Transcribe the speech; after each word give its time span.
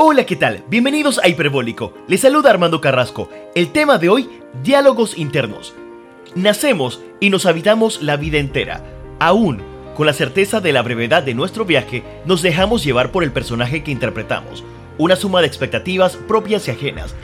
Hola, 0.00 0.26
¿qué 0.26 0.36
tal? 0.36 0.62
Bienvenidos 0.68 1.18
a 1.18 1.26
Hiperbólico. 1.26 1.92
Les 2.06 2.20
saluda 2.20 2.50
Armando 2.50 2.80
Carrasco. 2.80 3.28
El 3.56 3.72
tema 3.72 3.98
de 3.98 4.08
hoy, 4.08 4.30
diálogos 4.62 5.18
internos. 5.18 5.74
Nacemos 6.36 7.02
y 7.18 7.30
nos 7.30 7.46
habitamos 7.46 8.00
la 8.00 8.16
vida 8.16 8.38
entera. 8.38 8.84
Aún, 9.18 9.60
con 9.96 10.06
la 10.06 10.12
certeza 10.12 10.60
de 10.60 10.72
la 10.72 10.82
brevedad 10.82 11.24
de 11.24 11.34
nuestro 11.34 11.64
viaje, 11.64 12.04
nos 12.26 12.42
dejamos 12.42 12.84
llevar 12.84 13.10
por 13.10 13.24
el 13.24 13.32
personaje 13.32 13.82
que 13.82 13.90
interpretamos. 13.90 14.62
Una 14.98 15.16
suma 15.16 15.40
de 15.40 15.48
expectativas 15.48 16.14
propias 16.16 16.68
y 16.68 16.70
ajenas. 16.70 17.16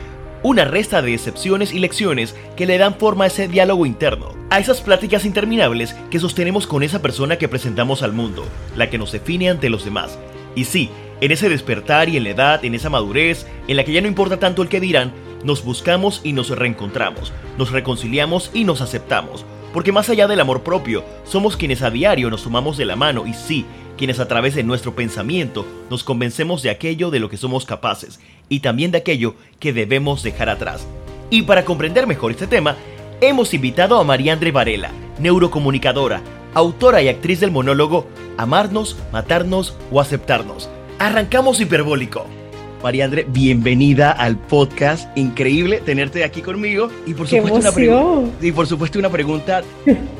Una 0.42 0.64
resta 0.64 1.00
de 1.00 1.14
excepciones 1.14 1.72
y 1.72 1.78
lecciones 1.78 2.34
que 2.56 2.66
le 2.66 2.76
dan 2.76 2.96
forma 2.96 3.22
a 3.22 3.28
ese 3.28 3.46
diálogo 3.46 3.86
interno, 3.86 4.34
a 4.50 4.58
esas 4.58 4.80
pláticas 4.80 5.24
interminables 5.24 5.94
que 6.10 6.18
sostenemos 6.18 6.66
con 6.66 6.82
esa 6.82 7.00
persona 7.00 7.38
que 7.38 7.46
presentamos 7.46 8.02
al 8.02 8.14
mundo, 8.14 8.44
la 8.74 8.90
que 8.90 8.98
nos 8.98 9.12
define 9.12 9.48
ante 9.48 9.70
los 9.70 9.84
demás. 9.84 10.18
Y 10.56 10.64
sí, 10.64 10.90
en 11.24 11.32
ese 11.32 11.48
despertar 11.48 12.10
y 12.10 12.18
en 12.18 12.24
la 12.24 12.30
edad, 12.30 12.64
en 12.66 12.74
esa 12.74 12.90
madurez, 12.90 13.46
en 13.66 13.78
la 13.78 13.84
que 13.84 13.92
ya 13.92 14.02
no 14.02 14.08
importa 14.08 14.38
tanto 14.38 14.60
el 14.60 14.68
que 14.68 14.78
dirán, 14.78 15.10
nos 15.42 15.64
buscamos 15.64 16.20
y 16.22 16.34
nos 16.34 16.50
reencontramos, 16.50 17.32
nos 17.56 17.70
reconciliamos 17.70 18.50
y 18.52 18.64
nos 18.64 18.82
aceptamos. 18.82 19.46
Porque 19.72 19.90
más 19.90 20.10
allá 20.10 20.28
del 20.28 20.40
amor 20.40 20.62
propio, 20.62 21.02
somos 21.24 21.56
quienes 21.56 21.80
a 21.80 21.90
diario 21.90 22.28
nos 22.28 22.42
sumamos 22.42 22.76
de 22.76 22.84
la 22.84 22.94
mano 22.94 23.26
y 23.26 23.32
sí, 23.32 23.64
quienes 23.96 24.20
a 24.20 24.28
través 24.28 24.54
de 24.54 24.64
nuestro 24.64 24.94
pensamiento 24.94 25.66
nos 25.88 26.04
convencemos 26.04 26.62
de 26.62 26.68
aquello 26.68 27.10
de 27.10 27.20
lo 27.20 27.30
que 27.30 27.38
somos 27.38 27.64
capaces 27.64 28.20
y 28.50 28.60
también 28.60 28.90
de 28.90 28.98
aquello 28.98 29.34
que 29.60 29.72
debemos 29.72 30.22
dejar 30.22 30.50
atrás. 30.50 30.86
Y 31.30 31.40
para 31.42 31.64
comprender 31.64 32.06
mejor 32.06 32.32
este 32.32 32.46
tema, 32.46 32.76
hemos 33.22 33.54
invitado 33.54 33.98
a 33.98 34.04
María 34.04 34.34
Andre 34.34 34.52
Varela, 34.52 34.90
neurocomunicadora, 35.18 36.20
autora 36.52 37.00
y 37.00 37.08
actriz 37.08 37.40
del 37.40 37.50
monólogo 37.50 38.06
Amarnos, 38.36 38.98
Matarnos 39.10 39.74
o 39.90 40.02
Aceptarnos 40.02 40.68
Arrancamos 40.98 41.60
hiperbólico. 41.60 42.26
María 42.82 43.06
André, 43.06 43.26
bienvenida 43.28 44.12
al 44.12 44.36
podcast. 44.36 45.08
Increíble 45.16 45.80
tenerte 45.84 46.22
aquí 46.22 46.40
conmigo. 46.40 46.90
Y 47.06 47.14
por, 47.14 47.26
supuesto 47.26 47.72
una 47.74 48.30
y 48.40 48.52
por 48.52 48.66
supuesto 48.66 48.98
una 48.98 49.10
pregunta 49.10 49.62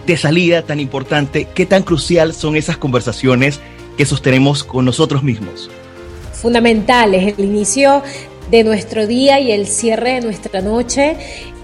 de 0.07 0.17
salida 0.17 0.63
tan 0.63 0.81
importante. 0.81 1.47
¿Qué 1.55 1.67
tan 1.67 1.83
crucial 1.83 2.35
son 2.35 2.57
esas 2.57 2.77
conversaciones 2.77 3.61
que 3.97 4.05
sostenemos 4.05 4.65
con 4.65 4.85
nosotros 4.85 5.23
mismos? 5.23 5.71
Fundamentales. 6.33 7.35
El 7.39 7.45
inicio 7.45 8.03
de 8.51 8.65
nuestro 8.65 9.07
día 9.07 9.39
y 9.41 9.53
el 9.53 9.67
cierre 9.67 10.15
de 10.15 10.21
nuestra 10.23 10.61
noche 10.61 11.17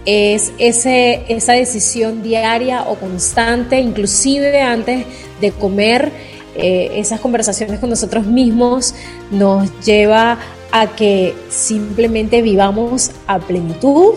es 0.07 0.53
ese, 0.59 1.25
esa 1.29 1.55
decisión 1.55 2.23
diaria 2.23 2.83
o 2.83 2.97
constante, 2.97 3.81
inclusive 3.81 4.61
antes 4.61 5.05
de 5.41 5.51
comer 5.51 6.30
eh, 6.55 6.93
esas 6.97 7.21
conversaciones 7.21 7.79
con 7.79 7.91
nosotros 7.91 8.27
mismos 8.27 8.95
nos 9.31 9.69
lleva 9.85 10.39
a 10.73 10.87
que 10.89 11.35
simplemente 11.49 12.43
vivamos 12.43 13.13
a 13.27 13.39
plenitud 13.39 14.15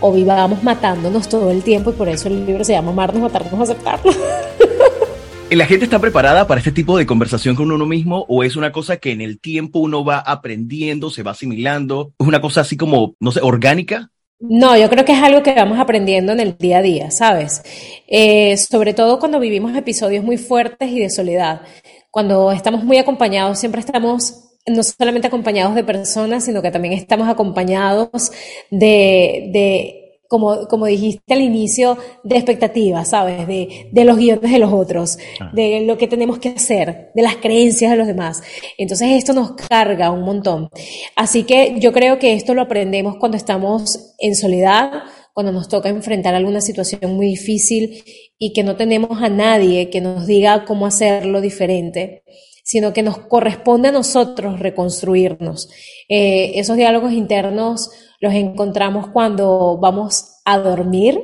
o 0.00 0.12
vivamos 0.12 0.62
matándonos 0.62 1.28
todo 1.28 1.50
el 1.50 1.62
tiempo 1.62 1.90
y 1.90 1.94
por 1.94 2.08
eso 2.08 2.28
el 2.28 2.46
libro 2.46 2.64
se 2.64 2.72
llama 2.72 2.90
Amarnos, 2.90 3.22
Matarnos, 3.22 3.60
Aceptarnos. 3.60 4.16
¿La 5.50 5.66
gente 5.66 5.84
está 5.84 6.00
preparada 6.00 6.46
para 6.48 6.58
este 6.58 6.72
tipo 6.72 6.98
de 6.98 7.06
conversación 7.06 7.54
con 7.54 7.70
uno 7.70 7.86
mismo 7.86 8.26
o 8.28 8.42
es 8.42 8.56
una 8.56 8.72
cosa 8.72 8.96
que 8.96 9.12
en 9.12 9.20
el 9.20 9.38
tiempo 9.38 9.78
uno 9.78 10.04
va 10.04 10.18
aprendiendo, 10.18 11.08
se 11.08 11.22
va 11.22 11.30
asimilando? 11.30 12.12
¿Es 12.18 12.26
una 12.26 12.40
cosa 12.40 12.62
así 12.62 12.76
como, 12.76 13.14
no 13.20 13.30
sé, 13.30 13.40
orgánica? 13.42 14.10
No, 14.38 14.76
yo 14.76 14.90
creo 14.90 15.04
que 15.04 15.12
es 15.12 15.22
algo 15.22 15.42
que 15.42 15.54
vamos 15.54 15.78
aprendiendo 15.78 16.32
en 16.32 16.40
el 16.40 16.58
día 16.58 16.78
a 16.78 16.82
día, 16.82 17.10
¿sabes? 17.10 17.62
Eh, 18.06 18.56
sobre 18.58 18.92
todo 18.92 19.18
cuando 19.18 19.40
vivimos 19.40 19.74
episodios 19.74 20.24
muy 20.24 20.36
fuertes 20.36 20.90
y 20.90 21.00
de 21.00 21.08
soledad. 21.10 21.62
Cuando 22.10 22.52
estamos 22.52 22.84
muy 22.84 22.98
acompañados, 22.98 23.58
siempre 23.58 23.80
estamos 23.80 24.42
no 24.66 24.82
solamente 24.82 25.28
acompañados 25.28 25.74
de 25.74 25.84
personas, 25.84 26.44
sino 26.44 26.60
que 26.60 26.70
también 26.70 26.92
estamos 26.92 27.28
acompañados 27.28 28.30
de, 28.70 29.48
de 29.52 30.05
como, 30.28 30.66
como 30.68 30.86
dijiste 30.86 31.34
al 31.34 31.40
inicio, 31.40 31.96
de 32.24 32.36
expectativas, 32.36 33.10
¿sabes? 33.10 33.46
De, 33.46 33.88
de 33.90 34.04
los 34.04 34.16
guiones 34.16 34.50
de 34.50 34.58
los 34.58 34.72
otros, 34.72 35.18
ah. 35.40 35.50
de 35.52 35.80
lo 35.82 35.96
que 35.98 36.08
tenemos 36.08 36.38
que 36.38 36.50
hacer, 36.50 37.10
de 37.14 37.22
las 37.22 37.36
creencias 37.36 37.90
de 37.90 37.96
los 37.96 38.06
demás. 38.06 38.42
Entonces 38.78 39.08
esto 39.12 39.32
nos 39.32 39.52
carga 39.52 40.10
un 40.10 40.22
montón. 40.22 40.70
Así 41.14 41.44
que 41.44 41.76
yo 41.78 41.92
creo 41.92 42.18
que 42.18 42.34
esto 42.34 42.54
lo 42.54 42.62
aprendemos 42.62 43.16
cuando 43.16 43.36
estamos 43.36 44.14
en 44.18 44.34
soledad, 44.34 45.02
cuando 45.32 45.52
nos 45.52 45.68
toca 45.68 45.88
enfrentar 45.88 46.34
alguna 46.34 46.60
situación 46.60 47.14
muy 47.14 47.26
difícil 47.26 48.02
y 48.38 48.52
que 48.52 48.62
no 48.62 48.76
tenemos 48.76 49.22
a 49.22 49.28
nadie 49.28 49.90
que 49.90 50.00
nos 50.00 50.26
diga 50.26 50.64
cómo 50.64 50.86
hacerlo 50.86 51.40
diferente 51.40 52.22
sino 52.66 52.92
que 52.92 53.04
nos 53.04 53.18
corresponde 53.18 53.88
a 53.88 53.92
nosotros 53.92 54.58
reconstruirnos. 54.58 55.68
Eh, 56.08 56.58
esos 56.58 56.76
diálogos 56.76 57.12
internos 57.12 57.90
los 58.20 58.34
encontramos 58.34 59.06
cuando 59.10 59.78
vamos 59.80 60.40
a 60.44 60.58
dormir, 60.58 61.20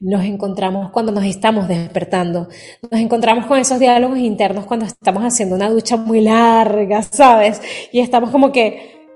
nos 0.00 0.24
encontramos 0.24 0.90
cuando 0.90 1.12
nos 1.12 1.24
estamos 1.26 1.68
despertando, 1.68 2.48
nos 2.90 3.00
encontramos 3.00 3.46
con 3.46 3.56
esos 3.58 3.78
diálogos 3.78 4.18
internos 4.18 4.66
cuando 4.66 4.84
estamos 4.86 5.22
haciendo 5.22 5.54
una 5.54 5.70
ducha 5.70 5.96
muy 5.96 6.20
larga, 6.20 7.02
¿sabes? 7.02 7.62
Y 7.92 8.00
estamos 8.00 8.30
como 8.30 8.50
que, 8.50 9.06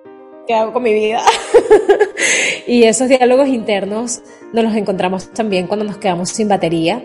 ¿qué 0.47 0.55
hago 0.55 0.73
con 0.73 0.85
mi 0.85 0.95
vida? 0.95 1.21
y 2.69 2.85
esos 2.85 3.09
diálogos 3.09 3.49
internos 3.49 4.21
nos 4.53 4.63
los 4.63 4.77
encontramos 4.77 5.33
también 5.33 5.67
cuando 5.67 5.85
nos 5.85 5.99
quedamos 5.99 6.29
sin 6.29 6.49
batería, 6.49 7.03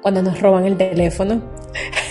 cuando 0.00 0.22
nos 0.22 0.40
roban 0.40 0.64
el 0.64 0.76
teléfono, 0.76 1.42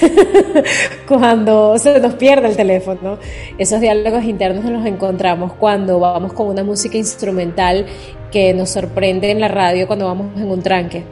cuando 1.07 1.77
se 1.77 1.99
nos 1.99 2.13
pierde 2.15 2.47
el 2.47 2.55
teléfono. 2.55 3.17
Esos 3.57 3.81
diálogos 3.81 4.23
internos 4.23 4.63
nos 4.63 4.73
los 4.73 4.85
encontramos 4.85 5.53
cuando 5.53 5.99
vamos 5.99 6.33
con 6.33 6.47
una 6.47 6.63
música 6.63 6.97
instrumental 6.97 7.85
que 8.31 8.53
nos 8.53 8.69
sorprende 8.69 9.31
en 9.31 9.39
la 9.39 9.47
radio 9.47 9.87
cuando 9.87 10.05
vamos 10.05 10.35
en 10.35 10.49
un 10.49 10.61
tranque. 10.61 11.03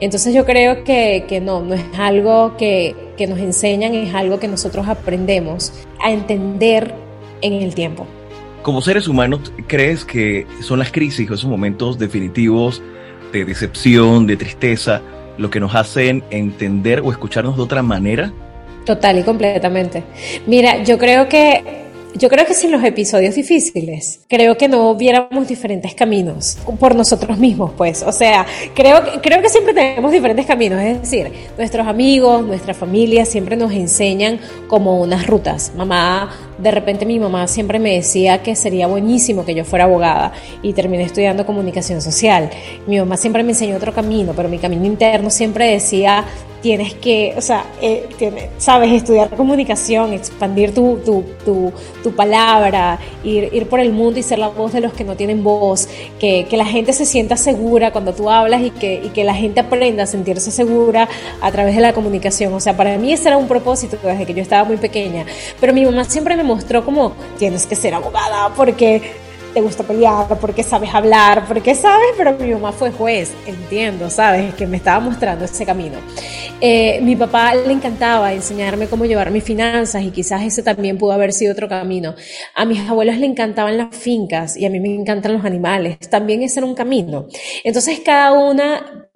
Entonces 0.00 0.32
yo 0.32 0.44
creo 0.44 0.84
que, 0.84 1.24
que 1.28 1.40
no, 1.40 1.60
no 1.60 1.74
es 1.74 1.82
algo 1.98 2.56
que, 2.56 2.94
que 3.16 3.26
nos 3.26 3.38
enseñan, 3.38 3.94
es 3.94 4.14
algo 4.14 4.38
que 4.38 4.46
nosotros 4.46 4.86
aprendemos 4.88 5.72
a 6.00 6.12
entender 6.12 6.94
en 7.40 7.54
el 7.54 7.74
tiempo. 7.74 8.06
Como 8.62 8.80
seres 8.80 9.08
humanos, 9.08 9.52
¿crees 9.66 10.04
que 10.04 10.46
son 10.60 10.78
las 10.78 10.92
crisis 10.92 11.28
o 11.30 11.34
esos 11.34 11.50
momentos 11.50 11.98
definitivos 11.98 12.82
de 13.32 13.44
decepción, 13.44 14.26
de 14.26 14.36
tristeza, 14.36 15.02
lo 15.38 15.50
que 15.50 15.60
nos 15.60 15.74
hacen 15.74 16.22
entender 16.30 17.00
o 17.00 17.10
escucharnos 17.10 17.56
de 17.56 17.62
otra 17.62 17.82
manera? 17.82 18.32
Total 18.84 19.18
y 19.18 19.22
completamente. 19.22 20.02
Mira, 20.46 20.82
yo 20.82 20.98
creo 20.98 21.28
que 21.28 21.86
yo 22.14 22.28
creo 22.28 22.46
que 22.46 22.54
sin 22.54 22.72
los 22.72 22.82
episodios 22.82 23.34
difíciles, 23.34 24.20
creo 24.28 24.56
que 24.56 24.66
no 24.66 24.94
viéramos 24.94 25.46
diferentes 25.46 25.94
caminos 25.94 26.58
por 26.80 26.94
nosotros 26.94 27.38
mismos, 27.38 27.72
pues. 27.76 28.02
O 28.02 28.12
sea, 28.12 28.46
creo, 28.74 29.02
creo 29.22 29.42
que 29.42 29.48
siempre 29.48 29.74
tenemos 29.74 30.10
diferentes 30.10 30.46
caminos. 30.46 30.80
Es 30.80 31.02
decir, 31.02 31.30
nuestros 31.56 31.86
amigos, 31.86 32.44
nuestra 32.44 32.74
familia 32.74 33.24
siempre 33.24 33.56
nos 33.56 33.72
enseñan 33.72 34.40
como 34.68 35.00
unas 35.00 35.26
rutas. 35.26 35.72
Mamá, 35.76 36.30
de 36.58 36.70
repente 36.70 37.06
mi 37.06 37.18
mamá 37.18 37.46
siempre 37.46 37.78
me 37.78 37.94
decía 37.94 38.42
que 38.42 38.56
sería 38.56 38.86
buenísimo 38.86 39.44
que 39.44 39.54
yo 39.54 39.64
fuera 39.64 39.84
abogada 39.84 40.32
y 40.62 40.72
terminé 40.72 41.04
estudiando 41.04 41.46
comunicación 41.46 42.02
social. 42.02 42.50
Mi 42.86 42.98
mamá 42.98 43.16
siempre 43.16 43.42
me 43.42 43.50
enseñó 43.50 43.76
otro 43.76 43.94
camino, 43.94 44.32
pero 44.34 44.48
mi 44.48 44.58
camino 44.58 44.84
interno 44.84 45.30
siempre 45.30 45.70
decía, 45.70 46.24
tienes 46.60 46.94
que, 46.94 47.34
o 47.36 47.40
sea, 47.40 47.64
eh, 47.80 48.08
sabes, 48.58 48.90
estudiar 48.92 49.30
comunicación, 49.30 50.12
expandir 50.12 50.74
tu, 50.74 50.98
tu, 51.04 51.24
tu, 51.44 51.72
tu 52.02 52.12
palabra, 52.12 52.98
ir, 53.22 53.48
ir, 53.52 53.68
por 53.68 53.80
el 53.80 53.92
mundo 53.92 54.18
y 54.18 54.22
ser 54.22 54.38
la 54.38 54.48
voz 54.48 54.72
de 54.72 54.80
los 54.80 54.92
que 54.92 55.04
no 55.04 55.14
tienen 55.14 55.44
voz, 55.44 55.88
que, 56.18 56.46
que 56.48 56.56
la 56.56 56.64
gente 56.64 56.92
se 56.92 57.06
sienta 57.06 57.36
segura 57.36 57.92
cuando 57.92 58.12
tú 58.12 58.28
hablas 58.28 58.62
y 58.62 58.70
que, 58.70 59.00
y 59.04 59.10
que 59.10 59.24
la 59.24 59.34
gente 59.34 59.60
aprenda 59.60 60.02
a 60.02 60.06
sentirse 60.06 60.50
segura 60.50 61.08
a 61.40 61.52
través 61.52 61.76
de 61.76 61.80
la 61.80 61.92
comunicación. 61.92 62.52
O 62.52 62.60
sea, 62.60 62.76
para 62.76 62.96
mí 62.98 63.12
ese 63.12 63.28
era 63.28 63.36
un 63.36 63.46
propósito 63.46 63.96
desde 64.02 64.26
que 64.26 64.34
yo 64.34 64.42
estaba 64.42 64.64
muy 64.64 64.78
pequeña. 64.78 65.26
Pero 65.60 65.72
mi 65.72 65.84
mamá 65.84 66.04
siempre 66.04 66.36
me 66.36 66.42
mostró 66.48 66.84
como, 66.84 67.12
tienes 67.38 67.66
que 67.66 67.76
ser 67.76 67.94
abogada 67.94 68.52
porque 68.56 69.02
te 69.52 69.60
gusta 69.60 69.82
pelear, 69.82 70.38
porque 70.40 70.62
sabes 70.62 70.94
hablar, 70.94 71.44
porque 71.46 71.74
sabes, 71.74 72.08
pero 72.16 72.32
mi 72.34 72.50
mamá 72.52 72.72
fue 72.72 72.90
juez, 72.90 73.32
entiendo, 73.46 74.10
sabes, 74.10 74.54
que 74.54 74.66
me 74.66 74.76
estaba 74.76 75.00
mostrando 75.00 75.44
ese 75.44 75.64
camino. 75.64 75.98
Eh, 76.60 77.00
mi 77.02 77.16
papá 77.16 77.54
le 77.54 77.72
encantaba 77.72 78.32
enseñarme 78.32 78.88
cómo 78.88 79.04
llevar 79.04 79.30
mis 79.30 79.44
finanzas 79.44 80.02
y 80.02 80.10
quizás 80.10 80.42
ese 80.42 80.62
también 80.62 80.98
pudo 80.98 81.12
haber 81.12 81.32
sido 81.32 81.52
otro 81.52 81.68
camino. 81.68 82.14
A 82.54 82.64
mis 82.64 82.80
abuelos 82.88 83.18
le 83.18 83.26
encantaban 83.26 83.78
las 83.78 83.94
fincas 83.94 84.56
y 84.56 84.66
a 84.66 84.70
mí 84.70 84.80
me 84.80 84.94
encantan 84.94 85.34
los 85.34 85.44
animales, 85.44 85.98
también 86.10 86.42
ese 86.42 86.60
era 86.60 86.66
un 86.66 86.74
camino. 86.74 87.26
Entonces 87.64 88.00
cada 88.04 88.32
una 88.32 89.07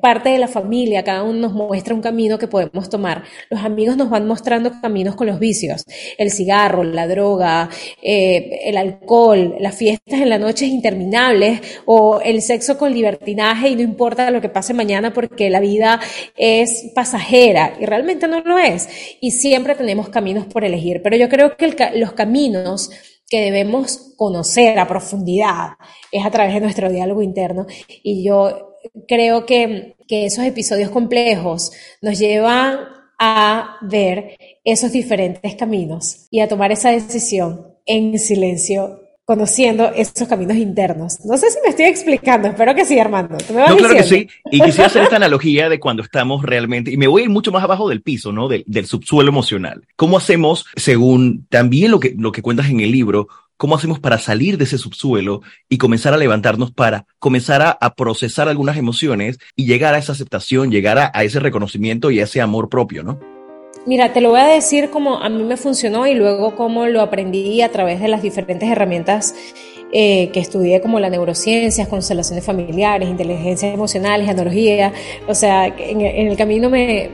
parte 0.00 0.30
de 0.30 0.38
la 0.38 0.48
familia, 0.48 1.04
cada 1.04 1.22
uno 1.22 1.38
nos 1.40 1.52
muestra 1.52 1.94
un 1.94 2.00
camino 2.00 2.38
que 2.38 2.48
podemos 2.48 2.88
tomar. 2.88 3.24
Los 3.50 3.64
amigos 3.64 3.96
nos 3.96 4.10
van 4.10 4.26
mostrando 4.26 4.72
caminos 4.80 5.16
con 5.16 5.26
los 5.26 5.38
vicios, 5.38 5.84
el 6.18 6.30
cigarro, 6.30 6.82
la 6.84 7.06
droga, 7.06 7.68
eh, 8.02 8.60
el 8.64 8.76
alcohol, 8.76 9.56
las 9.60 9.76
fiestas 9.76 10.20
en 10.20 10.28
la 10.28 10.38
noche 10.38 10.66
interminables 10.66 11.60
o 11.86 12.20
el 12.20 12.42
sexo 12.42 12.78
con 12.78 12.92
libertinaje 12.92 13.68
y 13.70 13.76
no 13.76 13.82
importa 13.82 14.30
lo 14.30 14.40
que 14.40 14.48
pase 14.48 14.74
mañana 14.74 15.12
porque 15.12 15.50
la 15.50 15.60
vida 15.60 16.00
es 16.36 16.90
pasajera 16.94 17.74
y 17.80 17.86
realmente 17.86 18.28
no 18.28 18.40
lo 18.40 18.58
es. 18.58 18.88
Y 19.20 19.32
siempre 19.32 19.74
tenemos 19.74 20.08
caminos 20.08 20.46
por 20.46 20.64
elegir, 20.64 21.02
pero 21.02 21.16
yo 21.16 21.28
creo 21.28 21.56
que 21.56 21.74
los 21.94 22.12
caminos 22.12 22.90
que 23.28 23.40
debemos 23.40 24.12
conocer 24.16 24.78
a 24.78 24.88
profundidad 24.88 25.74
es 26.10 26.26
a 26.26 26.30
través 26.30 26.52
de 26.54 26.60
nuestro 26.60 26.90
diálogo 26.90 27.22
interno 27.22 27.66
y 28.02 28.24
yo 28.24 28.69
creo 29.08 29.46
que, 29.46 29.96
que 30.06 30.26
esos 30.26 30.44
episodios 30.44 30.90
complejos 30.90 31.72
nos 32.02 32.18
llevan 32.18 32.78
a 33.18 33.76
ver 33.82 34.38
esos 34.64 34.92
diferentes 34.92 35.54
caminos 35.54 36.26
y 36.30 36.40
a 36.40 36.48
tomar 36.48 36.72
esa 36.72 36.90
decisión 36.90 37.66
en 37.86 38.18
silencio 38.18 39.00
conociendo 39.30 39.92
esos 39.94 40.26
caminos 40.26 40.56
internos. 40.56 41.18
No 41.24 41.36
sé 41.36 41.52
si 41.52 41.58
me 41.62 41.68
estoy 41.68 41.84
explicando, 41.84 42.48
espero 42.48 42.74
que 42.74 42.84
sí, 42.84 42.98
Armando. 42.98 43.36
no, 43.54 43.76
claro 43.76 43.94
que 43.94 44.02
sí. 44.02 44.28
Y 44.50 44.60
quisiera 44.60 44.86
hacer 44.86 45.04
esta 45.04 45.16
analogía 45.16 45.68
de 45.68 45.78
cuando 45.78 46.02
estamos 46.02 46.42
realmente, 46.42 46.90
y 46.90 46.96
me 46.96 47.06
voy 47.06 47.22
a 47.22 47.24
ir 47.26 47.30
mucho 47.30 47.52
más 47.52 47.62
abajo 47.62 47.88
del 47.88 48.02
piso, 48.02 48.32
¿no? 48.32 48.48
Del, 48.48 48.64
del 48.66 48.86
subsuelo 48.86 49.30
emocional. 49.30 49.84
¿Cómo 49.94 50.16
hacemos, 50.16 50.66
según 50.74 51.46
también 51.48 51.92
lo 51.92 52.00
que, 52.00 52.12
lo 52.18 52.32
que 52.32 52.42
cuentas 52.42 52.70
en 52.70 52.80
el 52.80 52.90
libro, 52.90 53.28
cómo 53.60 53.74
hacemos 53.74 53.98
para 53.98 54.18
salir 54.18 54.56
de 54.56 54.64
ese 54.64 54.78
subsuelo 54.78 55.42
y 55.68 55.76
comenzar 55.76 56.14
a 56.14 56.16
levantarnos 56.16 56.72
para 56.72 57.04
comenzar 57.18 57.76
a, 57.78 57.94
procesar 57.94 58.48
algunas 58.48 58.78
emociones 58.78 59.38
y 59.54 59.66
llegar 59.66 59.94
a 59.94 59.98
esa 59.98 60.12
aceptación, 60.12 60.70
llegar 60.70 60.96
a, 61.12 61.24
ese 61.24 61.40
reconocimiento 61.40 62.10
y 62.10 62.20
ese 62.20 62.40
amor 62.40 62.70
propio, 62.70 63.02
¿no? 63.02 63.20
Mira, 63.84 64.14
te 64.14 64.22
lo 64.22 64.30
voy 64.30 64.40
a 64.40 64.46
decir 64.46 64.88
como 64.88 65.18
a 65.18 65.28
mí 65.28 65.42
me 65.42 65.58
funcionó 65.58 66.06
y 66.06 66.14
luego 66.14 66.56
cómo 66.56 66.86
lo 66.86 67.02
aprendí 67.02 67.60
a 67.60 67.70
través 67.70 68.00
de 68.00 68.08
las 68.08 68.22
diferentes 68.22 68.66
herramientas 68.66 69.34
eh, 69.92 70.30
que 70.32 70.40
estudié 70.40 70.80
como 70.80 70.98
la 70.98 71.10
neurociencias, 71.10 71.86
constelaciones 71.86 72.44
familiares, 72.46 73.10
inteligencia 73.10 73.70
emocional, 73.70 74.24
genealogía. 74.24 74.94
O 75.28 75.34
sea, 75.34 75.66
en, 75.66 76.00
el 76.00 76.36
camino 76.38 76.70
me, 76.70 77.10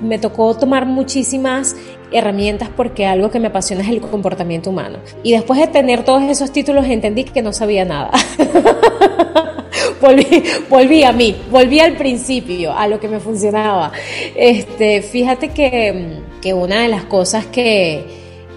me 0.00 0.18
tocó 0.18 0.56
tomar 0.56 0.86
muchísimas 0.86 1.76
herramientas 2.12 2.68
porque 2.76 3.06
algo 3.06 3.30
que 3.30 3.40
me 3.40 3.48
apasiona 3.48 3.82
es 3.82 3.88
el 3.88 4.00
comportamiento 4.00 4.70
humano. 4.70 4.98
Y 5.22 5.32
después 5.32 5.60
de 5.60 5.66
tener 5.66 6.04
todos 6.04 6.22
esos 6.24 6.52
títulos 6.52 6.86
entendí 6.86 7.24
que 7.24 7.42
no 7.42 7.52
sabía 7.52 7.84
nada. 7.84 8.10
volví, 10.00 10.26
volví 10.68 11.04
a 11.04 11.12
mí, 11.12 11.36
volví 11.50 11.80
al 11.80 11.96
principio, 11.96 12.72
a 12.72 12.86
lo 12.88 12.98
que 12.98 13.08
me 13.08 13.20
funcionaba. 13.20 13.92
Este, 14.34 15.02
fíjate 15.02 15.50
que, 15.50 16.20
que 16.40 16.54
una 16.54 16.82
de 16.82 16.88
las 16.88 17.04
cosas 17.04 17.46
que, 17.46 18.04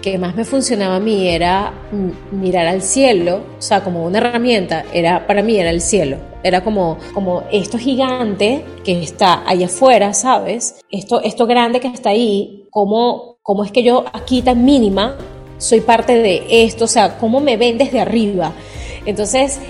que 0.04 0.18
más 0.18 0.36
me 0.36 0.44
funcionaba 0.44 0.96
a 0.96 1.00
mí 1.00 1.28
era 1.28 1.72
mirar 2.30 2.66
al 2.66 2.82
cielo, 2.82 3.40
o 3.58 3.62
sea, 3.62 3.82
como 3.82 4.04
una 4.04 4.18
herramienta, 4.18 4.84
era 4.92 5.26
para 5.26 5.42
mí 5.42 5.56
era 5.56 5.70
el 5.70 5.80
cielo. 5.80 6.18
Era 6.42 6.62
como, 6.62 6.98
como 7.14 7.44
esto 7.50 7.78
gigante 7.78 8.62
que 8.84 9.02
está 9.02 9.48
allá 9.48 9.64
afuera, 9.64 10.12
¿sabes? 10.12 10.78
Esto, 10.90 11.22
esto 11.22 11.46
grande 11.46 11.80
que 11.80 11.88
está 11.88 12.10
ahí, 12.10 12.68
cómo, 12.70 13.33
cómo 13.44 13.62
es 13.62 13.70
que 13.70 13.82
yo 13.82 14.06
aquí 14.14 14.40
tan 14.40 14.64
mínima 14.64 15.16
soy 15.58 15.82
parte 15.82 16.16
de 16.16 16.46
esto, 16.48 16.86
o 16.86 16.88
sea, 16.88 17.18
cómo 17.18 17.40
me 17.40 17.58
ven 17.58 17.76
desde 17.76 18.00
arriba. 18.00 18.52
Entonces, 19.04 19.60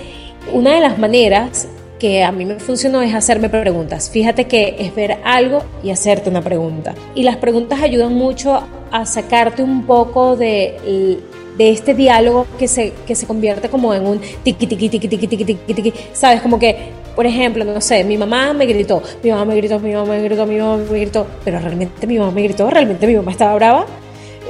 una 0.53 0.75
de 0.75 0.79
las 0.79 0.97
maneras 0.97 1.67
que 1.99 2.23
a 2.23 2.31
mí 2.31 2.45
me 2.45 2.55
funcionó 2.55 3.01
es 3.01 3.13
hacerme 3.13 3.49
preguntas. 3.49 4.09
Fíjate 4.09 4.45
que 4.45 4.77
es 4.79 4.95
ver 4.95 5.19
algo 5.25 5.61
y 5.83 5.91
hacerte 5.91 6.29
una 6.29 6.41
pregunta. 6.41 6.95
Y 7.15 7.23
las 7.23 7.35
preguntas 7.35 7.81
ayudan 7.81 8.13
mucho 8.13 8.61
a 8.91 9.05
sacarte 9.05 9.61
un 9.61 9.85
poco 9.85 10.37
de, 10.37 11.19
de 11.57 11.69
este 11.69 11.93
diálogo 11.93 12.47
que 12.57 12.69
se, 12.69 12.93
que 13.05 13.13
se 13.13 13.27
convierte 13.27 13.69
como 13.69 13.93
en 13.93 14.07
un 14.07 14.21
tiqui, 14.43 14.67
tiqui, 14.67 14.87
tiqui, 14.87 15.07
tiqui, 15.09 15.27
tiqui, 15.27 15.45
tiqui, 15.45 15.73
tiqui, 15.73 15.93
¿sabes? 16.13 16.41
Como 16.41 16.57
que, 16.59 16.91
por 17.15 17.25
ejemplo, 17.25 17.63
no 17.63 17.79
sé, 17.81 18.03
mi 18.03 18.17
mamá 18.17 18.53
me 18.53 18.65
gritó, 18.65 19.01
mi 19.23 19.31
mamá 19.31 19.45
me 19.45 19.55
gritó, 19.55 19.79
mi 19.79 19.93
mamá 19.93 20.13
me 20.13 20.23
gritó, 20.23 20.45
mi 20.45 20.57
mamá 20.57 20.77
me 20.77 20.99
gritó, 20.99 21.25
pero 21.43 21.59
realmente 21.59 22.05
mi 22.07 22.19
mamá 22.19 22.31
me 22.31 22.43
gritó, 22.43 22.69
realmente 22.69 23.07
mi 23.07 23.15
mamá 23.15 23.31
estaba 23.31 23.55
brava, 23.55 23.85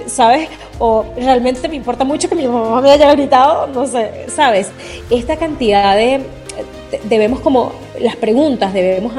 ¿sabes? 0.07 0.49
O 0.79 1.05
realmente 1.15 1.67
me 1.69 1.75
importa 1.75 2.03
mucho 2.03 2.27
que 2.27 2.35
mi 2.35 2.47
mamá 2.47 2.81
me 2.81 2.91
haya 2.91 3.11
gritado, 3.13 3.67
no 3.67 3.85
sé, 3.85 4.25
¿sabes? 4.27 4.71
Esta 5.09 5.37
cantidad 5.37 5.95
de, 5.95 6.21
debemos 7.03 7.39
como, 7.39 7.71
las 7.99 8.15
preguntas 8.15 8.73
debemos 8.73 9.13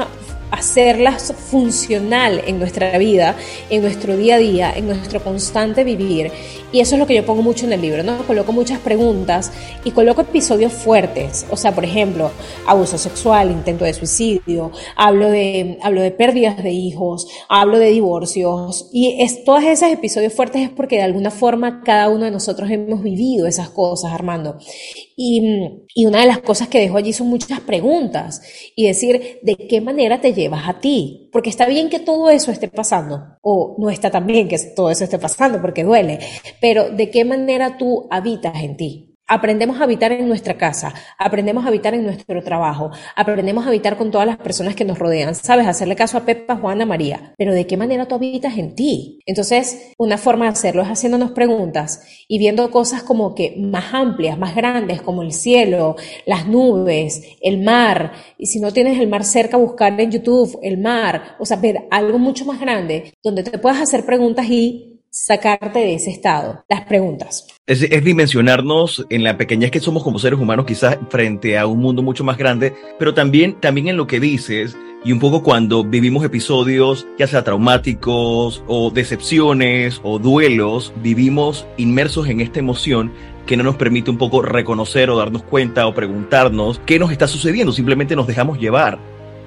hacerlas 0.51 1.33
funcional 1.33 2.41
en 2.45 2.59
nuestra 2.59 2.97
vida, 2.97 3.35
en 3.69 3.81
nuestro 3.81 4.15
día 4.15 4.35
a 4.35 4.39
día, 4.39 4.73
en 4.75 4.87
nuestro 4.87 5.23
constante 5.23 5.83
vivir. 5.83 6.31
Y 6.71 6.81
eso 6.81 6.95
es 6.95 6.99
lo 6.99 7.07
que 7.07 7.15
yo 7.15 7.25
pongo 7.25 7.41
mucho 7.41 7.65
en 7.65 7.73
el 7.73 7.81
libro, 7.81 8.03
¿no? 8.03 8.25
Coloco 8.27 8.51
muchas 8.51 8.79
preguntas 8.79 9.51
y 9.83 9.91
coloco 9.91 10.21
episodios 10.21 10.73
fuertes. 10.73 11.45
O 11.49 11.55
sea, 11.57 11.73
por 11.73 11.85
ejemplo, 11.85 12.31
abuso 12.65 12.97
sexual, 12.97 13.51
intento 13.51 13.85
de 13.85 13.93
suicidio, 13.93 14.71
hablo 14.95 15.29
de, 15.29 15.77
hablo 15.81 16.01
de 16.01 16.11
pérdidas 16.11 16.61
de 16.61 16.71
hijos, 16.71 17.27
hablo 17.47 17.79
de 17.79 17.89
divorcios. 17.89 18.89
Y 18.91 19.21
es, 19.21 19.43
todos 19.45 19.63
esos 19.63 19.89
episodios 19.89 20.33
fuertes 20.33 20.61
es 20.63 20.69
porque 20.69 20.97
de 20.97 21.03
alguna 21.03 21.31
forma 21.31 21.81
cada 21.83 22.09
uno 22.09 22.25
de 22.25 22.31
nosotros 22.31 22.69
hemos 22.69 23.01
vivido 23.01 23.47
esas 23.47 23.69
cosas, 23.69 24.11
Armando. 24.11 24.57
Y, 25.19 25.41
y 25.95 26.05
una 26.05 26.21
de 26.21 26.27
las 26.27 26.39
cosas 26.41 26.67
que 26.67 26.79
dejo 26.79 26.97
allí 26.97 27.11
son 27.11 27.27
muchas 27.27 27.59
preguntas 27.61 28.41
y 28.75 28.85
decir 28.85 29.39
de 29.41 29.55
qué 29.55 29.81
manera 29.81 30.21
te 30.21 30.31
llevas 30.33 30.69
a 30.69 30.79
ti. 30.79 31.29
Porque 31.31 31.49
está 31.49 31.65
bien 31.65 31.89
que 31.89 31.99
todo 31.99 32.29
eso 32.29 32.51
esté 32.51 32.67
pasando, 32.67 33.37
o 33.41 33.75
no 33.79 33.89
está 33.89 34.11
tan 34.11 34.27
bien 34.27 34.47
que 34.47 34.59
todo 34.75 34.91
eso 34.91 35.03
esté 35.05 35.17
pasando 35.17 35.59
porque 35.59 35.83
duele, 35.83 36.19
pero 36.61 36.89
de 36.91 37.09
qué 37.09 37.25
manera 37.25 37.77
tú 37.77 38.07
habitas 38.11 38.61
en 38.63 38.77
ti. 38.77 39.06
Aprendemos 39.29 39.81
a 39.81 39.83
habitar 39.83 40.13
en 40.13 40.25
nuestra 40.25 40.57
casa, 40.57 40.93
aprendemos 41.17 41.65
a 41.65 41.67
habitar 41.67 41.93
en 41.93 42.05
nuestro 42.05 42.41
trabajo, 42.41 42.91
aprendemos 43.13 43.65
a 43.65 43.67
habitar 43.67 43.97
con 43.97 44.09
todas 44.09 44.25
las 44.25 44.37
personas 44.37 44.73
que 44.73 44.85
nos 44.85 44.97
rodean, 44.97 45.35
sabes, 45.35 45.67
hacerle 45.67 45.97
caso 45.97 46.17
a 46.17 46.21
Pepa, 46.25 46.55
Juana, 46.55 46.85
María, 46.85 47.33
pero 47.37 47.53
¿de 47.53 47.67
qué 47.67 47.75
manera 47.75 48.05
tú 48.05 48.15
habitas 48.15 48.57
en 48.57 48.73
ti? 48.73 49.19
Entonces, 49.25 49.91
una 49.97 50.17
forma 50.17 50.45
de 50.45 50.51
hacerlo 50.51 50.81
es 50.81 50.87
haciéndonos 50.87 51.31
preguntas 51.31 52.03
y 52.29 52.39
viendo 52.39 52.71
cosas 52.71 53.03
como 53.03 53.35
que 53.35 53.55
más 53.57 53.93
amplias, 53.93 54.39
más 54.39 54.55
grandes, 54.55 55.01
como 55.01 55.23
el 55.23 55.33
cielo, 55.33 55.97
las 56.25 56.47
nubes, 56.47 57.21
el 57.41 57.61
mar, 57.61 58.13
y 58.37 58.45
si 58.45 58.61
no 58.61 58.71
tienes 58.71 58.97
el 58.97 59.09
mar 59.09 59.25
cerca, 59.25 59.57
buscar 59.57 59.99
en 59.99 60.09
YouTube 60.09 60.57
el 60.63 60.77
mar, 60.77 61.35
o 61.37 61.45
sea, 61.45 61.57
ver 61.57 61.87
algo 61.91 62.17
mucho 62.17 62.45
más 62.45 62.61
grande 62.61 63.13
donde 63.21 63.43
te 63.43 63.57
puedas 63.57 63.81
hacer 63.81 64.05
preguntas 64.05 64.45
y 64.49 64.96
sacarte 65.09 65.79
de 65.79 65.95
ese 65.95 66.11
estado? 66.11 66.63
Las 66.69 66.81
preguntas. 66.85 67.47
Es, 67.65 67.81
dimensionarnos 68.03 69.05
en 69.09 69.23
la 69.23 69.37
pequeñez 69.37 69.71
que 69.71 69.79
somos 69.79 70.03
como 70.03 70.19
seres 70.19 70.39
humanos, 70.39 70.65
quizás 70.65 70.97
frente 71.09 71.57
a 71.57 71.67
un 71.67 71.79
mundo 71.79 72.01
mucho 72.01 72.23
más 72.23 72.37
grande, 72.37 72.73
pero 72.99 73.13
también, 73.13 73.59
también 73.59 73.87
en 73.89 73.97
lo 73.97 74.07
que 74.07 74.19
dices 74.19 74.75
y 75.03 75.11
un 75.11 75.19
poco 75.19 75.43
cuando 75.43 75.83
vivimos 75.83 76.25
episodios, 76.25 77.07
ya 77.17 77.27
sea 77.27 77.43
traumáticos 77.43 78.63
o 78.67 78.89
decepciones 78.89 80.01
o 80.03 80.19
duelos, 80.19 80.93
vivimos 81.01 81.65
inmersos 81.77 82.27
en 82.27 82.41
esta 82.41 82.59
emoción 82.59 83.13
que 83.45 83.55
no 83.55 83.63
nos 83.63 83.77
permite 83.77 84.11
un 84.11 84.17
poco 84.17 84.41
reconocer 84.41 85.09
o 85.09 85.17
darnos 85.17 85.43
cuenta 85.43 85.87
o 85.87 85.93
preguntarnos 85.93 86.81
qué 86.85 86.99
nos 86.99 87.11
está 87.11 87.27
sucediendo, 87.27 87.71
simplemente 87.71 88.15
nos 88.15 88.27
dejamos 88.27 88.59
llevar. 88.59 88.99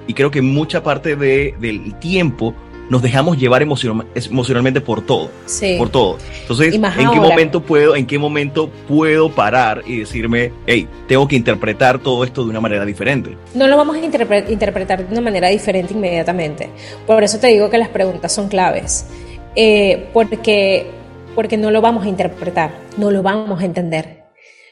Y 0.07 0.13
creo 0.13 0.31
que 0.31 0.41
mucha 0.41 0.83
parte 0.83 1.15
de, 1.15 1.53
del 1.59 1.93
tiempo 1.99 2.55
nos 2.91 3.01
dejamos 3.01 3.37
llevar 3.37 3.61
emocionalmente 3.61 4.81
por 4.81 5.01
todo. 5.05 5.29
Sí. 5.45 5.75
Por 5.77 5.87
todo. 5.87 6.17
Entonces, 6.41 6.75
¿en 6.75 6.81
qué 6.81 7.19
momento 7.21 7.61
puedo, 7.63 7.95
en 7.95 8.05
qué 8.05 8.19
momento 8.19 8.69
puedo 8.85 9.31
parar 9.31 9.81
y 9.87 9.99
decirme, 9.99 10.51
hey, 10.67 10.89
tengo 11.07 11.25
que 11.25 11.37
interpretar 11.37 11.99
todo 11.99 12.25
esto 12.25 12.43
de 12.43 12.49
una 12.49 12.59
manera 12.59 12.83
diferente? 12.83 13.37
No 13.53 13.65
lo 13.67 13.77
vamos 13.77 13.95
a 13.95 13.99
interpretar 13.99 15.07
de 15.07 15.09
una 15.09 15.21
manera 15.21 15.47
diferente 15.47 15.93
inmediatamente. 15.93 16.69
Por 17.07 17.23
eso 17.23 17.39
te 17.39 17.47
digo 17.47 17.69
que 17.69 17.77
las 17.77 17.87
preguntas 17.87 18.33
son 18.33 18.49
claves. 18.49 19.05
Eh, 19.55 20.09
porque, 20.11 20.87
porque 21.33 21.55
no 21.55 21.71
lo 21.71 21.79
vamos 21.79 22.03
a 22.03 22.09
interpretar, 22.09 22.71
no 22.97 23.09
lo 23.09 23.23
vamos 23.23 23.61
a 23.61 23.65
entender. 23.65 24.25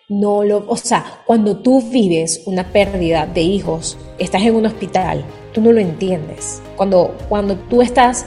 No 0.10 0.44
lo, 0.44 0.66
o 0.68 0.76
sea, 0.76 1.22
cuando 1.26 1.60
tú 1.60 1.82
vives 1.90 2.42
una 2.48 2.66
pérdida 2.66 3.26
de 3.28 3.44
hijos, 3.44 3.98
estás 4.18 4.42
en 4.42 4.56
un 4.56 4.66
hospital, 4.66 5.24
tú 5.54 5.62
no 5.62 5.72
lo 5.72 5.80
entiendes. 5.80 6.62
Cuando, 6.76 7.16
cuando 7.28 7.56
tú 7.56 7.82
estás, 7.82 8.26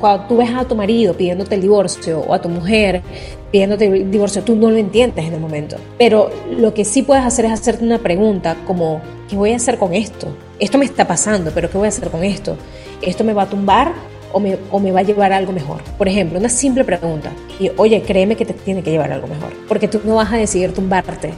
cuando 0.00 0.26
tú 0.26 0.36
ves 0.36 0.50
a 0.50 0.64
tu 0.64 0.74
marido 0.74 1.14
pidiéndote 1.14 1.54
el 1.54 1.62
divorcio 1.62 2.20
o 2.20 2.34
a 2.34 2.40
tu 2.40 2.48
mujer 2.48 3.02
pidiéndote 3.50 3.86
el 3.86 4.10
divorcio, 4.10 4.42
tú 4.42 4.54
no 4.54 4.70
lo 4.70 4.76
entiendes 4.76 5.24
en 5.24 5.34
el 5.34 5.40
momento. 5.40 5.76
Pero 5.98 6.30
lo 6.50 6.72
que 6.72 6.84
sí 6.84 7.02
puedes 7.02 7.24
hacer 7.24 7.46
es 7.46 7.52
hacerte 7.52 7.84
una 7.84 7.98
pregunta 7.98 8.56
como, 8.66 9.00
¿qué 9.28 9.36
voy 9.36 9.52
a 9.52 9.56
hacer 9.56 9.78
con 9.78 9.92
esto? 9.92 10.28
Esto 10.58 10.78
me 10.78 10.84
está 10.84 11.06
pasando, 11.06 11.50
pero 11.52 11.70
¿qué 11.70 11.78
voy 11.78 11.86
a 11.86 11.88
hacer 11.88 12.10
con 12.10 12.22
esto? 12.22 12.56
¿Esto 13.02 13.24
me 13.24 13.32
va 13.32 13.42
a 13.42 13.46
tumbar 13.48 13.92
o 14.32 14.38
me, 14.38 14.56
o 14.70 14.78
me, 14.78 14.92
va 14.92 15.00
a 15.00 15.02
llevar 15.02 15.32
a 15.32 15.36
algo 15.36 15.52
mejor? 15.52 15.82
Por 15.98 16.06
ejemplo, 16.06 16.38
una 16.38 16.48
simple 16.48 16.84
pregunta. 16.84 17.32
Y 17.58 17.70
oye, 17.76 18.02
créeme 18.02 18.36
que 18.36 18.44
te 18.44 18.52
tiene 18.52 18.82
que 18.82 18.90
llevar 18.90 19.10
a 19.10 19.16
algo 19.16 19.26
mejor. 19.26 19.52
Porque 19.66 19.88
tú 19.88 20.00
no 20.04 20.16
vas 20.16 20.32
a 20.32 20.36
decidir 20.36 20.72
tumbarte 20.72 21.32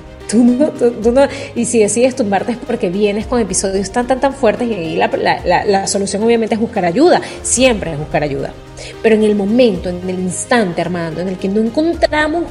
y 1.55 1.65
si 1.65 1.81
decides 1.81 2.17
tumbarte 2.17 2.53
es 2.53 2.59
porque 2.59 2.91
vienes 2.91 3.27
con 3.27 3.41
episodios 3.41 3.91
tan, 3.91 4.07
tan, 4.07 4.21
tan 4.21 4.35
fuertes 4.35 4.69
y 4.69 4.75
ahí 4.75 4.97
la, 4.97 5.09
la, 5.45 5.65
la, 5.65 5.87
solución 5.87 6.23
obviamente 6.23 6.55
es 6.55 6.61
buscar 6.61 6.85
ayuda, 6.85 7.21
siempre 7.43 7.93
es 7.93 7.99
buscar 7.99 8.23
ayuda. 8.23 8.53
Pero 9.03 9.15
en 9.15 9.25
el 9.25 9.35
momento, 9.35 9.89
en 9.89 10.09
el 10.09 10.19
instante, 10.19 10.81
Armando, 10.81 11.21
en 11.21 11.29
el 11.29 11.39
que 11.39 11.49
no 11.49 11.61
encontramos 11.61 12.45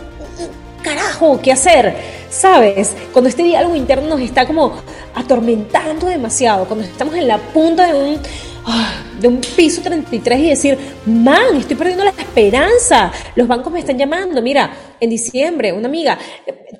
carajo, 0.82 1.40
¿qué 1.42 1.52
hacer? 1.52 1.96
¿Sabes? 2.30 2.94
Cuando 3.12 3.30
este 3.30 3.44
diálogo 3.44 3.76
interno 3.76 4.08
nos 4.08 4.22
está 4.22 4.46
como 4.46 4.74
atormentando 5.14 6.08
demasiado, 6.08 6.66
cuando 6.66 6.86
estamos 6.86 7.16
en 7.16 7.28
la 7.28 7.38
punta 7.38 7.92
de 7.92 7.94
un 7.94 8.20
ah, 8.72 9.04
de 9.20 9.28
un 9.28 9.42
piso 9.56 9.82
33 9.82 10.40
y 10.40 10.50
decir, 10.50 10.78
man, 11.06 11.56
estoy 11.58 11.76
perdiendo 11.76 12.04
la 12.04 12.12
esperanza, 12.12 13.12
los 13.36 13.48
bancos 13.48 13.72
me 13.72 13.80
están 13.80 13.98
llamando, 13.98 14.42
mira, 14.42 14.72
en 15.00 15.10
diciembre, 15.10 15.74
una 15.74 15.88
amiga, 15.88 16.18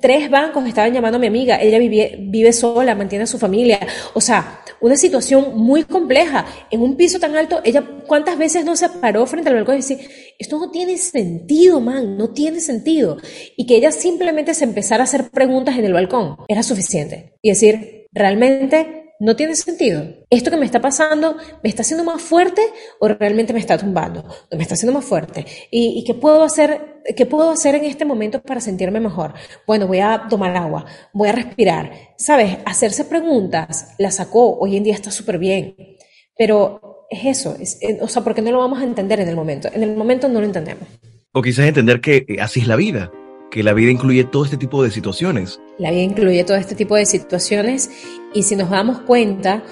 tres 0.00 0.30
bancos 0.30 0.66
estaban 0.66 0.92
llamando 0.92 1.16
a 1.16 1.20
mi 1.20 1.26
amiga, 1.26 1.60
ella 1.60 1.78
vive, 1.78 2.16
vive 2.18 2.52
sola, 2.52 2.94
mantiene 2.94 3.24
a 3.24 3.26
su 3.26 3.38
familia, 3.38 3.78
o 4.14 4.20
sea, 4.20 4.60
una 4.80 4.96
situación 4.96 5.56
muy 5.56 5.84
compleja, 5.84 6.46
en 6.70 6.82
un 6.82 6.96
piso 6.96 7.20
tan 7.20 7.36
alto, 7.36 7.60
ella 7.64 7.84
cuántas 8.06 8.36
veces 8.36 8.64
no 8.64 8.74
se 8.74 8.88
paró 8.88 9.26
frente 9.26 9.48
al 9.48 9.56
balcón 9.56 9.76
y 9.76 9.78
decía, 9.78 9.98
esto 10.38 10.58
no 10.58 10.70
tiene 10.70 10.96
sentido, 10.98 11.80
man, 11.80 12.16
no 12.16 12.30
tiene 12.30 12.60
sentido, 12.60 13.18
y 13.56 13.66
que 13.66 13.76
ella 13.76 13.92
simplemente 13.92 14.54
se 14.54 14.64
empezara 14.64 15.02
a 15.02 15.04
hacer 15.04 15.30
preguntas 15.30 15.78
en 15.78 15.84
el 15.84 15.92
balcón, 15.92 16.36
era 16.48 16.62
suficiente, 16.62 17.34
y 17.42 17.50
decir, 17.50 18.06
realmente 18.12 19.01
no 19.22 19.36
tiene 19.36 19.54
sentido. 19.54 20.04
Esto 20.30 20.50
que 20.50 20.56
me 20.56 20.66
está 20.66 20.80
pasando, 20.80 21.36
¿me 21.62 21.70
está 21.70 21.82
haciendo 21.82 22.02
más 22.02 22.20
fuerte 22.20 22.60
o 22.98 23.06
realmente 23.06 23.52
me 23.52 23.60
está 23.60 23.78
tumbando? 23.78 24.24
Me 24.50 24.62
está 24.62 24.74
haciendo 24.74 24.92
más 24.92 25.04
fuerte. 25.04 25.46
¿Y, 25.70 26.02
qué 26.04 26.14
puedo 26.14 26.42
hacer? 26.42 27.00
¿Qué 27.16 27.24
puedo 27.24 27.52
hacer 27.52 27.76
en 27.76 27.84
este 27.84 28.04
momento 28.04 28.42
para 28.42 28.60
sentirme 28.60 28.98
mejor? 28.98 29.32
Bueno, 29.64 29.86
voy 29.86 30.00
a 30.00 30.24
tomar 30.28 30.56
agua, 30.56 30.86
voy 31.12 31.28
a 31.28 31.32
respirar. 31.32 31.92
¿Sabes? 32.18 32.58
Hacerse 32.66 33.04
preguntas, 33.04 33.94
la 33.98 34.10
sacó, 34.10 34.58
hoy 34.58 34.76
en 34.76 34.82
día 34.82 34.94
está 34.94 35.12
súper 35.12 35.38
bien. 35.38 35.76
Pero 36.36 37.06
es 37.08 37.24
eso, 37.24 37.56
eh, 37.80 37.98
o 38.00 38.08
sea, 38.08 38.24
porque 38.24 38.42
no 38.42 38.50
lo 38.50 38.58
vamos 38.58 38.80
a 38.80 38.84
entender 38.84 39.20
en 39.20 39.28
el 39.28 39.36
momento. 39.36 39.68
En 39.72 39.84
el 39.84 39.96
momento 39.96 40.28
no 40.28 40.40
lo 40.40 40.46
entendemos. 40.46 40.88
O 41.30 41.42
quizás 41.42 41.66
entender 41.66 42.00
que 42.00 42.26
así 42.40 42.58
es 42.58 42.66
la 42.66 42.74
vida 42.74 43.12
que 43.52 43.62
la 43.62 43.74
vida 43.74 43.90
incluye 43.90 44.24
todo 44.24 44.46
este 44.46 44.56
tipo 44.56 44.82
de 44.82 44.90
situaciones. 44.90 45.60
La 45.78 45.90
vida 45.90 46.00
incluye 46.00 46.42
todo 46.42 46.56
este 46.56 46.74
tipo 46.74 46.96
de 46.96 47.04
situaciones 47.04 47.90
y 48.32 48.44
si 48.44 48.56
nos 48.56 48.70
damos 48.70 49.00
cuenta, 49.00 49.62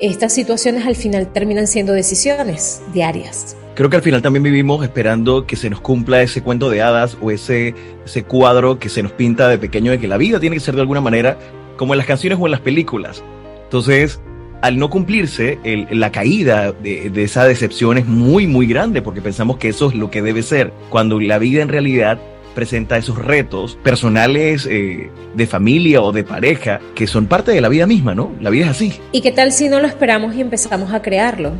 estas 0.00 0.34
situaciones 0.34 0.84
al 0.84 0.96
final 0.96 1.32
terminan 1.32 1.68
siendo 1.68 1.92
decisiones 1.92 2.82
diarias. 2.92 3.56
Creo 3.76 3.88
que 3.88 3.94
al 3.94 4.02
final 4.02 4.22
también 4.22 4.42
vivimos 4.42 4.82
esperando 4.82 5.46
que 5.46 5.54
se 5.54 5.70
nos 5.70 5.80
cumpla 5.80 6.20
ese 6.20 6.42
cuento 6.42 6.68
de 6.68 6.82
hadas 6.82 7.16
o 7.22 7.30
ese, 7.30 7.76
ese 8.04 8.24
cuadro 8.24 8.80
que 8.80 8.88
se 8.88 9.04
nos 9.04 9.12
pinta 9.12 9.46
de 9.46 9.56
pequeño 9.56 9.92
de 9.92 10.00
que 10.00 10.08
la 10.08 10.16
vida 10.16 10.40
tiene 10.40 10.56
que 10.56 10.60
ser 10.60 10.74
de 10.74 10.80
alguna 10.80 11.00
manera 11.00 11.38
como 11.76 11.94
en 11.94 11.98
las 11.98 12.08
canciones 12.08 12.40
o 12.42 12.46
en 12.46 12.50
las 12.50 12.60
películas. 12.60 13.22
Entonces, 13.62 14.20
al 14.62 14.78
no 14.78 14.90
cumplirse, 14.90 15.60
la 15.92 16.10
caída 16.10 16.72
de, 16.72 17.08
de, 17.08 17.22
esa 17.22 17.44
decepción 17.44 17.98
es 17.98 18.06
muy, 18.06 18.48
muy 18.48 18.66
grande 18.66 19.00
porque 19.00 19.22
pensamos 19.22 19.58
que 19.58 19.68
eso 19.68 19.90
es 19.90 19.94
lo 19.94 20.10
que 20.10 20.22
debe 20.22 20.42
ser, 20.42 20.72
cuando 20.90 21.20
la 21.20 21.38
vida 21.38 21.62
en 21.62 21.68
realidad 21.68 22.18
presenta 22.58 22.96
esos 22.96 23.16
retos 23.16 23.78
personales 23.84 24.66
eh, 24.66 25.12
de 25.32 25.46
familia 25.46 26.02
o 26.02 26.10
de 26.10 26.24
pareja 26.24 26.80
que 26.96 27.06
son 27.06 27.28
parte 27.28 27.52
de 27.52 27.60
la 27.60 27.68
vida 27.68 27.86
misma, 27.86 28.16
¿no? 28.16 28.32
La 28.40 28.50
vida 28.50 28.64
es 28.64 28.70
así. 28.72 29.00
¿Y 29.12 29.20
qué 29.20 29.30
tal 29.30 29.52
si 29.52 29.68
no 29.68 29.78
lo 29.78 29.86
esperamos 29.86 30.34
y 30.34 30.40
empezamos 30.40 30.92
a 30.92 31.00
crearlo? 31.00 31.52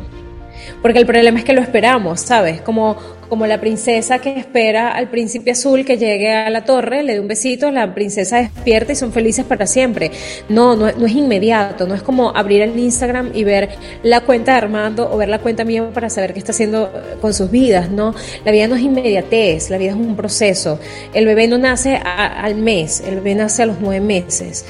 Porque 0.81 0.99
el 0.99 1.05
problema 1.05 1.39
es 1.39 1.45
que 1.45 1.53
lo 1.53 1.61
esperamos, 1.61 2.19
¿sabes? 2.19 2.59
Como, 2.59 2.97
como 3.29 3.45
la 3.45 3.61
princesa 3.61 4.19
que 4.19 4.37
espera 4.37 4.89
al 4.89 5.09
príncipe 5.09 5.51
azul 5.51 5.85
que 5.85 5.97
llegue 5.97 6.33
a 6.33 6.49
la 6.49 6.65
torre, 6.65 7.03
le 7.03 7.13
dé 7.13 7.19
un 7.19 7.27
besito, 7.27 7.71
la 7.71 7.93
princesa 7.93 8.37
despierta 8.37 8.91
y 8.91 8.95
son 8.95 9.13
felices 9.13 9.45
para 9.45 9.67
siempre. 9.67 10.11
No, 10.49 10.75
no, 10.75 10.87
es 10.87 11.13
inmediato, 11.13 11.87
no 11.87 11.93
es 11.93 12.01
como 12.01 12.35
abrir 12.35 12.61
el 12.61 12.77
Instagram 12.77 13.31
y 13.33 13.43
ver 13.43 13.69
la 14.03 14.21
cuenta 14.21 14.53
de 14.53 14.57
Armando 14.57 15.09
o 15.11 15.17
ver 15.17 15.29
la 15.29 15.39
cuenta 15.39 15.63
mía 15.63 15.89
para 15.93 16.09
saber 16.09 16.33
qué 16.33 16.39
está 16.39 16.51
haciendo 16.51 16.87
eh, 16.87 17.17
con 17.21 17.33
sus 17.33 17.51
vidas, 17.51 17.89
¿no? 17.89 18.15
La 18.43 18.51
vida 18.51 18.67
no 18.67 18.75
es 18.75 18.81
inmediatez, 18.81 19.69
la 19.69 19.77
vida 19.77 19.91
es 19.91 19.95
un 19.95 20.15
proceso. 20.15 20.79
El 21.13 21.25
bebé 21.25 21.47
no 21.47 21.57
nace 21.57 21.95
al 21.95 22.55
mes, 22.55 23.01
el 23.05 23.15
bebé 23.15 23.35
nace 23.35 23.63
a 23.63 23.65
los 23.67 23.77
nueve 23.79 24.01
meses 24.01 24.65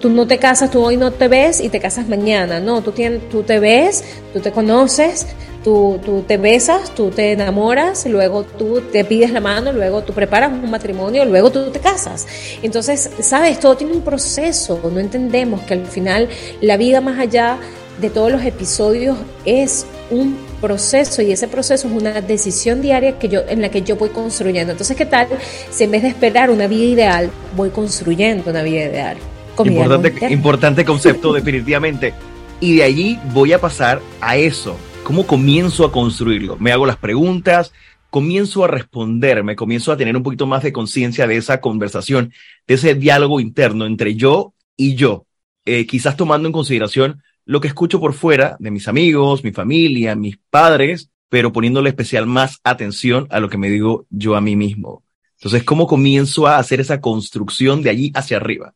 tú 0.00 0.10
no 0.10 0.26
te 0.26 0.38
casas, 0.38 0.70
tú 0.70 0.84
hoy 0.84 0.96
no 0.96 1.10
te 1.10 1.28
ves 1.28 1.60
y 1.60 1.68
te 1.68 1.80
casas 1.80 2.08
mañana, 2.08 2.60
no, 2.60 2.82
tú, 2.82 2.92
tienes, 2.92 3.28
tú 3.30 3.42
te 3.42 3.58
ves, 3.58 4.04
tú 4.32 4.40
te 4.40 4.52
conoces, 4.52 5.26
tú, 5.64 6.00
tú 6.04 6.22
te 6.26 6.36
besas, 6.36 6.94
tú 6.94 7.10
te 7.10 7.32
enamoras, 7.32 8.06
luego 8.06 8.44
tú 8.44 8.80
te 8.80 9.04
pides 9.04 9.30
la 9.30 9.40
mano, 9.40 9.72
luego 9.72 10.02
tú 10.02 10.12
preparas 10.12 10.52
un 10.52 10.70
matrimonio, 10.70 11.24
luego 11.24 11.50
tú 11.50 11.70
te 11.70 11.80
casas. 11.80 12.26
Entonces, 12.62 13.10
sabes, 13.20 13.60
todo 13.60 13.76
tiene 13.76 13.92
un 13.92 14.02
proceso, 14.02 14.80
no 14.92 15.00
entendemos 15.00 15.62
que 15.62 15.74
al 15.74 15.86
final 15.86 16.28
la 16.60 16.76
vida 16.76 17.00
más 17.00 17.18
allá 17.18 17.58
de 18.00 18.08
todos 18.08 18.32
los 18.32 18.42
episodios 18.44 19.16
es 19.44 19.86
un 20.10 20.36
proceso 20.60 21.22
y 21.22 21.32
ese 21.32 21.48
proceso 21.48 21.88
es 21.88 21.94
una 21.94 22.20
decisión 22.20 22.80
diaria 22.80 23.18
que 23.18 23.28
yo, 23.28 23.42
en 23.48 23.60
la 23.60 23.70
que 23.70 23.82
yo 23.82 23.96
voy 23.96 24.08
construyendo. 24.10 24.72
Entonces, 24.72 24.96
¿qué 24.96 25.06
tal 25.06 25.28
si 25.70 25.84
en 25.84 25.90
vez 25.90 26.02
de 26.02 26.08
esperar 26.08 26.50
una 26.50 26.66
vida 26.66 26.84
ideal, 26.84 27.30
voy 27.56 27.70
construyendo 27.70 28.50
una 28.50 28.62
vida 28.62 28.84
ideal? 28.86 29.16
Importante, 29.58 30.14
importante 30.30 30.84
concepto, 30.84 31.32
definitivamente. 31.34 32.14
Y 32.60 32.76
de 32.76 32.84
allí 32.84 33.18
voy 33.32 33.52
a 33.52 33.60
pasar 33.60 34.00
a 34.20 34.36
eso. 34.36 34.76
¿Cómo 35.10 35.26
comienzo 35.26 35.84
a 35.84 35.90
construirlo? 35.90 36.56
Me 36.60 36.70
hago 36.70 36.86
las 36.86 36.96
preguntas, 36.96 37.72
comienzo 38.10 38.62
a 38.62 38.68
responderme, 38.68 39.56
comienzo 39.56 39.90
a 39.90 39.96
tener 39.96 40.16
un 40.16 40.22
poquito 40.22 40.46
más 40.46 40.62
de 40.62 40.72
conciencia 40.72 41.26
de 41.26 41.36
esa 41.36 41.60
conversación, 41.60 42.32
de 42.68 42.74
ese 42.74 42.94
diálogo 42.94 43.40
interno 43.40 43.86
entre 43.86 44.14
yo 44.14 44.54
y 44.76 44.94
yo. 44.94 45.26
Eh, 45.64 45.84
quizás 45.84 46.16
tomando 46.16 46.46
en 46.46 46.52
consideración 46.52 47.24
lo 47.44 47.60
que 47.60 47.66
escucho 47.66 47.98
por 47.98 48.12
fuera 48.12 48.56
de 48.60 48.70
mis 48.70 48.86
amigos, 48.86 49.42
mi 49.42 49.50
familia, 49.50 50.14
mis 50.14 50.38
padres, 50.48 51.10
pero 51.28 51.52
poniéndole 51.52 51.88
especial 51.88 52.26
más 52.26 52.60
atención 52.62 53.26
a 53.30 53.40
lo 53.40 53.48
que 53.48 53.58
me 53.58 53.68
digo 53.68 54.06
yo 54.10 54.36
a 54.36 54.40
mí 54.40 54.54
mismo. 54.54 55.02
Entonces, 55.40 55.64
¿cómo 55.64 55.88
comienzo 55.88 56.46
a 56.46 56.58
hacer 56.58 56.78
esa 56.78 57.00
construcción 57.00 57.82
de 57.82 57.90
allí 57.90 58.12
hacia 58.14 58.36
arriba? 58.36 58.74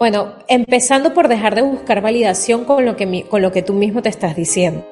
Bueno, 0.00 0.32
empezando 0.48 1.12
por 1.12 1.28
dejar 1.28 1.54
de 1.54 1.60
buscar 1.60 2.00
validación 2.00 2.64
con 2.64 2.86
lo 2.86 2.96
que, 2.96 3.26
con 3.28 3.42
lo 3.42 3.52
que 3.52 3.60
tú 3.60 3.74
mismo 3.74 4.00
te 4.00 4.08
estás 4.08 4.34
diciendo. 4.34 4.82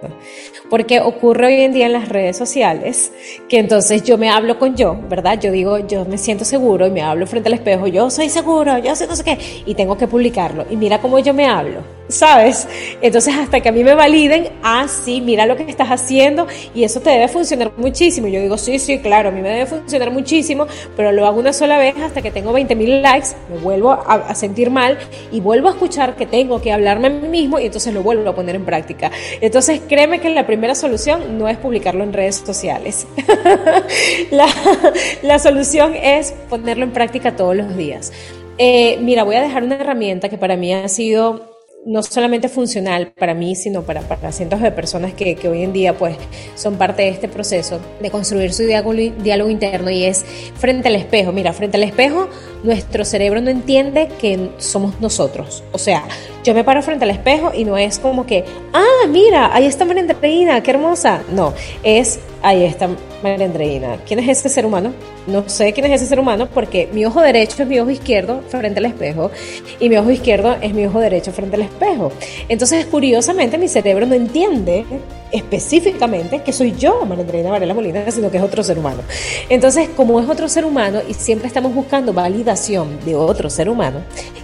Porque 0.68 1.00
ocurre 1.00 1.46
hoy 1.46 1.60
en 1.62 1.72
día 1.72 1.86
en 1.86 1.94
las 1.94 2.10
redes 2.10 2.36
sociales 2.36 3.10
que 3.48 3.58
entonces 3.58 4.02
yo 4.02 4.18
me 4.18 4.28
hablo 4.28 4.58
con 4.58 4.76
yo, 4.76 4.98
¿verdad? 5.08 5.40
Yo 5.40 5.50
digo, 5.50 5.78
yo 5.78 6.04
me 6.04 6.18
siento 6.18 6.44
seguro 6.44 6.86
y 6.86 6.90
me 6.90 7.00
hablo 7.00 7.26
frente 7.26 7.48
al 7.48 7.54
espejo, 7.54 7.86
yo 7.86 8.10
soy 8.10 8.28
seguro, 8.28 8.76
yo 8.76 8.94
sé 8.94 9.06
no 9.06 9.16
sé 9.16 9.24
qué, 9.24 9.38
y 9.64 9.74
tengo 9.74 9.96
que 9.96 10.06
publicarlo. 10.06 10.66
Y 10.68 10.76
mira 10.76 11.00
cómo 11.00 11.18
yo 11.20 11.32
me 11.32 11.46
hablo, 11.46 11.80
¿sabes? 12.08 12.68
Entonces 13.00 13.34
hasta 13.34 13.60
que 13.60 13.70
a 13.70 13.72
mí 13.72 13.82
me 13.84 13.94
validen, 13.94 14.50
ah, 14.62 14.88
sí, 14.88 15.22
mira 15.22 15.46
lo 15.46 15.56
que 15.56 15.62
estás 15.62 15.88
haciendo 15.88 16.46
y 16.74 16.84
eso 16.84 17.00
te 17.00 17.08
debe 17.08 17.28
funcionar 17.28 17.72
muchísimo. 17.78 18.26
Y 18.26 18.32
yo 18.32 18.42
digo, 18.42 18.58
sí, 18.58 18.78
sí, 18.78 18.98
claro, 18.98 19.30
a 19.30 19.32
mí 19.32 19.40
me 19.40 19.48
debe 19.48 19.64
funcionar 19.64 20.10
muchísimo, 20.10 20.66
pero 20.98 21.12
lo 21.12 21.26
hago 21.26 21.40
una 21.40 21.54
sola 21.54 21.78
vez 21.78 21.96
hasta 21.96 22.20
que 22.20 22.30
tengo 22.30 22.52
20 22.52 22.74
mil 22.76 23.00
likes, 23.00 23.28
me 23.50 23.56
vuelvo 23.56 23.92
a, 23.92 24.16
a 24.28 24.34
sentir 24.34 24.68
mal 24.68 24.97
y 25.32 25.40
vuelvo 25.40 25.68
a 25.68 25.72
escuchar 25.72 26.16
que 26.16 26.26
tengo 26.26 26.60
que 26.60 26.72
hablarme 26.72 27.08
a 27.08 27.10
mí 27.10 27.28
mismo 27.28 27.58
y 27.58 27.66
entonces 27.66 27.92
lo 27.94 28.02
vuelvo 28.02 28.28
a 28.28 28.34
poner 28.34 28.56
en 28.56 28.64
práctica. 28.64 29.10
Entonces 29.40 29.80
créeme 29.88 30.20
que 30.20 30.30
la 30.30 30.46
primera 30.46 30.74
solución 30.74 31.38
no 31.38 31.48
es 31.48 31.56
publicarlo 31.58 32.04
en 32.04 32.12
redes 32.12 32.36
sociales. 32.36 33.06
la, 34.30 34.46
la, 35.22 35.38
solución 35.38 35.94
es 35.94 36.32
ponerlo 36.48 36.84
en 36.84 36.92
práctica 36.92 37.36
todos 37.36 37.56
los 37.56 37.76
días. 37.76 38.12
Eh, 38.58 38.98
mira, 39.00 39.22
voy 39.22 39.36
a 39.36 39.42
dejar 39.42 39.62
una 39.62 39.76
herramienta 39.76 40.28
que 40.28 40.38
para 40.38 40.56
mí 40.56 40.74
ha 40.74 40.88
sido 40.88 41.58
no 41.86 42.02
solamente 42.02 42.48
funcional 42.48 43.12
para 43.18 43.34
mí, 43.34 43.54
sino 43.54 43.82
para, 43.82 44.02
para 44.02 44.32
cientos 44.32 44.60
de 44.60 44.70
personas 44.72 45.14
que, 45.14 45.36
que, 45.36 45.48
hoy 45.48 45.62
en 45.62 45.72
día 45.72 45.96
pues 45.96 46.16
son 46.54 46.76
parte 46.76 47.02
de 47.02 47.08
este 47.08 47.28
proceso 47.28 47.80
de 48.00 48.10
construir 48.10 48.52
su 48.52 48.64
diálogo, 48.64 48.92
diálogo 48.94 49.48
interno 49.48 49.88
y 49.90 50.04
es 50.04 50.24
frente 50.56 50.88
al 50.88 50.96
espejo. 50.96 51.32
Mira, 51.32 51.52
frente 51.52 51.76
al 51.76 51.84
espejo 51.84 52.28
nuestro 52.62 53.04
cerebro 53.04 53.40
no 53.40 53.50
entiende 53.50 54.08
que 54.20 54.50
somos 54.58 55.00
nosotros. 55.00 55.62
O 55.72 55.78
sea, 55.78 56.04
yo 56.44 56.54
me 56.54 56.64
paro 56.64 56.82
frente 56.82 57.04
al 57.04 57.10
espejo 57.10 57.52
y 57.54 57.64
no 57.64 57.76
es 57.76 57.98
como 57.98 58.26
que, 58.26 58.44
ah, 58.72 59.06
mira, 59.08 59.54
ahí 59.54 59.66
está 59.66 59.84
María 59.84 60.02
Andreina, 60.02 60.62
qué 60.62 60.70
hermosa. 60.70 61.22
No, 61.32 61.52
es, 61.82 62.20
ahí 62.42 62.64
está 62.64 62.88
María. 63.22 63.98
¿Quién 64.06 64.20
es 64.20 64.38
ese 64.38 64.48
ser 64.48 64.64
humano? 64.64 64.92
No 65.26 65.48
sé 65.48 65.72
quién 65.72 65.86
es 65.86 66.00
ese 66.00 66.06
ser 66.06 66.20
humano 66.20 66.48
porque 66.52 66.88
mi 66.92 67.04
ojo 67.04 67.20
derecho 67.20 67.62
es 67.62 67.68
mi 67.68 67.78
ojo 67.80 67.90
izquierdo 67.90 68.42
frente 68.48 68.78
al 68.78 68.86
espejo 68.86 69.30
y 69.80 69.88
mi 69.88 69.96
ojo 69.96 70.10
izquierdo 70.10 70.56
es 70.60 70.72
mi 70.72 70.86
ojo 70.86 71.00
derecho 71.00 71.32
frente 71.32 71.56
al 71.56 71.62
espejo. 71.62 72.12
Entonces, 72.48 72.86
curiosamente, 72.86 73.58
mi 73.58 73.68
cerebro 73.68 74.06
no 74.06 74.14
entiende 74.14 74.84
específicamente 75.32 76.42
que 76.42 76.52
soy 76.52 76.72
yo, 76.72 77.04
María 77.06 77.22
Andreina 77.24 77.50
Varela 77.50 77.74
Molina, 77.74 78.10
sino 78.10 78.30
que 78.30 78.38
es 78.38 78.42
otro 78.42 78.62
ser 78.62 78.78
humano. 78.78 79.02
Entonces, 79.48 79.88
como 79.96 80.20
es 80.20 80.28
otro 80.28 80.48
ser 80.48 80.64
humano 80.64 81.00
y 81.06 81.14
siempre 81.14 81.48
estamos 81.48 81.74
buscando 81.74 82.12
validación 82.12 82.98
de 83.04 83.14
otro 83.14 83.50
ser 83.50 83.68
humano, 83.68 84.00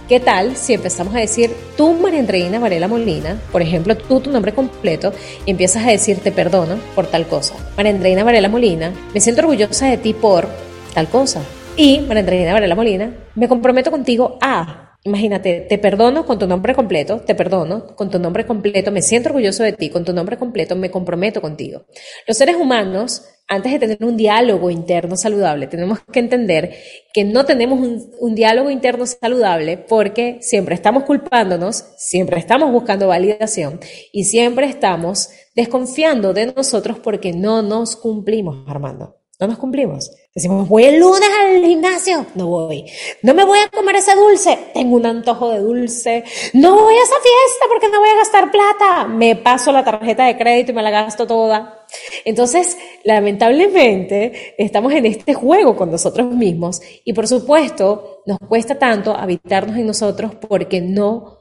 ¿qué 0.07 0.19
tal 0.19 0.55
si 0.55 0.73
empezamos 0.73 1.15
a 1.15 1.19
decir 1.19 1.51
tú, 1.77 1.93
María 1.93 2.19
Andreina 2.19 2.59
Varela 2.59 2.87
Molina, 2.87 3.39
por 3.51 3.61
ejemplo, 3.61 3.95
tú 3.97 4.19
tu 4.19 4.31
nombre 4.31 4.53
completo 4.53 5.13
y 5.45 5.51
empiezas 5.51 5.85
a 5.85 5.91
decir 5.91 6.19
te 6.19 6.31
perdono 6.31 6.77
por 6.93 7.07
tal 7.07 7.27
cosa? 7.27 7.55
María 7.77 7.91
Andreina 7.91 8.23
Varela 8.23 8.49
Molina, 8.49 8.93
me 9.13 9.21
siento 9.21 9.41
orgullosa 9.41 9.87
de 9.87 9.97
ti 9.97 10.13
por 10.13 10.47
tal 10.93 11.07
cosa. 11.09 11.41
Y 11.77 11.99
María 12.01 12.21
Andreina 12.21 12.53
Varela 12.53 12.75
Molina, 12.75 13.11
me 13.35 13.47
comprometo 13.47 13.91
contigo 13.91 14.37
a 14.41 14.84
Imagínate, 15.05 15.61
te 15.69 15.77
perdono 15.77 16.25
con 16.25 16.39
tu 16.39 16.47
nombre 16.47 16.73
completo, 16.73 17.21
te 17.21 17.35
perdono 17.35 17.95
con 17.95 18.09
tu 18.09 18.17
nombre 18.17 18.47
completo, 18.47 18.91
me 18.91 19.03
siento 19.03 19.29
orgulloso 19.29 19.61
de 19.61 19.73
ti, 19.73 19.91
con 19.91 20.03
tu 20.03 20.13
nombre 20.13 20.35
completo, 20.35 20.75
me 20.75 20.89
comprometo 20.89 21.41
contigo. 21.41 21.85
Los 22.27 22.37
seres 22.37 22.55
humanos 22.55 23.23
antes 23.47 23.71
de 23.71 23.77
tener 23.77 24.03
un 24.03 24.17
diálogo 24.17 24.71
interno 24.71 25.15
saludable, 25.15 25.67
tenemos 25.67 25.99
que 26.11 26.19
entender 26.19 26.73
que 27.13 27.23
no 27.23 27.45
tenemos 27.45 27.79
un, 28.19 28.33
diálogo 28.33 28.71
interno 28.71 29.05
saludable 29.05 29.77
porque 29.77 30.39
siempre 30.41 30.73
estamos 30.73 31.03
culpándonos, 31.03 31.85
siempre 31.97 32.39
estamos 32.39 32.71
buscando 32.71 33.07
validación 33.07 33.79
y 34.11 34.23
siempre 34.23 34.65
estamos 34.65 35.29
desconfiando 35.55 36.33
de 36.33 36.47
nosotros 36.47 36.97
porque 36.97 37.31
no 37.31 37.61
nos 37.61 37.95
cumplimos, 37.95 38.67
Armando. 38.67 39.21
No 39.39 39.47
nos 39.47 39.59
cumplimos. 39.59 40.09
Decimos, 40.35 40.67
voy 40.67 40.83
el 40.83 40.99
lunes 40.99 41.29
al 41.39 41.63
gimnasio. 41.63 42.25
No 42.35 42.47
voy. 42.47 42.83
No 43.21 43.33
me 43.33 43.45
voy 43.45 43.57
a 43.59 43.69
comer 43.69 43.95
ese 43.95 44.15
dulce. 44.15 44.59
Tengo 44.73 44.97
un 44.97 45.05
antojo 45.05 45.49
de 45.49 45.59
dulce. 45.59 46.25
No 46.51 46.75
voy 46.75 46.93
a 46.93 47.03
esa 47.03 47.15
fiesta 47.15 47.65
porque 47.69 47.87
no 47.87 48.01
voy 48.01 48.09
a 48.09 48.17
gastar 48.17 48.51
plata. 48.51 49.07
Me 49.07 49.37
paso 49.37 49.71
la 49.71 49.85
tarjeta 49.85 50.25
de 50.25 50.37
crédito 50.37 50.73
y 50.73 50.75
me 50.75 50.83
la 50.83 50.91
gasto 50.91 51.25
toda. 51.25 51.85
Entonces, 52.25 52.77
lamentablemente, 53.05 54.55
estamos 54.57 54.91
en 54.91 55.05
este 55.05 55.33
juego 55.33 55.77
con 55.77 55.89
nosotros 55.89 56.29
mismos 56.33 56.81
y 57.05 57.13
por 57.13 57.29
supuesto 57.29 58.23
nos 58.25 58.39
cuesta 58.39 58.77
tanto 58.77 59.15
habitarnos 59.15 59.77
en 59.77 59.87
nosotros 59.87 60.33
porque 60.35 60.81
no 60.81 61.37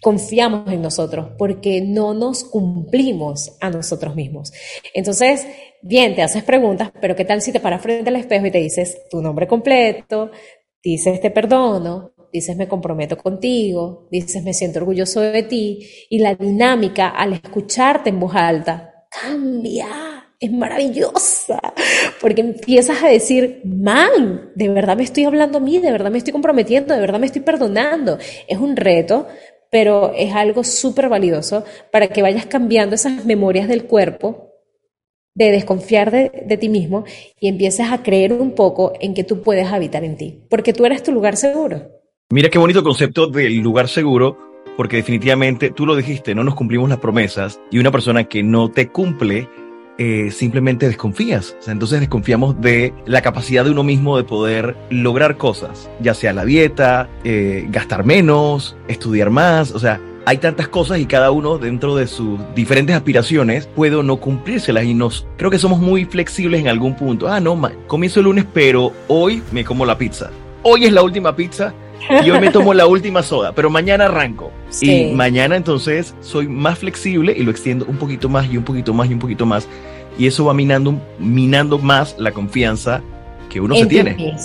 confiamos 0.00 0.72
en 0.72 0.80
nosotros, 0.80 1.28
porque 1.36 1.82
no 1.82 2.14
nos 2.14 2.44
cumplimos 2.44 3.56
a 3.60 3.70
nosotros 3.70 4.14
mismos. 4.14 4.52
Entonces, 4.94 5.46
bien, 5.82 6.14
te 6.14 6.22
haces 6.22 6.42
preguntas, 6.44 6.90
pero 7.00 7.16
¿qué 7.16 7.24
tal 7.24 7.42
si 7.42 7.52
te 7.52 7.60
paras 7.60 7.82
frente 7.82 8.08
al 8.10 8.16
espejo 8.16 8.46
y 8.46 8.50
te 8.50 8.58
dices 8.58 9.08
tu 9.10 9.20
nombre 9.22 9.46
completo, 9.46 10.30
dices 10.82 11.20
te 11.20 11.30
perdono, 11.30 12.12
dices 12.32 12.56
me 12.56 12.68
comprometo 12.68 13.16
contigo, 13.16 14.08
dices 14.10 14.42
me 14.42 14.54
siento 14.54 14.78
orgulloso 14.78 15.20
de 15.20 15.42
ti 15.42 15.86
y 16.08 16.18
la 16.18 16.34
dinámica 16.34 17.08
al 17.08 17.32
escucharte 17.34 18.10
en 18.10 18.20
voz 18.20 18.34
alta 18.34 19.06
cambia. 19.10 19.86
Es 20.38 20.50
maravillosa, 20.50 21.60
porque 22.18 22.40
empiezas 22.40 23.02
a 23.02 23.08
decir, 23.08 23.60
man, 23.62 24.52
de 24.54 24.70
verdad 24.70 24.96
me 24.96 25.02
estoy 25.02 25.24
hablando 25.24 25.58
a 25.58 25.60
mí, 25.60 25.78
de 25.80 25.92
verdad 25.92 26.10
me 26.10 26.16
estoy 26.16 26.32
comprometiendo, 26.32 26.94
de 26.94 27.00
verdad 27.00 27.20
me 27.20 27.26
estoy 27.26 27.42
perdonando. 27.42 28.16
Es 28.48 28.56
un 28.56 28.74
reto, 28.74 29.26
pero 29.70 30.14
es 30.16 30.32
algo 30.34 30.64
súper 30.64 31.10
valioso 31.10 31.64
para 31.92 32.08
que 32.08 32.22
vayas 32.22 32.46
cambiando 32.46 32.94
esas 32.94 33.26
memorias 33.26 33.68
del 33.68 33.84
cuerpo 33.84 34.49
de 35.34 35.50
desconfiar 35.50 36.10
de, 36.10 36.56
ti 36.58 36.68
mismo 36.68 37.04
y 37.38 37.48
empieces 37.48 37.90
a 37.90 38.02
creer 38.02 38.32
un 38.32 38.54
poco 38.54 38.92
en 39.00 39.14
que 39.14 39.24
tú 39.24 39.42
puedes 39.42 39.68
habitar 39.68 40.04
en 40.04 40.16
ti, 40.16 40.40
porque 40.48 40.72
tú 40.72 40.84
eres 40.84 41.02
tu 41.02 41.12
lugar 41.12 41.36
seguro. 41.36 41.82
Mira 42.30 42.48
qué 42.48 42.58
bonito 42.58 42.82
concepto 42.82 43.26
del 43.26 43.58
lugar 43.58 43.88
seguro, 43.88 44.36
porque 44.76 44.96
definitivamente 44.96 45.70
tú 45.70 45.86
lo 45.86 45.96
dijiste, 45.96 46.34
no 46.34 46.44
nos 46.44 46.54
cumplimos 46.54 46.88
las 46.88 46.98
promesas 46.98 47.60
y 47.70 47.78
una 47.78 47.90
persona 47.90 48.24
que 48.24 48.42
no 48.42 48.70
te 48.70 48.88
cumple 48.88 49.48
eh, 49.98 50.30
simplemente 50.30 50.86
desconfías. 50.86 51.56
entonces 51.66 52.00
desconfiamos 52.00 52.58
de 52.60 52.94
la 53.04 53.20
capacidad 53.20 53.64
de 53.64 53.70
uno 53.70 53.82
mismo 53.82 54.16
de 54.16 54.24
poder 54.24 54.74
lograr 54.88 55.36
cosas, 55.36 55.90
ya 56.00 56.14
sea 56.14 56.32
la 56.32 56.46
dieta, 56.46 57.10
eh, 57.22 57.66
gastar 57.68 58.06
menos, 58.06 58.76
estudiar 58.88 59.28
más, 59.28 59.72
o 59.72 59.78
sea, 59.78 60.00
hay 60.26 60.38
tantas 60.38 60.68
cosas 60.68 60.98
y 60.98 61.06
cada 61.06 61.30
uno 61.30 61.58
dentro 61.58 61.96
de 61.96 62.06
sus 62.06 62.38
diferentes 62.54 62.94
aspiraciones 62.94 63.66
puede 63.66 63.96
o 63.96 64.02
no 64.02 64.16
cumplírselas 64.16 64.84
y 64.84 64.94
nos 64.94 65.26
creo 65.36 65.50
que 65.50 65.58
somos 65.58 65.80
muy 65.80 66.04
flexibles 66.04 66.60
en 66.60 66.68
algún 66.68 66.94
punto. 66.94 67.28
Ah, 67.28 67.40
no, 67.40 67.60
comienzo 67.86 68.20
el 68.20 68.24
lunes, 68.24 68.44
pero 68.52 68.92
hoy 69.08 69.42
me 69.52 69.64
como 69.64 69.86
la 69.86 69.96
pizza. 69.96 70.30
Hoy 70.62 70.84
es 70.84 70.92
la 70.92 71.02
última 71.02 71.34
pizza 71.34 71.72
y 72.24 72.30
hoy 72.30 72.40
me 72.40 72.50
tomo 72.50 72.74
la 72.74 72.86
última 72.88 73.22
soda, 73.22 73.52
pero 73.52 73.70
mañana 73.70 74.06
arranco. 74.06 74.50
Y 74.80 75.12
mañana 75.14 75.56
entonces 75.56 76.14
soy 76.20 76.48
más 76.48 76.78
flexible 76.78 77.34
y 77.36 77.42
lo 77.42 77.50
extiendo 77.50 77.86
un 77.86 77.96
poquito 77.96 78.28
más 78.28 78.50
y 78.50 78.56
un 78.56 78.64
poquito 78.64 78.92
más 78.92 79.08
y 79.10 79.14
un 79.14 79.18
poquito 79.18 79.46
más. 79.46 79.66
Y 80.18 80.26
eso 80.26 80.44
va 80.44 80.54
minando, 80.54 81.00
minando 81.18 81.78
más 81.78 82.16
la 82.18 82.32
confianza 82.32 83.02
que 83.48 83.60
uno 83.60 83.74
se 83.74 83.86
tiene. 83.86 84.36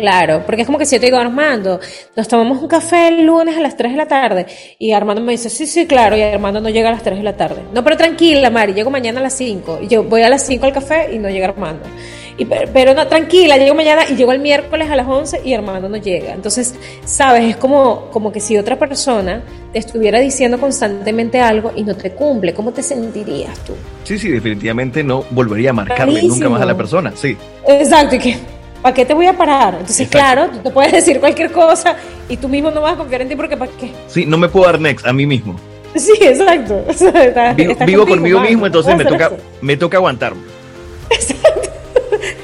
Claro, 0.00 0.42
porque 0.46 0.62
es 0.62 0.66
como 0.66 0.78
que 0.78 0.86
si 0.86 0.96
yo 0.96 1.00
te 1.00 1.06
digo, 1.06 1.18
Armando, 1.18 1.78
nos 2.16 2.26
tomamos 2.26 2.62
un 2.62 2.68
café 2.68 3.08
el 3.08 3.24
lunes 3.26 3.56
a 3.56 3.60
las 3.60 3.76
3 3.76 3.92
de 3.92 3.98
la 3.98 4.06
tarde. 4.06 4.46
Y 4.78 4.92
Armando 4.92 5.22
me 5.22 5.32
dice, 5.32 5.50
sí, 5.50 5.66
sí, 5.66 5.86
claro. 5.86 6.16
Y 6.16 6.22
Armando 6.22 6.60
no 6.60 6.70
llega 6.70 6.88
a 6.88 6.92
las 6.92 7.02
3 7.02 7.18
de 7.18 7.24
la 7.24 7.36
tarde. 7.36 7.62
No, 7.74 7.84
pero 7.84 7.96
tranquila, 7.96 8.50
Mari, 8.50 8.72
llego 8.72 8.90
mañana 8.90 9.20
a 9.20 9.22
las 9.22 9.34
5. 9.34 9.80
Y 9.82 9.88
yo 9.88 10.04
voy 10.04 10.22
a 10.22 10.28
las 10.28 10.46
5 10.46 10.64
al 10.64 10.72
café 10.72 11.12
y 11.12 11.18
no 11.18 11.28
llega 11.28 11.48
Armando. 11.48 11.84
Y, 12.38 12.46
pero 12.46 12.94
no, 12.94 13.06
tranquila, 13.06 13.58
llego 13.58 13.74
mañana 13.74 14.04
y 14.08 14.16
llego 14.16 14.32
el 14.32 14.40
miércoles 14.40 14.90
a 14.90 14.96
las 14.96 15.06
11 15.06 15.42
y 15.44 15.52
Armando 15.52 15.88
no 15.88 15.98
llega. 15.98 16.32
Entonces, 16.32 16.74
sabes, 17.04 17.44
es 17.44 17.56
como, 17.56 18.08
como 18.10 18.32
que 18.32 18.40
si 18.40 18.56
otra 18.56 18.78
persona 18.78 19.42
te 19.72 19.78
estuviera 19.78 20.18
diciendo 20.18 20.58
constantemente 20.58 21.40
algo 21.40 21.72
y 21.76 21.82
no 21.84 21.94
te 21.94 22.12
cumple, 22.12 22.54
¿cómo 22.54 22.72
te 22.72 22.82
sentirías 22.82 23.58
tú? 23.64 23.74
Sí, 24.04 24.18
sí, 24.18 24.30
definitivamente 24.30 25.04
no 25.04 25.24
volvería 25.30 25.70
a 25.70 25.74
marcarle 25.74 26.22
nunca 26.22 26.48
más 26.48 26.62
a 26.62 26.66
la 26.66 26.76
persona, 26.76 27.12
sí. 27.14 27.36
Exacto, 27.68 28.16
y 28.16 28.18
que, 28.18 28.36
¿para 28.82 28.94
qué 28.94 29.04
te 29.04 29.14
voy 29.14 29.26
a 29.26 29.36
parar? 29.36 29.76
Entonces, 29.78 30.08
claro, 30.08 30.48
tú 30.48 30.58
te 30.58 30.70
puedes 30.70 30.92
decir 30.92 31.20
cualquier 31.20 31.50
cosa 31.52 31.96
y 32.28 32.36
tú 32.36 32.48
mismo 32.48 32.70
no 32.70 32.82
vas 32.82 32.94
a 32.94 32.96
confiar 32.96 33.22
en 33.22 33.28
ti 33.28 33.36
porque 33.36 33.56
¿para 33.56 33.70
qué? 33.72 33.92
Sí, 34.08 34.26
no 34.26 34.36
me 34.36 34.48
puedo 34.48 34.66
dar 34.66 34.80
next 34.80 35.06
a 35.06 35.12
mí 35.12 35.24
mismo. 35.24 35.56
Sí, 35.94 36.12
exacto. 36.20 36.84
vivo, 37.86 38.06
conmigo 38.06 38.40
mismo, 38.40 38.66
entonces 38.66 38.96
me 38.96 39.04
toca, 39.04 39.30
me 39.60 39.76
toca 39.76 39.96
aguantarme. 39.98 40.42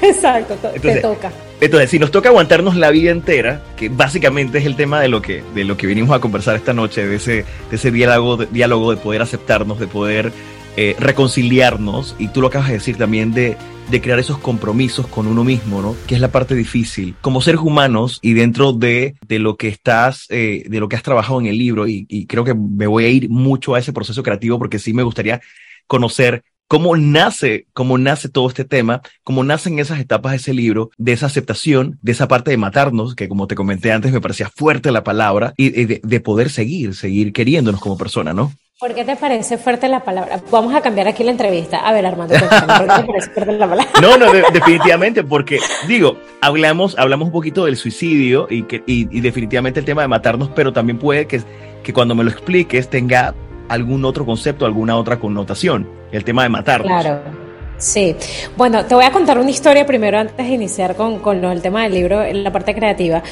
Exacto, 0.01 0.55
te 0.81 0.95
toca. 1.01 1.31
Entonces, 1.61 1.89
si 1.89 1.99
nos 1.99 2.11
toca 2.11 2.29
aguantarnos 2.29 2.75
la 2.77 2.89
vida 2.89 3.11
entera, 3.11 3.61
que 3.75 3.89
básicamente 3.89 4.59
es 4.59 4.65
el 4.65 4.75
tema 4.75 5.01
de 5.01 5.09
lo 5.09 5.21
que, 5.21 5.43
de 5.53 5.65
lo 5.65 5.75
que 5.75 5.87
vinimos 5.87 6.15
a 6.15 6.19
conversar 6.19 6.55
esta 6.55 6.73
noche, 6.73 7.05
de 7.05 7.17
ese, 7.17 7.45
de 7.69 7.75
ese 7.75 7.91
diálogo, 7.91 8.37
de, 8.37 8.45
diálogo 8.45 8.91
de 8.91 8.97
poder 8.97 9.21
aceptarnos, 9.21 9.77
de 9.77 9.87
poder 9.87 10.31
eh, 10.81 10.95
reconciliarnos, 10.97 12.15
y 12.19 12.29
tú 12.29 12.39
lo 12.39 12.47
acabas 12.47 12.69
de 12.69 12.75
decir 12.75 12.95
también 12.95 13.33
de, 13.33 13.57
de 13.91 13.99
crear 13.99 14.17
esos 14.17 14.37
compromisos 14.37 15.07
con 15.07 15.27
uno 15.27 15.43
mismo, 15.43 15.81
¿no? 15.81 15.93
Que 16.07 16.15
es 16.15 16.21
la 16.21 16.31
parte 16.31 16.55
difícil. 16.55 17.15
Como 17.19 17.41
seres 17.41 17.59
humanos 17.59 18.19
y 18.21 18.31
dentro 18.31 18.71
de, 18.71 19.15
de 19.27 19.39
lo 19.39 19.57
que 19.57 19.67
estás, 19.67 20.25
eh, 20.29 20.63
de 20.69 20.79
lo 20.79 20.87
que 20.87 20.95
has 20.95 21.03
trabajado 21.03 21.41
en 21.41 21.47
el 21.47 21.57
libro, 21.57 21.85
y, 21.85 22.05
creo 22.27 22.45
que 22.45 22.53
me 22.53 22.87
voy 22.87 23.03
a 23.03 23.09
ir 23.09 23.29
mucho 23.29 23.75
a 23.75 23.79
ese 23.79 23.91
proceso 23.91 24.23
creativo 24.23 24.57
porque 24.57 24.79
sí 24.79 24.93
me 24.93 25.03
gustaría 25.03 25.41
conocer 25.85 26.43
cómo 26.69 26.95
nace, 26.95 27.67
cómo 27.73 27.97
nace 27.97 28.29
todo 28.29 28.47
este 28.47 28.63
tema, 28.63 29.01
cómo 29.25 29.43
nacen 29.43 29.79
esas 29.79 29.99
etapas 29.99 30.31
de 30.31 30.37
ese 30.37 30.53
libro, 30.53 30.91
de 30.97 31.11
esa 31.11 31.25
aceptación, 31.25 31.99
de 32.01 32.13
esa 32.13 32.29
parte 32.29 32.51
de 32.51 32.57
matarnos, 32.57 33.15
que 33.15 33.27
como 33.27 33.47
te 33.47 33.55
comenté 33.55 33.91
antes 33.91 34.13
me 34.13 34.21
parecía 34.21 34.49
fuerte 34.55 34.93
la 34.93 35.03
palabra, 35.03 35.53
y 35.57 35.71
de, 35.71 36.19
poder 36.21 36.49
seguir, 36.49 36.95
seguir 36.95 37.33
queriéndonos 37.33 37.81
como 37.81 37.97
persona, 37.97 38.33
¿no? 38.33 38.53
¿Por 38.79 38.95
qué 38.95 39.03
te 39.03 39.17
parece 39.17 39.57
fuerte 39.57 39.89
la 39.89 40.05
palabra? 40.05 40.39
Vamos 40.49 40.73
a 40.73 40.79
cambiar 40.79 41.05
aquí 41.05 41.21
la 41.25 41.31
entrevista. 41.31 41.79
A 41.79 41.91
ver, 41.91 42.05
Armando, 42.05 42.33
¿por 42.39 42.47
qué 42.47 42.55
te 42.55 42.65
parece 42.65 43.29
fuerte 43.33 43.51
la 43.51 43.69
palabra? 43.69 43.91
No, 44.01 44.17
no, 44.17 44.31
definitivamente, 44.53 45.21
porque 45.21 45.59
digo, 45.85 46.15
hablamos, 46.39 46.97
hablamos 46.97 47.25
un 47.25 47.33
poquito 47.33 47.65
del 47.65 47.75
suicidio 47.75 48.47
y, 48.49 48.63
que, 48.63 48.81
y, 48.85 49.19
definitivamente 49.19 49.81
el 49.81 49.85
tema 49.85 50.03
de 50.03 50.07
matarnos, 50.07 50.49
pero 50.55 50.71
también 50.71 50.97
puede 50.97 51.27
que, 51.27 51.41
que 51.83 51.91
cuando 51.91 52.15
me 52.15 52.23
lo 52.23 52.29
expliques 52.29 52.89
tenga 52.89 53.35
algún 53.67 54.05
otro 54.05 54.25
concepto, 54.25 54.65
alguna 54.65 54.95
otra 54.95 55.19
connotación, 55.19 55.85
el 56.13 56.23
tema 56.23 56.43
de 56.43 56.49
matarnos. 56.49 56.87
Claro. 56.87 57.48
Sí, 57.79 58.13
bueno, 58.57 58.85
te 58.85 58.93
voy 58.93 59.05
a 59.05 59.11
contar 59.11 59.39
una 59.39 59.49
historia 59.49 59.85
primero 59.85 60.19
antes 60.19 60.45
de 60.45 60.53
iniciar 60.53 60.95
con, 60.95 61.19
con 61.19 61.43
el 61.45 61.61
tema 61.61 61.83
del 61.83 61.93
libro, 61.93 62.21
en 62.21 62.43
la 62.43 62.51
parte 62.51 62.75
creativa. 62.75 63.23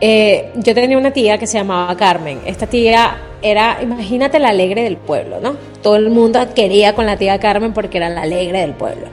Eh, 0.00 0.52
yo 0.54 0.74
tenía 0.74 0.96
una 0.96 1.10
tía 1.10 1.38
que 1.38 1.46
se 1.48 1.58
llamaba 1.58 1.96
Carmen. 1.96 2.38
Esta 2.46 2.68
tía 2.68 3.16
era, 3.42 3.78
imagínate, 3.82 4.38
la 4.38 4.50
alegre 4.50 4.84
del 4.84 4.96
pueblo, 4.96 5.40
¿no? 5.40 5.56
Todo 5.82 5.96
el 5.96 6.10
mundo 6.10 6.38
quería 6.54 6.94
con 6.94 7.04
la 7.04 7.16
tía 7.16 7.40
Carmen 7.40 7.72
porque 7.72 7.98
era 7.98 8.08
la 8.08 8.22
alegre 8.22 8.60
del 8.60 8.74
pueblo. 8.74 9.08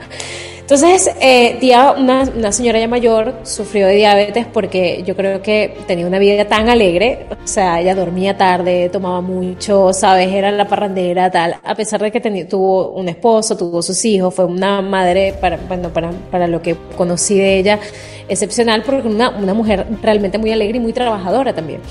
Entonces, 0.64 1.10
eh, 1.20 1.58
tía, 1.60 1.92
una, 1.92 2.50
señora 2.50 2.78
ya 2.78 2.88
mayor 2.88 3.34
sufrió 3.42 3.86
de 3.86 3.96
diabetes 3.96 4.46
porque 4.46 5.02
yo 5.06 5.14
creo 5.14 5.42
que 5.42 5.76
tenía 5.86 6.06
una 6.06 6.18
vida 6.18 6.46
tan 6.46 6.70
alegre, 6.70 7.26
o 7.30 7.46
sea, 7.46 7.82
ella 7.82 7.94
dormía 7.94 8.38
tarde, 8.38 8.88
tomaba 8.88 9.20
mucho, 9.20 9.92
¿sabes? 9.92 10.32
Era 10.32 10.50
la 10.50 10.66
parrandera, 10.66 11.30
tal, 11.30 11.56
a 11.62 11.74
pesar 11.74 12.00
de 12.00 12.10
que 12.10 12.46
tuvo 12.46 12.92
un 12.92 13.10
esposo, 13.10 13.58
tuvo 13.58 13.82
sus 13.82 14.02
hijos, 14.06 14.34
fue 14.34 14.46
una 14.46 14.80
madre, 14.80 15.34
para, 15.38 15.58
bueno, 15.68 15.90
para, 15.92 16.46
lo 16.46 16.62
que 16.62 16.78
conocí 16.96 17.36
de 17.36 17.58
ella, 17.58 17.78
excepcional, 18.26 18.82
porque 18.84 19.06
una, 19.06 19.36
una 19.36 19.52
mujer 19.52 19.86
realmente 20.00 20.38
muy 20.38 20.50
alegre 20.50 20.78
y 20.78 20.80
muy 20.80 20.94
trabajadora 20.94 21.54
también. 21.54 21.82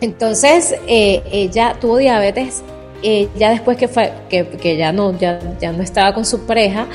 Entonces, 0.00 0.76
eh, 0.86 1.20
ella 1.32 1.74
tuvo 1.80 1.96
diabetes 1.96 2.62
eh, 3.02 3.28
ya 3.36 3.50
después 3.50 3.76
que, 3.76 3.88
fue, 3.88 4.12
que, 4.28 4.76
ya, 4.76 4.90
no, 4.92 5.16
ya, 5.18 5.38
ya 5.60 5.72
no 5.72 5.82
estaba 5.82 6.14
con 6.14 6.24
su 6.24 6.46
pareja, 6.46 6.86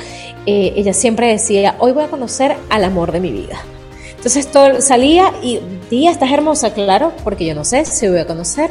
eh, 0.46 0.74
ella 0.76 0.94
siempre 0.94 1.28
decía, 1.28 1.76
hoy 1.80 1.92
voy 1.92 2.04
a 2.04 2.08
conocer 2.08 2.56
al 2.70 2.84
amor 2.84 3.12
de 3.12 3.20
mi 3.20 3.32
vida. 3.32 3.62
Entonces 4.16 4.48
todo, 4.48 4.82
salía 4.82 5.34
y, 5.42 5.60
tía, 5.90 6.12
estás 6.12 6.32
hermosa, 6.32 6.74
claro, 6.74 7.12
porque 7.24 7.46
yo 7.46 7.56
no 7.56 7.66
sé 7.66 7.86
si 7.86 8.08
voy 8.08 8.20
a 8.20 8.28
conocer 8.28 8.70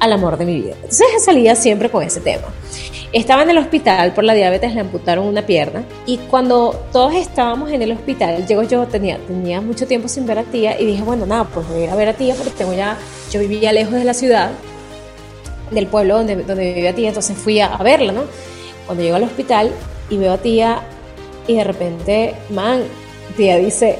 al 0.00 0.12
amor 0.12 0.36
de 0.36 0.44
mi 0.44 0.60
vida. 0.60 0.74
Entonces 0.74 1.24
salía 1.24 1.54
siempre 1.54 1.90
con 1.90 2.02
ese 2.02 2.20
tema. 2.20 2.48
Estaba 3.12 3.42
en 3.42 3.50
el 3.50 3.58
hospital 3.58 4.14
por 4.14 4.24
la 4.24 4.32
diabetes, 4.32 4.74
le 4.74 4.80
amputaron 4.80 5.26
una 5.26 5.44
pierna 5.44 5.84
y 6.06 6.16
cuando 6.16 6.82
todos 6.92 7.14
estábamos 7.14 7.70
en 7.70 7.82
el 7.82 7.92
hospital, 7.92 8.46
llego 8.46 8.62
yo, 8.62 8.86
tenía, 8.86 9.18
tenía 9.18 9.60
mucho 9.60 9.86
tiempo 9.86 10.08
sin 10.08 10.24
ver 10.24 10.38
a 10.38 10.44
tía 10.44 10.80
y 10.80 10.86
dije, 10.86 11.02
bueno, 11.02 11.26
nada, 11.26 11.44
pues 11.44 11.68
voy 11.68 11.82
a 11.82 11.84
ir 11.84 11.90
a 11.90 11.94
ver 11.94 12.08
a 12.08 12.14
tía 12.14 12.34
porque 12.34 12.50
tengo 12.52 12.72
ya, 12.72 12.96
yo 13.30 13.38
vivía 13.38 13.70
lejos 13.72 13.94
de 13.94 14.04
la 14.04 14.14
ciudad, 14.14 14.50
del 15.70 15.88
pueblo 15.88 16.16
donde, 16.16 16.36
donde 16.36 16.72
vivía 16.72 16.94
tía, 16.94 17.08
entonces 17.08 17.36
fui 17.36 17.60
a, 17.60 17.66
a 17.66 17.82
verla, 17.82 18.12
¿no? 18.12 18.22
Cuando 18.86 19.02
llego 19.04 19.16
al 19.16 19.24
hospital 19.24 19.70
y 20.08 20.16
veo 20.16 20.32
a 20.32 20.38
tía 20.38 20.82
Y 21.46 21.56
de 21.56 21.64
repente, 21.64 22.34
man, 22.50 22.82
tía 23.36 23.56
dice, 23.56 23.98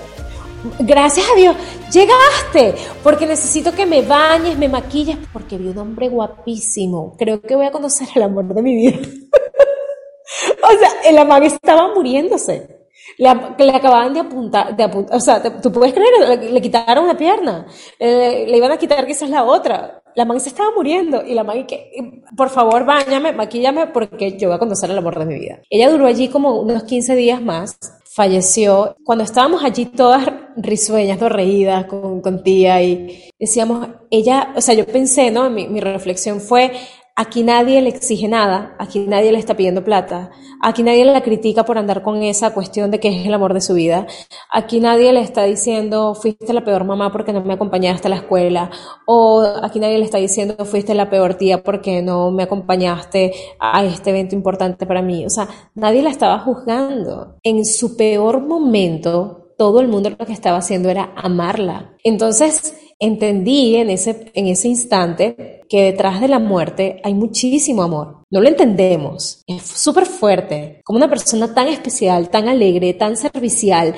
gracias 0.78 1.26
a 1.31 1.37
Dios, 1.37 1.57
llegaste, 1.92 2.74
porque 3.02 3.26
necesito 3.26 3.72
que 3.72 3.87
me 3.87 4.02
bañes, 4.02 4.59
me 4.59 4.68
maquilles, 4.68 5.18
porque 5.33 5.59
vi 5.59 5.68
un 5.68 5.78
hombre 5.78 6.09
guapísimo. 6.09 7.16
Creo 7.18 7.40
que 7.42 7.57
voy 7.57 7.66
a 7.66 7.72
conocer 7.72 8.09
el 8.14 8.22
amor 8.22 8.46
de 8.55 8.62
mi 8.62 8.76
vida. 8.76 8.98
o 10.62 10.78
sea, 10.78 10.90
el 11.05 11.18
amor 11.18 11.42
estaba 11.44 11.92
muriéndose. 11.94 12.81
Le, 13.18 13.29
acababan 13.29 14.14
de 14.14 14.20
apuntar, 14.20 14.77
de 14.77 15.07
o 15.11 15.20
sea, 15.20 15.42
tú 15.61 15.70
puedes 15.72 15.94
creer, 15.94 16.51
le, 16.51 16.61
quitaron 16.61 17.05
una 17.05 17.16
pierna, 17.16 17.66
le 17.98 18.57
iban 18.57 18.72
a 18.72 18.77
quitar 18.77 19.07
quizás 19.07 19.31
la 19.31 19.44
otra. 19.44 20.03
La 20.14 20.27
man 20.27 20.40
se 20.40 20.51
estaba 20.51 20.70
muriendo 20.77 21.22
y 21.25 21.33
la 21.33 21.42
man 21.42 21.66
que, 21.66 22.22
por 22.37 22.51
favor, 22.51 22.85
bañame, 22.85 23.33
maquíllame 23.33 23.87
porque 23.87 24.37
yo 24.37 24.48
voy 24.48 24.57
a 24.57 24.59
conocer 24.59 24.90
el 24.90 24.98
amor 24.98 25.18
de 25.18 25.25
mi 25.25 25.38
vida. 25.38 25.61
Ella 25.70 25.90
duró 25.90 26.07
allí 26.07 26.29
como 26.29 26.61
unos 26.61 26.85
15 26.85 27.16
días 27.16 27.40
más, 27.40 27.79
falleció. 28.05 28.94
Cuando 29.05 29.25
estábamos 29.25 29.64
allí 29.64 29.87
todas 29.87 30.27
risueñas, 30.57 31.18
no 31.18 31.31
reídas 31.31 31.87
con, 31.87 32.42
tía 32.42 32.83
y 32.83 33.33
decíamos, 33.38 33.88
ella, 34.11 34.53
o 34.55 34.61
sea, 34.61 34.75
yo 34.75 34.87
pensé, 34.87 35.31
¿no? 35.31 35.48
Mi 35.48 35.81
reflexión 35.81 36.40
fue, 36.40 36.72
Aquí 37.14 37.42
nadie 37.42 37.83
le 37.83 37.90
exige 37.90 38.27
nada, 38.27 38.75
aquí 38.79 39.01
nadie 39.01 39.33
le 39.33 39.38
está 39.38 39.55
pidiendo 39.55 39.85
plata, 39.85 40.31
aquí 40.62 40.83
nadie 40.83 41.05
la 41.05 41.20
critica 41.20 41.62
por 41.62 41.77
andar 41.77 42.03
con 42.03 42.22
esa 42.22 42.55
cuestión 42.55 42.90
de 42.90 43.01
que 43.01 43.09
es 43.09 43.27
el 43.27 43.35
amor 43.35 43.53
de 43.53 43.61
su 43.61 43.75
vida, 43.75 44.07
aquí 44.51 44.81
nadie 44.81 45.12
le 45.12 45.20
está 45.20 45.42
diciendo 45.42 46.14
fuiste 46.14 46.55
la 46.55 46.64
peor 46.64 46.85
mamá 46.85 47.12
porque 47.12 47.35
no 47.35 47.44
me 47.44 47.53
acompañaste 47.53 48.09
a 48.09 48.11
la 48.11 48.16
escuela, 48.16 48.70
o 49.07 49.44
aquí 49.62 49.79
nadie 49.79 49.98
le 49.98 50.07
está 50.07 50.16
diciendo 50.16 50.64
fuiste 50.64 50.94
la 50.94 51.11
peor 51.11 51.35
tía 51.35 51.62
porque 51.62 52.01
no 52.01 52.31
me 52.31 52.44
acompañaste 52.44 53.35
a 53.61 53.85
este 53.85 54.09
evento 54.09 54.35
importante 54.35 54.87
para 54.87 55.03
mí, 55.03 55.27
o 55.27 55.31
sea, 55.31 55.48
nadie 55.75 56.01
la 56.01 56.11
estaba 56.11 56.38
juzgando. 56.38 57.37
En 57.42 57.66
su 57.66 57.94
peor 57.94 58.40
momento, 58.40 59.53
todo 59.59 59.81
el 59.81 59.88
mundo 59.88 60.09
lo 60.09 60.27
que 60.27 60.33
estaba 60.33 60.57
haciendo 60.57 60.88
era 60.88 61.12
amarla. 61.14 61.94
Entonces, 62.03 62.75
entendí 63.02 63.74
en 63.74 63.90
ese, 63.90 64.30
en 64.32 64.46
ese 64.46 64.68
instante 64.68 65.62
que 65.68 65.82
detrás 65.82 66.20
de 66.20 66.28
la 66.28 66.38
muerte 66.38 67.00
hay 67.02 67.14
muchísimo 67.14 67.82
amor. 67.82 68.18
No 68.30 68.40
lo 68.40 68.48
entendemos. 68.48 69.42
Es 69.48 69.64
súper 69.64 70.06
fuerte. 70.06 70.80
Como 70.84 70.98
una 70.98 71.10
persona 71.10 71.52
tan 71.52 71.66
especial, 71.66 72.30
tan 72.30 72.48
alegre, 72.48 72.94
tan 72.94 73.16
servicial, 73.16 73.94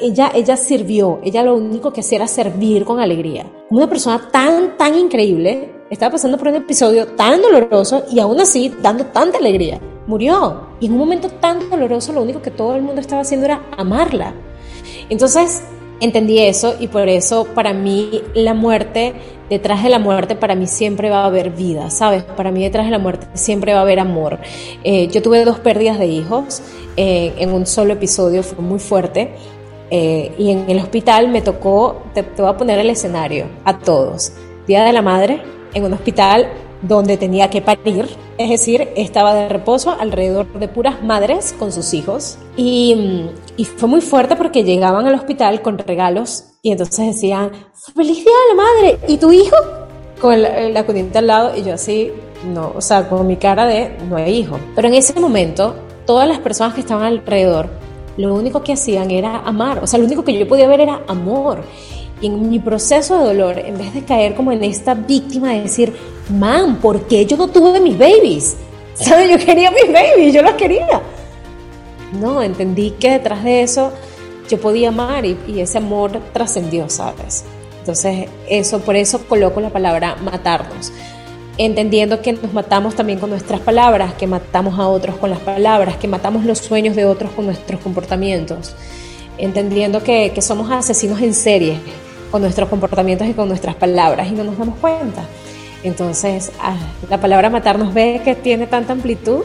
ella, 0.00 0.30
ella 0.34 0.56
sirvió. 0.56 1.18
Ella 1.24 1.42
lo 1.42 1.56
único 1.56 1.92
que 1.92 2.00
hacía 2.00 2.18
era 2.18 2.28
servir 2.28 2.84
con 2.84 3.00
alegría. 3.00 3.50
Una 3.70 3.88
persona 3.88 4.28
tan, 4.30 4.76
tan 4.76 4.96
increíble, 4.96 5.72
estaba 5.90 6.12
pasando 6.12 6.38
por 6.38 6.46
un 6.48 6.54
episodio 6.54 7.08
tan 7.08 7.42
doloroso 7.42 8.04
y 8.08 8.20
aún 8.20 8.40
así 8.40 8.72
dando 8.80 9.06
tanta 9.06 9.38
alegría. 9.38 9.80
Murió. 10.06 10.68
Y 10.78 10.86
en 10.86 10.92
un 10.92 10.98
momento 10.98 11.28
tan 11.28 11.68
doloroso, 11.68 12.12
lo 12.12 12.22
único 12.22 12.40
que 12.40 12.52
todo 12.52 12.76
el 12.76 12.82
mundo 12.82 13.00
estaba 13.00 13.22
haciendo 13.22 13.46
era 13.46 13.66
amarla. 13.76 14.32
Entonces, 15.08 15.64
entendí 16.02 16.40
eso 16.40 16.74
y 16.78 16.88
por 16.88 17.08
eso 17.08 17.46
para 17.54 17.72
mí 17.72 18.22
la 18.34 18.54
muerte, 18.54 19.14
detrás 19.48 19.82
de 19.82 19.88
la 19.88 19.98
muerte 19.98 20.34
para 20.34 20.54
mí 20.54 20.66
siempre 20.66 21.10
va 21.10 21.22
a 21.22 21.26
haber 21.26 21.50
vida, 21.50 21.90
¿sabes? 21.90 22.24
Para 22.24 22.50
mí 22.50 22.62
detrás 22.62 22.86
de 22.86 22.90
la 22.90 22.98
muerte 22.98 23.26
siempre 23.34 23.72
va 23.72 23.78
a 23.78 23.82
haber 23.82 24.00
amor. 24.00 24.38
Eh, 24.82 25.06
yo 25.08 25.22
tuve 25.22 25.44
dos 25.44 25.60
pérdidas 25.60 25.98
de 25.98 26.06
hijos 26.06 26.60
eh, 26.96 27.32
en 27.38 27.52
un 27.52 27.66
solo 27.66 27.92
episodio, 27.92 28.42
fue 28.42 28.62
muy 28.62 28.80
fuerte. 28.80 29.32
Eh, 29.94 30.32
y 30.38 30.50
en 30.50 30.70
el 30.70 30.78
hospital 30.78 31.28
me 31.28 31.42
tocó, 31.42 32.02
te, 32.14 32.22
te 32.22 32.40
voy 32.40 32.50
a 32.50 32.56
poner 32.56 32.78
el 32.78 32.90
escenario 32.90 33.46
a 33.64 33.78
todos. 33.78 34.32
Día 34.66 34.84
de 34.84 34.92
la 34.92 35.02
Madre, 35.02 35.42
en 35.74 35.84
un 35.84 35.92
hospital 35.92 36.48
donde 36.82 37.16
tenía 37.16 37.48
que 37.48 37.62
parir, 37.62 38.08
es 38.38 38.50
decir, 38.50 38.88
estaba 38.96 39.34
de 39.34 39.48
reposo 39.48 39.96
alrededor 39.98 40.52
de 40.58 40.68
puras 40.68 41.02
madres 41.02 41.54
con 41.58 41.72
sus 41.72 41.94
hijos 41.94 42.38
y, 42.56 43.26
y, 43.56 43.64
fue 43.64 43.88
muy 43.88 44.00
fuerte 44.00 44.36
porque 44.36 44.64
llegaban 44.64 45.06
al 45.06 45.14
hospital 45.14 45.62
con 45.62 45.78
regalos 45.78 46.44
y 46.60 46.72
entonces 46.72 47.06
decían, 47.06 47.52
feliz 47.94 48.16
día 48.16 48.24
de 48.24 48.56
la 48.56 48.62
madre, 48.62 48.98
¿y 49.08 49.16
tu 49.16 49.32
hijo? 49.32 49.56
Con 50.20 50.42
la, 50.42 50.68
la 50.68 50.80
al 51.14 51.26
lado 51.26 51.56
y 51.56 51.62
yo 51.62 51.74
así, 51.74 52.12
no, 52.52 52.72
o 52.76 52.80
sea, 52.80 53.08
con 53.08 53.26
mi 53.26 53.36
cara 53.36 53.66
de 53.66 53.96
no 54.08 54.16
hay 54.16 54.36
hijo. 54.36 54.58
Pero 54.74 54.88
en 54.88 54.94
ese 54.94 55.18
momento, 55.18 55.74
todas 56.06 56.28
las 56.28 56.38
personas 56.38 56.74
que 56.74 56.80
estaban 56.80 57.04
alrededor, 57.04 57.68
lo 58.16 58.34
único 58.34 58.62
que 58.62 58.72
hacían 58.72 59.10
era 59.10 59.38
amar, 59.38 59.80
o 59.82 59.86
sea, 59.86 59.98
lo 59.98 60.04
único 60.04 60.24
que 60.24 60.38
yo 60.38 60.46
podía 60.46 60.66
ver 60.66 60.80
era 60.80 61.00
amor. 61.06 61.62
Y 62.20 62.26
en 62.26 62.50
mi 62.50 62.60
proceso 62.60 63.18
de 63.18 63.24
dolor, 63.24 63.58
en 63.58 63.76
vez 63.78 63.94
de 63.94 64.04
caer 64.04 64.34
como 64.34 64.52
en 64.52 64.62
esta 64.62 64.94
víctima 64.94 65.52
de 65.52 65.62
decir, 65.62 65.92
man, 66.32 66.76
¿por 66.76 67.02
qué 67.06 67.26
yo 67.26 67.36
no 67.36 67.48
tuve 67.48 67.80
mis 67.80 67.98
babies? 67.98 68.56
¿Sabes? 68.94 69.30
Yo 69.30 69.38
quería 69.44 69.70
mis 69.70 69.92
babies, 69.92 70.34
yo 70.34 70.42
los 70.42 70.52
quería. 70.52 71.00
No, 72.20 72.42
entendí 72.42 72.90
que 72.92 73.10
detrás 73.10 73.42
de 73.44 73.62
eso 73.62 73.92
yo 74.48 74.60
podía 74.60 74.88
amar 74.88 75.24
y, 75.24 75.36
y 75.46 75.60
ese 75.60 75.78
amor 75.78 76.20
trascendió, 76.32 76.88
¿sabes? 76.88 77.44
Entonces, 77.78 78.28
eso, 78.48 78.80
por 78.80 78.96
eso 78.96 79.26
coloco 79.26 79.60
la 79.60 79.70
palabra 79.70 80.16
matarnos. 80.22 80.92
Entendiendo 81.58 82.22
que 82.22 82.32
nos 82.32 82.52
matamos 82.52 82.94
también 82.94 83.18
con 83.18 83.30
nuestras 83.30 83.60
palabras, 83.60 84.14
que 84.14 84.26
matamos 84.26 84.78
a 84.78 84.88
otros 84.88 85.16
con 85.16 85.30
las 85.30 85.40
palabras, 85.40 85.96
que 85.96 86.08
matamos 86.08 86.44
los 86.44 86.58
sueños 86.58 86.96
de 86.96 87.04
otros 87.04 87.30
con 87.32 87.46
nuestros 87.46 87.80
comportamientos. 87.80 88.74
Entendiendo 89.38 90.02
que, 90.02 90.32
que 90.34 90.42
somos 90.42 90.70
asesinos 90.70 91.20
en 91.20 91.34
serie, 91.34 91.78
con 92.30 92.40
nuestros 92.40 92.68
comportamientos 92.68 93.28
y 93.28 93.34
con 93.34 93.48
nuestras 93.48 93.74
palabras 93.74 94.28
y 94.28 94.32
no 94.32 94.44
nos 94.44 94.58
damos 94.58 94.78
cuenta. 94.78 95.24
Entonces, 95.82 96.52
ah, 96.60 96.76
la 97.10 97.20
palabra 97.20 97.50
matar 97.50 97.78
nos 97.78 97.92
ve 97.92 98.20
que 98.24 98.34
tiene 98.34 98.66
tanta 98.66 98.92
amplitud. 98.92 99.42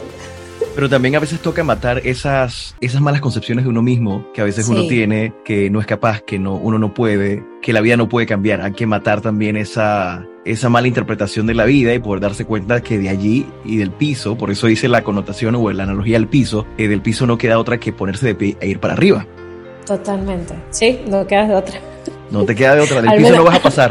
Pero 0.74 0.88
también 0.88 1.16
a 1.16 1.18
veces 1.18 1.40
toca 1.40 1.64
matar 1.64 2.02
esas, 2.04 2.76
esas 2.80 3.00
malas 3.00 3.20
concepciones 3.20 3.64
de 3.64 3.70
uno 3.70 3.82
mismo 3.82 4.26
que 4.32 4.40
a 4.40 4.44
veces 4.44 4.68
uno 4.68 4.86
tiene, 4.86 5.32
que 5.44 5.70
no 5.70 5.80
es 5.80 5.86
capaz, 5.86 6.20
que 6.20 6.38
no, 6.38 6.54
uno 6.54 6.78
no 6.78 6.94
puede, 6.94 7.44
que 7.62 7.72
la 7.72 7.80
vida 7.80 7.96
no 7.96 8.08
puede 8.08 8.26
cambiar. 8.26 8.60
Hay 8.60 8.72
que 8.72 8.86
matar 8.86 9.20
también 9.20 9.56
esa, 9.56 10.24
esa 10.44 10.68
mala 10.68 10.86
interpretación 10.86 11.46
de 11.46 11.54
la 11.54 11.64
vida 11.64 11.94
y 11.94 11.98
poder 11.98 12.20
darse 12.20 12.44
cuenta 12.44 12.80
que 12.80 12.98
de 12.98 13.08
allí 13.08 13.46
y 13.64 13.78
del 13.78 13.90
piso, 13.90 14.36
por 14.36 14.50
eso 14.50 14.68
dice 14.68 14.88
la 14.88 15.02
connotación 15.02 15.56
o 15.56 15.70
la 15.72 15.82
analogía 15.82 16.16
al 16.16 16.28
piso, 16.28 16.64
que 16.76 16.88
del 16.88 17.02
piso 17.02 17.26
no 17.26 17.38
queda 17.38 17.58
otra 17.58 17.78
que 17.78 17.92
ponerse 17.92 18.26
de 18.26 18.34
pie 18.34 18.56
e 18.60 18.68
ir 18.68 18.78
para 18.78 18.94
arriba. 18.94 19.26
Totalmente, 19.84 20.54
sí, 20.70 21.00
no 21.08 21.26
queda 21.26 21.48
de 21.48 21.54
otra. 21.54 21.80
No 22.30 22.44
te 22.44 22.54
queda 22.54 22.74
de 22.74 22.82
otra, 22.82 23.02
del 23.02 23.16
piso 23.18 23.36
no 23.36 23.44
vas 23.44 23.56
a 23.56 23.62
pasar. 23.62 23.90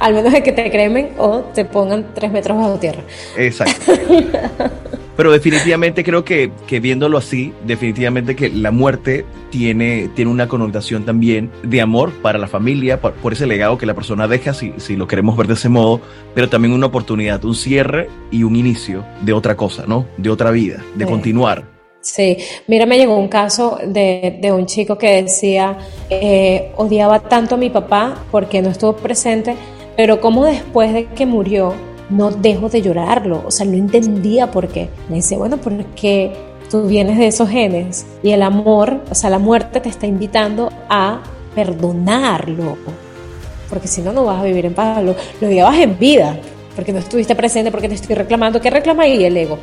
Al, 0.00 0.14
menos 0.14 0.32
de 0.32 0.42
que 0.42 0.52
te 0.52 0.70
cremen 0.70 1.10
o 1.18 1.40
te 1.54 1.64
pongan 1.64 2.06
tres 2.14 2.30
metros 2.30 2.56
bajo 2.56 2.78
tierra. 2.78 3.02
Exacto. 3.36 3.92
Pero 5.16 5.30
definitivamente 5.30 6.04
creo 6.04 6.24
que, 6.24 6.50
que, 6.66 6.80
viéndolo 6.80 7.18
así, 7.18 7.52
definitivamente 7.66 8.34
que 8.34 8.48
la 8.48 8.70
muerte 8.70 9.26
tiene, 9.50 10.08
tiene 10.14 10.30
una 10.30 10.48
connotación 10.48 11.04
también 11.04 11.50
de 11.62 11.82
amor 11.82 12.12
para 12.22 12.38
la 12.38 12.48
familia, 12.48 13.00
por, 13.00 13.12
por, 13.12 13.34
ese 13.34 13.46
legado 13.46 13.76
que 13.76 13.84
la 13.84 13.94
persona 13.94 14.26
deja, 14.26 14.54
si, 14.54 14.72
si 14.78 14.96
lo 14.96 15.06
queremos 15.06 15.36
ver 15.36 15.48
de 15.48 15.54
ese 15.54 15.68
modo, 15.68 16.00
pero 16.34 16.48
también 16.48 16.72
una 16.72 16.86
oportunidad, 16.86 17.44
un 17.44 17.54
cierre 17.54 18.08
y 18.30 18.42
un 18.42 18.56
inicio 18.56 19.04
de 19.20 19.34
otra 19.34 19.54
cosa, 19.54 19.84
¿no? 19.86 20.06
De 20.16 20.30
otra 20.30 20.50
vida, 20.50 20.82
de 20.94 21.04
continuar. 21.04 21.71
Sí, 22.02 22.36
mira, 22.66 22.84
me 22.84 22.98
llegó 22.98 23.16
un 23.16 23.28
caso 23.28 23.78
de, 23.86 24.38
de 24.40 24.50
un 24.50 24.66
chico 24.66 24.98
que 24.98 25.22
decía, 25.22 25.78
eh, 26.10 26.72
odiaba 26.76 27.20
tanto 27.20 27.54
a 27.54 27.58
mi 27.58 27.70
papá 27.70 28.24
porque 28.32 28.60
no 28.60 28.70
estuvo 28.70 28.96
presente, 28.96 29.54
pero 29.96 30.20
como 30.20 30.44
después 30.44 30.92
de 30.92 31.06
que 31.06 31.26
murió, 31.26 31.74
no 32.10 32.32
dejo 32.32 32.68
de 32.68 32.82
llorarlo, 32.82 33.44
o 33.46 33.52
sea, 33.52 33.66
no 33.66 33.74
entendía 33.74 34.50
por 34.50 34.66
qué. 34.66 34.88
Me 35.08 35.16
dice, 35.16 35.36
bueno, 35.36 35.58
porque 35.58 36.32
tú 36.68 36.82
vienes 36.88 37.18
de 37.18 37.28
esos 37.28 37.48
genes 37.48 38.04
y 38.24 38.32
el 38.32 38.42
amor, 38.42 39.00
o 39.08 39.14
sea, 39.14 39.30
la 39.30 39.38
muerte 39.38 39.80
te 39.80 39.88
está 39.88 40.06
invitando 40.08 40.72
a 40.88 41.22
perdonarlo, 41.54 42.78
porque 43.70 43.86
si 43.86 44.02
no, 44.02 44.12
no 44.12 44.24
vas 44.24 44.40
a 44.40 44.44
vivir 44.44 44.66
en 44.66 44.74
paz, 44.74 45.04
lo, 45.04 45.14
lo 45.40 45.46
odiabas 45.46 45.78
en 45.78 45.96
vida, 45.96 46.36
porque 46.74 46.92
no 46.92 46.98
estuviste 46.98 47.36
presente, 47.36 47.70
porque 47.70 47.88
te 47.88 47.94
estoy 47.94 48.16
reclamando, 48.16 48.60
¿qué 48.60 48.70
reclama 48.70 49.04
ahí 49.04 49.24
el 49.24 49.36
ego? 49.36 49.56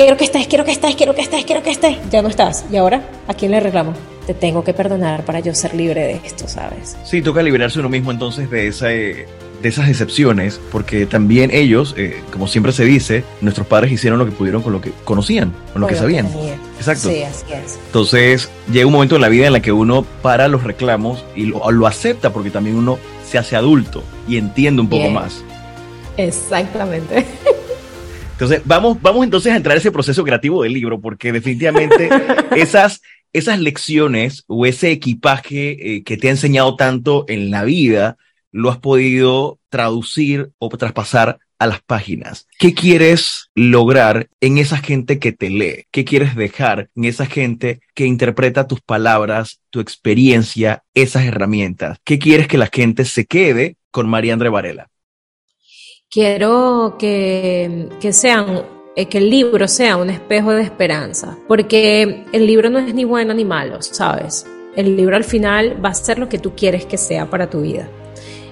Quiero 0.00 0.16
que 0.16 0.24
estés, 0.24 0.46
quiero 0.46 0.64
que 0.64 0.72
estés, 0.72 0.94
quiero 0.94 1.14
que 1.14 1.20
estés, 1.20 1.44
quiero 1.44 1.62
que 1.62 1.70
estés. 1.70 1.96
Ya 2.10 2.22
no 2.22 2.28
estás. 2.28 2.64
¿Y 2.72 2.76
ahora 2.76 3.02
a 3.28 3.34
quién 3.34 3.50
le 3.50 3.60
reclamo? 3.60 3.92
Te 4.26 4.32
tengo 4.32 4.64
que 4.64 4.72
perdonar 4.72 5.24
para 5.26 5.40
yo 5.40 5.54
ser 5.54 5.74
libre 5.74 6.02
de 6.02 6.20
esto, 6.24 6.48
¿sabes? 6.48 6.96
Sí, 7.04 7.20
toca 7.20 7.42
liberarse 7.42 7.80
uno 7.80 7.88
mismo 7.90 8.10
entonces 8.10 8.50
de 8.50 8.68
esa... 8.68 8.86
de 8.86 9.26
esas 9.62 9.90
excepciones, 9.90 10.58
porque 10.72 11.04
también 11.04 11.50
ellos, 11.52 11.94
eh, 11.98 12.22
como 12.32 12.48
siempre 12.48 12.72
se 12.72 12.86
dice, 12.86 13.24
nuestros 13.42 13.66
padres 13.66 13.92
hicieron 13.92 14.18
lo 14.18 14.24
que 14.24 14.32
pudieron 14.32 14.62
con 14.62 14.72
lo 14.72 14.80
que 14.80 14.90
conocían, 15.04 15.52
con 15.74 15.82
lo 15.82 15.86
que 15.86 15.96
sabían. 15.96 16.28
Exacto. 16.78 17.10
Sí, 17.10 17.22
así 17.22 17.44
es. 17.52 17.78
Entonces, 17.84 18.48
llega 18.72 18.86
un 18.86 18.94
momento 18.94 19.16
en 19.16 19.20
la 19.20 19.28
vida 19.28 19.48
en 19.48 19.52
la 19.52 19.60
que 19.60 19.72
uno 19.72 20.06
para 20.22 20.48
los 20.48 20.64
reclamos 20.64 21.26
y 21.36 21.44
lo, 21.44 21.70
lo 21.70 21.86
acepta, 21.86 22.32
porque 22.32 22.50
también 22.50 22.76
uno 22.76 22.98
se 23.28 23.36
hace 23.36 23.54
adulto 23.54 24.02
y 24.26 24.38
entiende 24.38 24.80
un 24.80 24.88
poco 24.88 25.10
más. 25.10 25.44
Exactamente. 26.16 27.26
Entonces, 28.40 28.62
vamos, 28.64 29.02
vamos 29.02 29.24
entonces 29.24 29.52
a 29.52 29.56
entrar 29.56 29.76
a 29.76 29.78
ese 29.78 29.92
proceso 29.92 30.24
creativo 30.24 30.62
del 30.62 30.72
libro, 30.72 30.98
porque 30.98 31.30
definitivamente 31.30 32.08
esas, 32.56 33.02
esas 33.34 33.60
lecciones 33.60 34.44
o 34.46 34.64
ese 34.64 34.92
equipaje 34.92 35.96
eh, 35.96 36.02
que 36.04 36.16
te 36.16 36.28
ha 36.28 36.30
enseñado 36.30 36.74
tanto 36.74 37.26
en 37.28 37.50
la 37.50 37.64
vida, 37.64 38.16
lo 38.50 38.70
has 38.70 38.78
podido 38.78 39.58
traducir 39.68 40.52
o 40.58 40.70
traspasar 40.70 41.38
a 41.58 41.66
las 41.66 41.82
páginas, 41.82 42.48
¿qué 42.58 42.72
quieres 42.72 43.50
lograr 43.54 44.30
en 44.40 44.56
esa 44.56 44.78
gente 44.78 45.18
que 45.18 45.32
te 45.32 45.50
lee? 45.50 45.84
¿Qué 45.90 46.06
quieres 46.06 46.34
dejar 46.34 46.88
en 46.96 47.04
esa 47.04 47.26
gente 47.26 47.80
que 47.92 48.06
interpreta 48.06 48.66
tus 48.66 48.80
palabras, 48.80 49.60
tu 49.68 49.80
experiencia, 49.80 50.82
esas 50.94 51.26
herramientas? 51.26 51.98
¿Qué 52.02 52.18
quieres 52.18 52.48
que 52.48 52.56
la 52.56 52.70
gente 52.72 53.04
se 53.04 53.26
quede 53.26 53.76
con 53.90 54.08
María 54.08 54.32
André 54.32 54.48
Varela? 54.48 54.88
Quiero 56.12 56.96
que, 56.98 57.88
que 58.00 58.12
sean 58.12 58.64
eh, 58.96 59.06
que 59.06 59.18
el 59.18 59.30
libro 59.30 59.68
sea 59.68 59.96
un 59.96 60.10
espejo 60.10 60.50
de 60.50 60.62
esperanza, 60.62 61.38
porque 61.46 62.24
el 62.32 62.46
libro 62.48 62.68
no 62.68 62.80
es 62.80 62.92
ni 62.92 63.04
bueno 63.04 63.32
ni 63.32 63.44
malo, 63.44 63.80
¿sabes? 63.80 64.44
El 64.74 64.96
libro 64.96 65.14
al 65.14 65.22
final 65.22 65.76
va 65.84 65.90
a 65.90 65.94
ser 65.94 66.18
lo 66.18 66.28
que 66.28 66.40
tú 66.40 66.56
quieres 66.56 66.84
que 66.84 66.96
sea 66.96 67.30
para 67.30 67.48
tu 67.48 67.60
vida. 67.60 67.88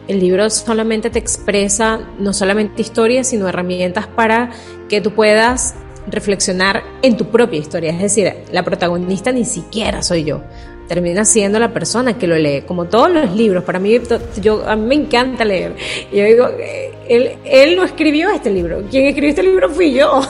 El 0.07 0.21
libro 0.21 0.49
solamente 0.51 1.11
te 1.11 1.19
expresa 1.19 1.99
no 2.21 2.33
solamente 2.33 2.81
historias, 2.81 3.27
sino 3.27 3.49
herramientas 3.49 4.07
para 4.07 4.53
que 4.89 5.01
tú 5.01 5.11
puedas 5.11 5.75
reflexionar 6.07 6.85
en 7.03 7.17
tu 7.17 7.25
propia 7.25 7.59
historia. 7.59 7.91
Es 7.91 7.99
decir, 7.99 8.35
la 8.53 8.63
protagonista 8.63 9.33
ni 9.33 9.45
siquiera 9.45 10.05
soy 10.05 10.23
yo. 10.23 10.43
Termina 10.87 11.25
siendo 11.25 11.59
la 11.59 11.73
persona 11.73 12.17
que 12.17 12.29
lo 12.29 12.37
lee, 12.37 12.63
como 12.63 12.85
todos 12.85 13.11
los 13.11 13.35
libros. 13.35 13.65
Para 13.65 13.81
mí, 13.81 14.01
yo, 14.41 14.65
a 14.65 14.77
mí 14.77 14.87
me 14.87 14.95
encanta 14.95 15.45
leer. 15.45 15.75
yo 16.13 16.25
digo, 16.25 16.49
eh, 16.59 16.93
él, 17.09 17.77
no 17.77 17.85
escribió 17.85 18.31
este 18.31 18.51
libro. 18.51 18.83
Quien 18.91 19.07
escribió 19.07 19.31
este 19.31 19.43
libro 19.43 19.71
fui 19.71 19.93
yo, 19.93 20.21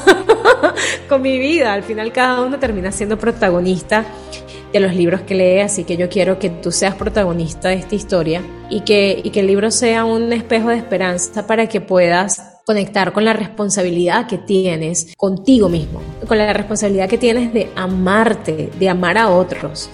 con 1.09 1.23
mi 1.23 1.39
vida. 1.39 1.73
Al 1.73 1.83
final, 1.83 2.13
cada 2.13 2.43
uno 2.43 2.59
termina 2.59 2.93
siendo 2.93 3.19
protagonista 3.19 4.05
de 4.73 4.81
los 4.81 4.95
libros 4.95 5.23
que 5.23 5.35
lee, 5.35 5.61
así 5.61 5.85
que 5.85 5.97
yo 5.97 6.09
quiero 6.09 6.39
que 6.39 6.51
tú 6.51 6.71
seas 6.71 6.95
protagonista 6.95 7.71
de 7.71 7.77
esta 7.77 7.95
historia 7.95 8.43
y 8.69 8.83
que 8.83 9.23
el 9.35 9.47
libro 9.47 9.71
sea 9.71 10.05
un 10.05 10.33
espejo 10.33 10.69
de 10.69 10.77
esperanza 10.77 11.47
para 11.47 11.67
que 11.69 11.81
puedas 11.81 12.59
conectar 12.69 13.15
con 13.15 13.25
la 13.25 13.33
responsabilidad 13.33 14.27
que 14.27 14.37
tienes 14.37 15.15
contigo 15.17 15.71
mismo, 15.71 16.03
con 16.29 16.37
la 16.37 16.53
responsabilidad 16.53 17.09
que 17.09 17.17
tienes 17.17 17.55
de 17.55 17.71
amarte, 17.75 18.69
de 18.79 18.89
amar 18.91 19.17
a 19.17 19.31
otros, 19.31 19.89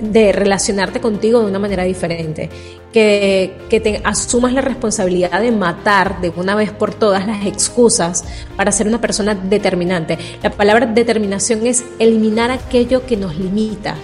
de 0.00 0.32
relacionarte 0.32 1.00
contigo 1.00 1.40
de 1.40 1.46
una 1.46 1.58
manera 1.58 1.84
diferente, 1.84 2.48
que, 2.92 3.56
que, 3.68 3.80
te 3.80 4.00
asumas 4.02 4.52
la 4.52 4.60
responsabilidad 4.60 5.40
de 5.40 5.52
matar 5.52 6.20
de 6.20 6.30
una 6.30 6.54
vez 6.54 6.72
por 6.72 6.94
todas 6.94 7.26
las 7.26 7.46
excusas 7.46 8.24
para 8.56 8.72
ser 8.72 8.88
una 8.88 9.00
persona 9.00 9.34
determinante. 9.34 10.18
La 10.42 10.50
palabra 10.50 10.86
determinación 10.86 11.66
es 11.66 11.84
eliminar 11.98 12.50
aquello 12.50 13.06
que 13.06 13.16
nos 13.16 13.36
limita. 13.36 13.94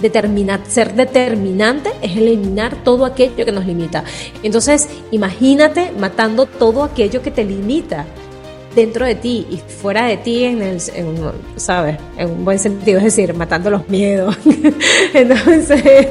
Determinar, 0.00 0.60
ser 0.68 0.94
determinante 0.94 1.90
es 2.00 2.16
eliminar 2.16 2.84
todo 2.84 3.04
aquello 3.04 3.44
que 3.44 3.50
nos 3.50 3.66
limita. 3.66 4.04
Entonces, 4.44 4.88
imagínate 5.10 5.90
matando 5.98 6.46
todo 6.46 6.84
aquello 6.84 7.20
que 7.20 7.32
te 7.32 7.42
limita 7.42 8.06
dentro 8.78 9.04
de 9.04 9.16
ti 9.16 9.46
y 9.50 9.56
fuera 9.56 10.06
de 10.06 10.16
ti 10.16 10.44
en 10.44 10.62
el, 10.62 10.80
¿sabes? 11.56 11.98
En 12.16 12.30
un 12.30 12.44
buen 12.44 12.58
sentido, 12.58 12.98
es 12.98 13.04
decir, 13.04 13.34
matando 13.34 13.70
los 13.70 13.88
miedos, 13.88 14.36
entonces, 15.14 16.08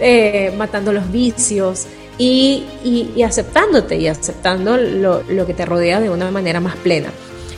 eh, 0.00 0.52
matando 0.56 0.92
los 0.92 1.10
vicios 1.12 1.86
y, 2.18 2.64
y, 2.84 3.22
aceptándote 3.22 3.96
y 3.96 4.08
aceptando 4.08 4.76
lo, 4.76 5.22
lo 5.22 5.46
que 5.46 5.54
te 5.54 5.64
rodea 5.64 6.00
de 6.00 6.10
una 6.10 6.30
manera 6.30 6.60
más 6.60 6.76
plena. 6.76 7.10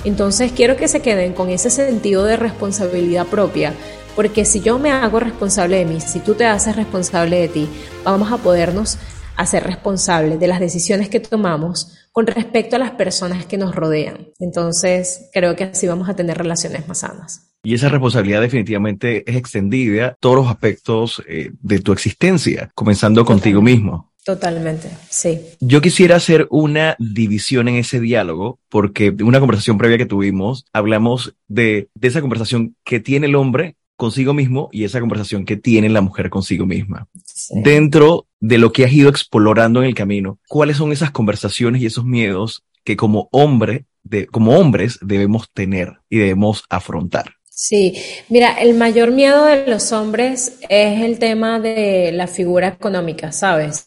Entonces 0.04 0.52
quiero 0.52 0.76
que 0.76 0.88
se 0.88 1.00
queden 1.00 1.32
con 1.32 1.48
ese 1.48 1.70
sentido 1.70 2.24
de 2.24 2.36
responsabilidad 2.36 3.26
propia, 3.26 3.72
porque 4.14 4.44
si 4.44 4.60
yo 4.60 4.78
me 4.78 4.90
hago 4.90 5.18
responsable 5.18 5.78
de 5.78 5.86
mí, 5.86 6.00
si 6.00 6.20
tú 6.20 6.34
te 6.34 6.44
haces 6.44 6.76
responsable 6.76 7.40
de 7.40 7.48
ti, 7.48 7.68
vamos 8.04 8.30
a 8.30 8.36
podernos 8.36 8.98
hacer 9.36 9.64
responsables 9.64 10.38
de 10.38 10.46
las 10.46 10.60
decisiones 10.60 11.08
que 11.08 11.20
tomamos 11.20 12.01
con 12.12 12.27
respecto 12.27 12.77
a 12.77 12.79
las 12.79 12.92
personas 12.92 13.46
que 13.46 13.59
nos 13.59 13.75
rodean. 13.75 14.29
Entonces, 14.38 15.31
creo 15.33 15.57
que 15.57 15.64
así 15.64 15.87
vamos 15.87 16.09
a 16.09 16.14
tener 16.14 16.38
relaciones 16.38 16.87
más 16.87 16.98
sanas. 16.98 17.48
Y 17.64 17.75
esa 17.75 17.88
responsabilidad 17.88 18.40
definitivamente 18.40 19.29
es 19.29 19.37
extendida 19.37 20.07
a 20.09 20.16
todos 20.20 20.37
los 20.37 20.48
aspectos 20.48 21.22
eh, 21.27 21.53
de 21.61 21.79
tu 21.81 21.92
existencia, 21.92 22.70
comenzando 22.75 23.25
contigo 23.25 23.62
mismo. 23.62 24.12
Totalmente, 24.25 24.88
sí. 25.11 25.40
Yo 25.61 25.81
quisiera 25.81 26.14
hacer 26.14 26.46
una 26.51 26.94
división 26.98 27.66
en 27.68 27.77
ese 27.77 27.98
diálogo, 27.98 28.61
porque 28.68 29.11
una 29.22 29.40
conversación 29.40 29.79
previa 29.79 29.98
que 29.98 30.07
tuvimos, 30.07 30.64
hablamos 30.72 31.35
de, 31.48 31.88
de 31.94 32.09
esa 32.09 32.20
conversación 32.20 32.77
que 32.85 33.01
tiene 33.01 33.27
el 33.27 33.35
hombre 33.35 33.77
consigo 34.02 34.34
mismo 34.34 34.68
y 34.72 34.82
esa 34.82 34.98
conversación 34.98 35.44
que 35.44 35.56
tiene 35.56 35.88
la 35.88 36.00
mujer 36.00 36.28
consigo 36.28 36.66
misma. 36.66 37.06
Dentro 37.50 38.26
de 38.40 38.58
lo 38.58 38.72
que 38.72 38.84
has 38.84 38.92
ido 38.92 39.08
explorando 39.08 39.80
en 39.80 39.86
el 39.86 39.94
camino, 39.94 40.40
¿cuáles 40.48 40.78
son 40.78 40.90
esas 40.90 41.12
conversaciones 41.12 41.80
y 41.80 41.86
esos 41.86 42.04
miedos 42.04 42.64
que 42.82 42.96
como 42.96 43.28
hombre, 43.30 43.84
de, 44.02 44.26
como 44.26 44.58
hombres 44.58 44.98
debemos 45.02 45.52
tener 45.52 46.00
y 46.10 46.18
debemos 46.18 46.64
afrontar? 46.68 47.34
Sí, 47.48 47.94
mira, 48.28 48.54
el 48.54 48.74
mayor 48.74 49.12
miedo 49.12 49.44
de 49.44 49.68
los 49.68 49.92
hombres 49.92 50.58
es 50.68 51.00
el 51.02 51.20
tema 51.20 51.60
de 51.60 52.10
la 52.10 52.26
figura 52.26 52.66
económica, 52.66 53.30
¿sabes? 53.30 53.84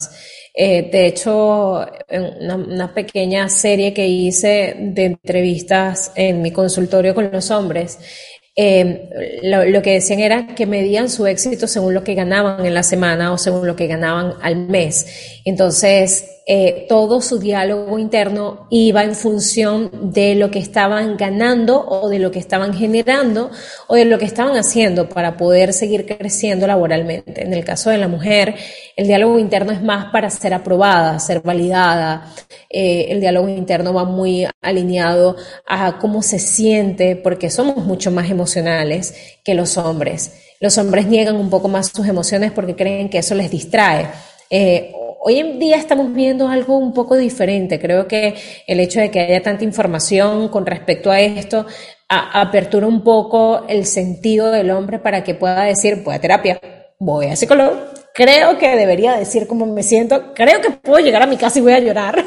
Eh, 0.58 0.88
de 0.90 1.08
hecho, 1.08 1.84
en 2.08 2.50
una, 2.50 2.94
pequeña 2.94 3.50
serie 3.50 3.92
que 3.92 4.08
hice 4.08 4.74
de 4.78 5.04
entrevistas 5.04 6.12
en 6.14 6.40
mi 6.40 6.52
consultorio 6.52 7.14
con 7.14 7.30
los 7.30 7.50
hombres, 7.50 7.98
eh, 8.58 9.40
lo, 9.42 9.82
que 9.82 9.92
decían 9.92 10.20
era 10.20 10.46
que 10.54 10.64
medían 10.64 11.10
su 11.10 11.26
éxito 11.26 11.66
según 11.66 11.92
lo 11.92 12.02
que 12.02 12.14
ganaban 12.14 12.64
en 12.64 12.72
la 12.72 12.82
semana 12.82 13.32
o 13.32 13.36
según 13.36 13.66
lo 13.66 13.76
que 13.76 13.86
ganaban 13.86 14.32
al 14.40 14.56
mes. 14.56 15.06
Entonces, 15.44 16.24
eh, 16.48 16.86
todo 16.88 17.20
su 17.20 17.40
diálogo 17.40 17.98
interno 17.98 18.68
iba 18.70 19.02
en 19.02 19.16
función 19.16 19.90
de 20.12 20.36
lo 20.36 20.48
que 20.48 20.60
estaban 20.60 21.16
ganando 21.16 21.84
o 21.84 22.08
de 22.08 22.20
lo 22.20 22.30
que 22.30 22.38
estaban 22.38 22.72
generando 22.72 23.50
o 23.88 23.96
de 23.96 24.04
lo 24.04 24.16
que 24.16 24.26
estaban 24.26 24.56
haciendo 24.56 25.08
para 25.08 25.36
poder 25.36 25.72
seguir 25.72 26.06
creciendo 26.06 26.68
laboralmente. 26.68 27.42
En 27.42 27.52
el 27.52 27.64
caso 27.64 27.90
de 27.90 27.98
la 27.98 28.06
mujer, 28.06 28.54
el 28.94 29.08
diálogo 29.08 29.40
interno 29.40 29.72
es 29.72 29.82
más 29.82 30.12
para 30.12 30.30
ser 30.30 30.54
aprobada, 30.54 31.18
ser 31.18 31.40
validada. 31.40 32.32
Eh, 32.70 33.08
el 33.10 33.20
diálogo 33.20 33.48
interno 33.48 33.92
va 33.92 34.04
muy 34.04 34.46
alineado 34.62 35.36
a 35.66 35.98
cómo 35.98 36.22
se 36.22 36.38
siente, 36.38 37.16
porque 37.16 37.50
somos 37.50 37.84
mucho 37.84 38.12
más 38.12 38.30
emocionales 38.30 38.45
que 39.44 39.54
los 39.54 39.76
hombres. 39.76 40.32
Los 40.60 40.78
hombres 40.78 41.06
niegan 41.06 41.36
un 41.36 41.50
poco 41.50 41.68
más 41.68 41.88
sus 41.88 42.06
emociones 42.06 42.52
porque 42.52 42.76
creen 42.76 43.10
que 43.10 43.18
eso 43.18 43.34
les 43.34 43.50
distrae. 43.50 44.08
Eh, 44.50 44.92
Hoy 45.28 45.40
en 45.40 45.58
día 45.58 45.76
estamos 45.76 46.14
viendo 46.14 46.46
algo 46.46 46.78
un 46.78 46.94
poco 46.94 47.16
diferente. 47.16 47.80
Creo 47.80 48.06
que 48.06 48.36
el 48.64 48.78
hecho 48.78 49.00
de 49.00 49.10
que 49.10 49.18
haya 49.18 49.42
tanta 49.42 49.64
información 49.64 50.48
con 50.50 50.64
respecto 50.64 51.10
a 51.10 51.18
esto 51.18 51.66
apertura 52.08 52.86
un 52.86 53.02
poco 53.02 53.64
el 53.68 53.86
sentido 53.86 54.52
del 54.52 54.70
hombre 54.70 55.00
para 55.00 55.24
que 55.24 55.34
pueda 55.34 55.64
decir, 55.64 56.04
voy 56.04 56.14
a 56.14 56.20
terapia, 56.20 56.60
voy 57.00 57.26
a 57.26 57.34
psicólogo, 57.34 57.76
creo 58.14 58.56
que 58.56 58.76
debería 58.76 59.16
decir 59.16 59.48
cómo 59.48 59.66
me 59.66 59.82
siento, 59.82 60.32
creo 60.32 60.60
que 60.60 60.70
puedo 60.70 61.04
llegar 61.04 61.22
a 61.22 61.26
mi 61.26 61.36
casa 61.36 61.58
y 61.58 61.62
voy 61.62 61.72
a 61.72 61.80
llorar. 61.80 62.24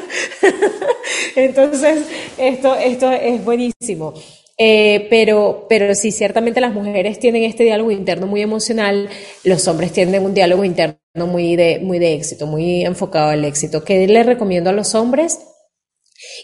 Entonces, 1.36 2.02
esto, 2.36 2.74
esto 2.74 3.10
es 3.10 3.42
buenísimo. 3.42 4.12
Eh, 4.62 5.06
pero, 5.08 5.64
pero 5.70 5.94
ciertamente 5.94 6.60
las 6.60 6.74
mujeres 6.74 7.18
tienen 7.18 7.44
este 7.44 7.64
diálogo 7.64 7.92
interno 7.92 8.26
muy 8.26 8.42
emocional, 8.42 9.08
los 9.42 9.66
hombres 9.66 9.90
tienen 9.90 10.22
un 10.22 10.34
diálogo 10.34 10.64
interno 10.66 10.98
muy 11.14 11.56
de, 11.56 11.78
muy 11.78 11.98
de 11.98 12.12
éxito, 12.12 12.46
muy 12.46 12.84
enfocado 12.84 13.30
al 13.30 13.46
éxito. 13.46 13.82
¿Qué 13.84 14.06
le 14.06 14.22
recomiendo 14.22 14.68
a 14.68 14.74
los 14.74 14.94
hombres? 14.94 15.38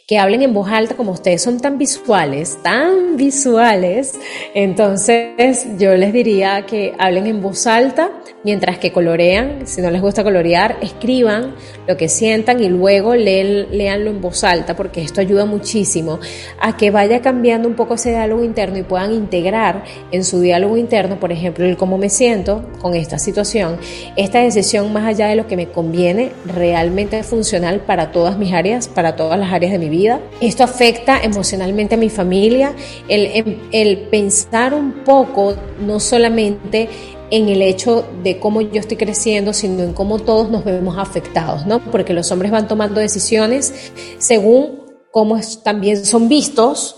que 0.09 0.18
hablen 0.18 0.40
en 0.40 0.55
voz 0.55 0.70
alta 0.70 0.96
como 0.96 1.12
ustedes 1.12 1.42
son 1.42 1.61
tan 1.61 1.76
visuales, 1.76 2.59
tan 2.62 3.18
visuales, 3.18 4.14
entonces 4.55 5.66
yo 5.79 5.94
les 5.96 6.14
diría 6.14 6.64
que 6.64 6.94
hablen 6.98 7.26
en 7.26 7.42
voz 7.42 7.66
alta 7.66 8.11
mientras 8.46 8.78
que 8.78 8.92
colorean, 8.92 9.66
si 9.66 9.82
no 9.82 9.90
les 9.90 10.00
gusta 10.00 10.22
colorear, 10.22 10.76
escriban 10.80 11.56
lo 11.88 11.96
que 11.96 12.09
sientan 12.09 12.62
y 12.62 12.68
luego 12.68 13.16
leen, 13.16 13.76
leanlo 13.76 14.09
en 14.09 14.20
voz 14.20 14.44
alta 14.44 14.76
porque 14.76 15.02
esto 15.02 15.20
ayuda 15.20 15.46
muchísimo 15.46 16.20
a 16.61 16.76
que 16.76 16.92
vaya 16.92 17.20
cambiando 17.20 17.66
un 17.66 17.74
poco 17.74 17.94
ese 17.94 18.11
diálogo 18.11 18.44
interno 18.44 18.78
y 18.78 18.85
puedan 18.85 19.12
integrar 19.12 19.82
en 20.12 20.22
su 20.22 20.40
diálogo 20.40 20.76
interno, 20.76 21.18
por 21.18 21.32
ejemplo, 21.32 21.64
el 21.64 21.76
cómo 21.76 21.98
me 21.98 22.09
siento 22.09 22.64
con 22.80 22.94
esta 22.94 23.18
situación, 23.18 23.78
esta 24.14 24.38
decisión 24.38 24.92
más 24.92 25.09
allá 25.09 25.26
de 25.26 25.35
lo 25.35 25.48
que 25.48 25.56
me 25.56 25.66
conviene, 25.66 26.30
realmente 26.44 27.18
es 27.18 27.26
funcional 27.26 27.80
para 27.80 28.12
todas 28.12 28.38
mis 28.38 28.52
áreas, 28.52 28.87
para 28.87 29.16
todas 29.16 29.40
las 29.40 29.52
áreas 29.52 29.72
de 29.72 29.80
mi 29.80 29.88
vida. 29.88 30.20
Esto 30.40 30.62
afecta 30.62 31.20
emocionalmente 31.20 31.96
a 31.96 31.98
mi 31.98 32.11
familia, 32.11 32.74
el, 33.09 33.59
el 33.72 33.98
pensar 34.09 34.72
un 34.72 35.02
poco, 35.04 35.56
no 35.85 35.98
solamente 35.98 36.88
en 37.31 37.49
el 37.49 37.62
hecho 37.62 38.07
de 38.23 38.39
cómo 38.39 38.61
yo 38.61 38.81
estoy 38.81 38.97
creciendo, 38.97 39.53
sino 39.53 39.83
en 39.83 39.93
cómo 39.93 40.19
todos 40.19 40.51
nos 40.51 40.65
vemos 40.65 40.97
afectados, 40.99 41.67
¿no? 41.67 41.81
Porque 41.81 42.12
los 42.12 42.31
hombres 42.31 42.53
van 42.53 42.69
tomando 42.69 43.01
decisiones 43.01 43.93
según 44.19 44.81
cómo 45.11 45.41
también 45.65 46.05
son 46.05 46.29
vistos. 46.29 46.97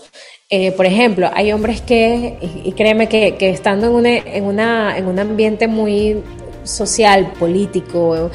Eh, 0.49 0.71
por 0.71 0.85
ejemplo, 0.85 1.29
hay 1.33 1.51
hombres 1.51 1.81
que, 1.81 2.37
y 2.63 2.71
créeme 2.73 3.07
que, 3.07 3.35
que 3.37 3.49
estando 3.49 3.87
en, 3.87 3.93
una, 3.93 4.17
en, 4.17 4.43
una, 4.45 4.97
en 4.97 5.07
un 5.07 5.19
ambiente 5.19 5.67
muy 5.67 6.23
social, 6.63 7.33
político, 7.39 8.31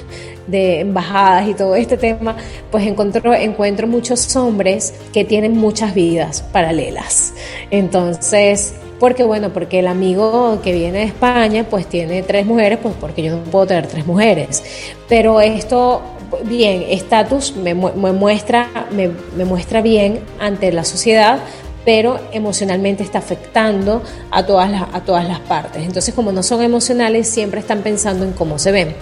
de 0.46 0.80
embajadas 0.80 1.48
y 1.48 1.54
todo 1.54 1.74
este 1.74 1.96
tema, 1.96 2.36
pues 2.70 2.86
encuentro, 2.86 3.34
encuentro 3.34 3.86
muchos 3.86 4.34
hombres 4.36 4.94
que 5.12 5.24
tienen 5.24 5.56
muchas 5.56 5.94
vidas 5.94 6.42
paralelas. 6.52 7.34
Entonces, 7.70 8.74
porque 8.98 9.24
bueno, 9.24 9.52
porque 9.52 9.80
el 9.80 9.86
amigo 9.86 10.60
que 10.62 10.72
viene 10.72 10.98
de 10.98 11.04
España 11.04 11.66
pues 11.68 11.86
tiene 11.86 12.22
tres 12.22 12.46
mujeres, 12.46 12.78
pues 12.82 12.94
porque 13.00 13.22
yo 13.22 13.36
no 13.36 13.42
puedo 13.44 13.66
tener 13.66 13.86
tres 13.86 14.06
mujeres. 14.06 14.62
Pero 15.08 15.40
esto, 15.40 16.02
bien, 16.44 16.84
estatus 16.88 17.54
me, 17.56 17.74
muestra, 17.74 18.68
me, 18.90 19.10
me 19.36 19.44
muestra 19.44 19.82
bien 19.82 20.20
ante 20.38 20.72
la 20.72 20.84
sociedad, 20.84 21.40
pero 21.84 22.18
emocionalmente 22.32 23.02
está 23.02 23.18
afectando 23.18 24.02
a 24.30 24.46
todas, 24.46 24.70
las, 24.70 24.82
a 24.92 25.00
todas 25.00 25.28
las 25.28 25.40
partes. 25.40 25.84
Entonces, 25.84 26.14
como 26.14 26.32
no 26.32 26.42
son 26.42 26.62
emocionales, 26.62 27.28
siempre 27.28 27.60
están 27.60 27.82
pensando 27.82 28.24
en 28.24 28.32
cómo 28.32 28.58
se 28.58 28.72
ven. 28.72 28.94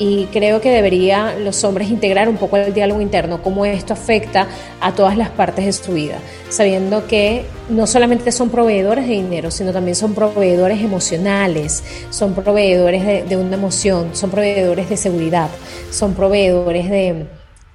Y 0.00 0.24
creo 0.32 0.62
que 0.62 0.70
debería 0.70 1.36
los 1.36 1.62
hombres 1.62 1.90
integrar 1.90 2.30
un 2.30 2.38
poco 2.38 2.56
el 2.56 2.72
diálogo 2.72 3.02
interno, 3.02 3.42
cómo 3.42 3.66
esto 3.66 3.92
afecta 3.92 4.48
a 4.80 4.94
todas 4.94 5.14
las 5.14 5.28
partes 5.28 5.66
de 5.66 5.72
su 5.74 5.92
vida, 5.92 6.18
sabiendo 6.48 7.06
que 7.06 7.44
no 7.68 7.86
solamente 7.86 8.32
son 8.32 8.48
proveedores 8.48 9.06
de 9.06 9.12
dinero, 9.12 9.50
sino 9.50 9.74
también 9.74 9.94
son 9.94 10.14
proveedores 10.14 10.80
emocionales, 10.80 11.84
son 12.08 12.34
proveedores 12.34 13.28
de, 13.28 13.36
una 13.36 13.56
emoción, 13.56 14.16
son 14.16 14.30
proveedores 14.30 14.88
de 14.88 14.96
seguridad, 14.96 15.50
son 15.90 16.14
proveedores 16.14 16.88
de, 16.88 17.26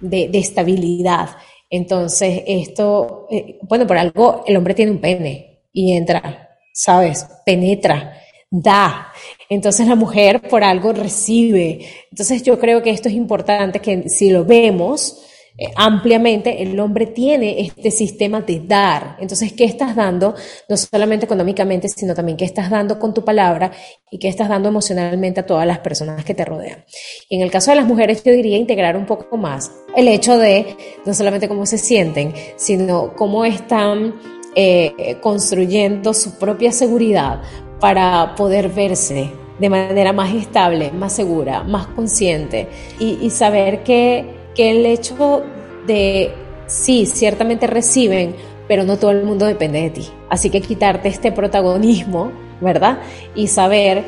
de 0.02 0.40
estabilidad. 0.40 1.30
Entonces, 1.70 2.42
esto, 2.48 3.28
eh, 3.30 3.60
bueno, 3.64 3.86
por 3.86 3.98
algo 3.98 4.44
el 4.48 4.58
hombre 4.58 4.74
tiene 4.74 4.92
un 4.92 5.00
pene 5.00 5.62
y 5.72 5.94
entra, 5.94 6.50
¿sabes? 6.74 7.28
Penetra, 7.46 8.14
da. 8.50 9.12
Entonces 9.50 9.88
la 9.88 9.96
mujer 9.96 10.42
por 10.42 10.64
algo 10.64 10.94
recibe. 10.94 11.88
Entonces 12.12 12.44
yo 12.44 12.60
creo 12.60 12.82
que 12.82 12.92
esto 12.92 13.10
es 13.10 13.16
importante 13.16 13.80
que 13.80 14.10
si 14.10 14.30
lo 14.30 14.46
vemos, 14.46 15.26
eh, 15.58 15.72
ampliamente, 15.78 16.62
el 16.62 16.78
hombre 16.82 17.08
tiene 17.08 17.62
este 17.62 17.90
sistema 17.90 18.42
de 18.42 18.60
dar. 18.60 19.16
Entonces, 19.22 19.54
¿qué 19.54 19.64
estás 19.64 19.96
dando? 19.96 20.36
No 20.68 20.76
solamente 20.76 21.26
económicamente, 21.26 21.88
sino 21.88 22.14
también 22.14 22.38
qué 22.38 22.44
estás 22.44 22.70
dando 22.70 23.00
con 23.00 23.14
tu 23.14 23.24
palabra 23.24 23.72
y 24.12 24.20
qué 24.20 24.28
estás 24.28 24.50
dando 24.50 24.68
emocionalmente 24.68 25.40
a 25.40 25.46
todas 25.46 25.66
las 25.66 25.80
personas 25.80 26.26
que 26.26 26.34
te 26.34 26.44
rodean. 26.44 26.84
Y 27.30 27.38
en 27.38 27.42
el 27.42 27.52
caso 27.52 27.72
de 27.72 27.78
las 27.78 27.86
mujeres, 27.86 28.22
yo 28.24 28.34
diría 28.34 28.58
integrar 28.58 28.98
un 28.98 29.06
poco 29.06 29.38
más 29.38 29.72
el 29.96 30.10
hecho 30.10 30.38
de 30.38 30.76
no 31.06 31.14
solamente 31.14 31.48
cómo 31.48 31.66
se 31.66 31.78
sienten, 31.78 32.34
sino 32.58 33.16
cómo 33.16 33.46
están 33.46 34.16
eh, 34.56 35.18
construyendo 35.22 36.14
su 36.14 36.38
propia 36.38 36.74
seguridad 36.74 37.42
para 37.80 38.36
poder 38.36 38.70
verse 38.70 39.32
de 39.60 39.70
manera 39.70 40.12
más 40.14 40.34
estable, 40.34 40.92
más 40.92 41.14
segura, 41.14 41.64
más 41.64 41.88
consciente 41.88 42.68
y, 43.00 43.30
saber 43.30 43.84
que 43.84 44.36
que 44.56 44.72
el 44.72 44.86
hecho 44.86 45.44
de, 45.86 46.34
sí, 46.66 47.06
ciertamente 47.06 47.68
reciben, 47.68 48.36
pero 48.68 48.84
no 48.84 48.98
todo 48.98 49.12
el 49.12 49.24
mundo 49.24 49.46
depende 49.46 49.82
de 49.82 49.90
ti. 49.92 50.08
Así 50.30 50.50
que 50.50 50.62
quitarte 50.62 51.10
este 51.10 51.32
protagonismo, 51.32 52.32
¿verdad? 52.62 53.00
Y 53.36 53.48
saber 53.48 54.04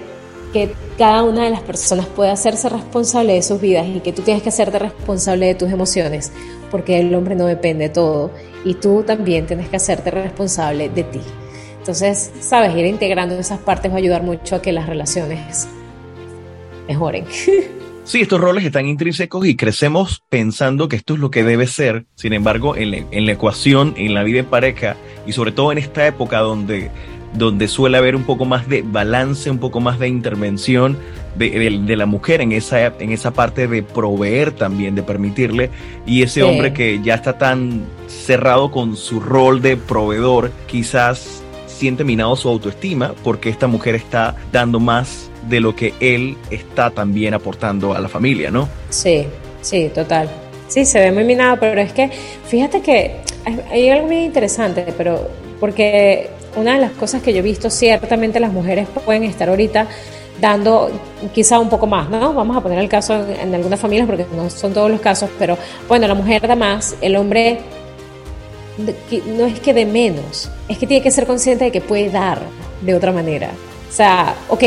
que 0.53 0.73
cada 0.97 1.23
una 1.23 1.43
de 1.43 1.51
las 1.51 1.61
personas 1.61 2.07
puede 2.07 2.31
hacerse 2.31 2.69
responsable 2.69 3.33
de 3.33 3.43
sus 3.43 3.59
vidas 3.59 3.85
y 3.85 3.99
que 3.99 4.13
tú 4.13 4.23
tienes 4.23 4.41
que 4.41 4.49
hacerte 4.49 4.79
responsable 4.79 5.47
de 5.47 5.55
tus 5.55 5.69
emociones, 5.69 6.31
porque 6.71 6.99
el 6.99 7.13
hombre 7.13 7.35
no 7.35 7.45
depende 7.45 7.89
de 7.89 7.93
todo 7.93 8.31
y 8.63 8.75
tú 8.75 9.03
también 9.03 9.45
tienes 9.45 9.67
que 9.67 9.75
hacerte 9.75 10.09
responsable 10.09 10.89
de 10.89 11.03
ti. 11.03 11.21
Entonces, 11.87 12.33
sabes, 12.41 12.75
ir 12.75 12.85
integrando 12.85 13.39
esas 13.39 13.59
partes 13.59 13.89
va 13.89 13.95
a 13.95 13.99
ayudar 13.99 14.21
mucho 14.21 14.57
a 14.57 14.61
que 14.61 14.73
las 14.73 14.87
relaciones 14.87 15.69
mejoren. 16.87 17.25
Sí, 18.03 18.21
estos 18.21 18.39
roles 18.39 18.63
están 18.63 18.87
intrínsecos 18.87 19.45
y 19.45 19.57
crecemos 19.57 20.23
pensando 20.29 20.87
que 20.87 20.95
esto 20.95 21.15
es 21.15 21.19
lo 21.19 21.29
que 21.29 21.43
debe 21.43 21.67
ser. 21.67 22.05
Sin 22.15 22.31
embargo, 22.31 22.77
en 22.77 22.91
la, 23.25 23.31
ecuación, 23.33 23.95
en 23.97 24.13
la 24.13 24.23
vida 24.23 24.39
en 24.39 24.45
pareja 24.45 24.95
y 25.25 25.33
sobre 25.33 25.51
todo 25.51 25.73
en 25.73 25.77
esta 25.77 26.07
época 26.07 26.39
donde, 26.39 26.89
donde 27.33 27.67
suele 27.67 27.97
haber 27.97 28.15
un 28.15 28.23
poco 28.23 28.45
más 28.45 28.69
de 28.69 28.81
balance, 28.81 29.51
un 29.51 29.57
poco 29.57 29.81
más 29.81 29.99
de 29.99 30.07
intervención 30.07 30.97
de, 31.35 31.97
la 31.97 32.05
mujer 32.05 32.39
en 32.39 32.53
esa, 32.53 32.85
en 32.85 33.11
esa 33.11 33.31
parte 33.33 33.67
de 33.67 33.83
proveer 33.83 34.53
también, 34.53 34.95
de 34.95 35.03
permitirle, 35.03 35.69
y 36.05 36.21
ese 36.21 36.43
hombre 36.43 36.71
que 36.71 37.01
ya 37.03 37.15
está 37.15 37.37
tan 37.37 37.83
cerrado 38.07 38.71
con 38.71 38.95
su 38.95 39.19
rol 39.19 39.61
de 39.61 39.75
proveedor, 39.75 40.53
quizás 40.65 41.43
siente 41.77 42.03
minado 42.03 42.35
su 42.35 42.49
autoestima 42.49 43.13
porque 43.23 43.49
esta 43.49 43.67
mujer 43.67 43.95
está 43.95 44.35
dando 44.51 44.79
más 44.79 45.29
de 45.47 45.59
lo 45.59 45.75
que 45.75 45.93
él 45.99 46.35
está 46.49 46.89
también 46.89 47.33
aportando 47.33 47.93
a 47.93 47.99
la 47.99 48.09
familia, 48.09 48.49
¿no? 48.49 48.67
Sí, 48.89 49.25
sí, 49.61 49.91
total. 49.93 50.29
Sí, 50.67 50.85
se 50.85 50.99
ve 50.99 51.11
muy 51.11 51.23
minado, 51.23 51.57
pero 51.59 51.79
es 51.79 51.93
que 51.93 52.09
fíjate 52.47 52.81
que 52.81 53.17
hay 53.71 53.89
algo 53.89 54.07
muy 54.07 54.25
interesante, 54.25 54.85
pero 54.97 55.29
porque 55.59 56.29
una 56.55 56.73
de 56.73 56.81
las 56.81 56.91
cosas 56.91 57.21
que 57.21 57.31
yo 57.31 57.39
he 57.39 57.43
visto, 57.43 57.69
ciertamente 57.69 58.39
las 58.39 58.51
mujeres 58.51 58.87
pueden 59.05 59.23
estar 59.23 59.47
ahorita 59.47 59.87
dando 60.41 60.91
quizá 61.33 61.59
un 61.59 61.69
poco 61.69 61.87
más, 61.87 62.09
¿no? 62.09 62.33
Vamos 62.33 62.57
a 62.57 62.61
poner 62.61 62.79
el 62.79 62.89
caso 62.89 63.15
en, 63.15 63.49
en 63.49 63.55
algunas 63.55 63.79
familias 63.79 64.07
porque 64.07 64.25
no 64.35 64.49
son 64.49 64.73
todos 64.73 64.89
los 64.89 64.99
casos, 64.99 65.29
pero 65.39 65.57
bueno, 65.87 66.07
la 66.07 66.15
mujer 66.15 66.47
da 66.47 66.55
más, 66.55 66.95
el 67.01 67.15
hombre 67.15 67.59
no 68.77 69.45
es 69.45 69.59
que 69.59 69.73
de 69.73 69.85
menos, 69.85 70.49
es 70.69 70.77
que 70.77 70.87
tiene 70.87 71.03
que 71.03 71.11
ser 71.11 71.25
consciente 71.25 71.65
de 71.65 71.71
que 71.71 71.81
puede 71.81 72.09
dar 72.09 72.39
de 72.81 72.95
otra 72.95 73.11
manera. 73.11 73.51
O 73.89 73.91
sea, 73.91 74.35
ok, 74.49 74.63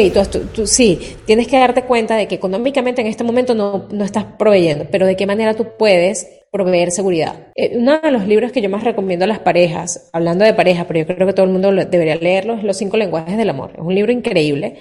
tú, 0.54 0.66
sí, 0.66 0.98
tienes 1.26 1.46
que 1.46 1.58
darte 1.58 1.82
cuenta 1.82 2.16
de 2.16 2.26
que 2.26 2.34
económicamente 2.34 3.02
en 3.02 3.06
este 3.06 3.22
momento 3.22 3.54
no, 3.54 3.86
no 3.90 4.04
estás 4.04 4.24
proveyendo, 4.38 4.86
pero 4.90 5.06
de 5.06 5.14
qué 5.14 5.26
manera 5.26 5.54
tú 5.54 5.66
puedes 5.78 6.26
proveer 6.50 6.90
seguridad. 6.90 7.48
Eh, 7.54 7.72
uno 7.76 8.00
de 8.00 8.10
los 8.10 8.26
libros 8.26 8.50
que 8.50 8.60
yo 8.60 8.68
más 8.68 8.82
recomiendo 8.82 9.24
a 9.24 9.28
las 9.28 9.38
parejas, 9.38 10.10
hablando 10.12 10.44
de 10.44 10.54
pareja, 10.54 10.86
pero 10.86 11.00
yo 11.00 11.06
creo 11.06 11.26
que 11.26 11.32
todo 11.32 11.46
el 11.46 11.52
mundo 11.52 11.70
debería 11.72 12.16
leerlo, 12.16 12.54
es 12.54 12.64
Los 12.64 12.78
cinco 12.78 12.96
lenguajes 12.96 13.36
del 13.36 13.50
amor. 13.50 13.72
Es 13.74 13.80
un 13.80 13.94
libro 13.94 14.10
increíble 14.10 14.78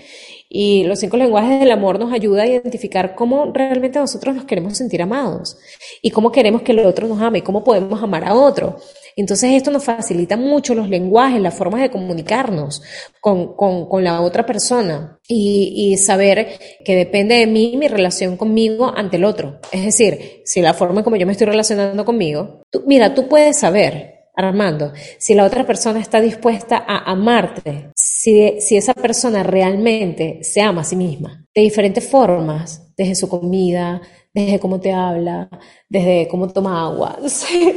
y 0.51 0.83
los 0.85 0.99
cinco 0.99 1.15
lenguajes 1.15 1.59
del 1.59 1.71
amor 1.71 1.99
nos 1.99 2.11
ayuda 2.11 2.41
a 2.41 2.47
identificar 2.47 3.13
cómo 3.13 3.51
realmente 3.53 3.99
nosotros 3.99 4.35
nos 4.35 4.45
queremos 4.45 4.75
sentir 4.75 4.99
amados 4.99 5.57
y 6.01 6.09
cómo 6.09 6.31
queremos 6.31 6.63
que 6.63 6.71
el 6.71 6.79
otro 6.79 7.07
nos 7.07 7.21
ame 7.21 7.37
y 7.39 7.41
cómo 7.43 7.63
podemos 7.63 8.01
amar 8.01 8.25
a 8.25 8.33
otro. 8.33 8.77
Entonces 9.15 9.51
esto 9.53 9.69
nos 9.69 9.83
facilita 9.83 10.37
mucho 10.37 10.73
los 10.73 10.89
lenguajes, 10.89 11.39
las 11.39 11.53
formas 11.53 11.81
de 11.81 11.91
comunicarnos 11.91 12.81
con, 13.21 13.55
con, 13.55 14.03
la 14.03 14.21
otra 14.21 14.45
persona 14.45 15.19
y, 15.27 15.73
y, 15.75 15.97
saber 15.97 16.57
que 16.83 16.95
depende 16.95 17.35
de 17.35 17.45
mí 17.45 17.75
mi 17.77 17.87
relación 17.87 18.37
conmigo 18.37 18.91
ante 18.95 19.17
el 19.17 19.25
otro. 19.25 19.59
Es 19.71 19.83
decir, 19.83 20.41
si 20.45 20.61
la 20.61 20.73
forma 20.73 21.03
como 21.03 21.17
yo 21.17 21.27
me 21.27 21.33
estoy 21.33 21.47
relacionando 21.47 22.05
conmigo, 22.05 22.63
mira, 22.87 23.13
tú 23.13 23.27
puedes 23.27 23.59
saber 23.59 24.18
Armando, 24.47 24.93
si 25.17 25.33
la 25.33 25.45
otra 25.45 25.65
persona 25.65 25.99
está 25.99 26.21
dispuesta 26.21 26.83
a 26.87 27.11
amarte, 27.11 27.91
si, 27.95 28.59
si, 28.59 28.77
esa 28.77 28.93
persona 28.93 29.43
realmente 29.43 30.39
se 30.43 30.61
ama 30.61 30.81
a 30.81 30.85
sí 30.85 30.95
misma, 30.95 31.45
de 31.53 31.61
diferentes 31.61 32.07
formas, 32.07 32.93
desde 32.97 33.15
su 33.15 33.29
comida, 33.29 34.01
desde 34.33 34.59
cómo 34.59 34.79
te 34.79 34.91
habla, 34.91 35.49
desde 35.87 36.27
cómo 36.27 36.49
toma 36.49 36.85
agua. 36.85 37.17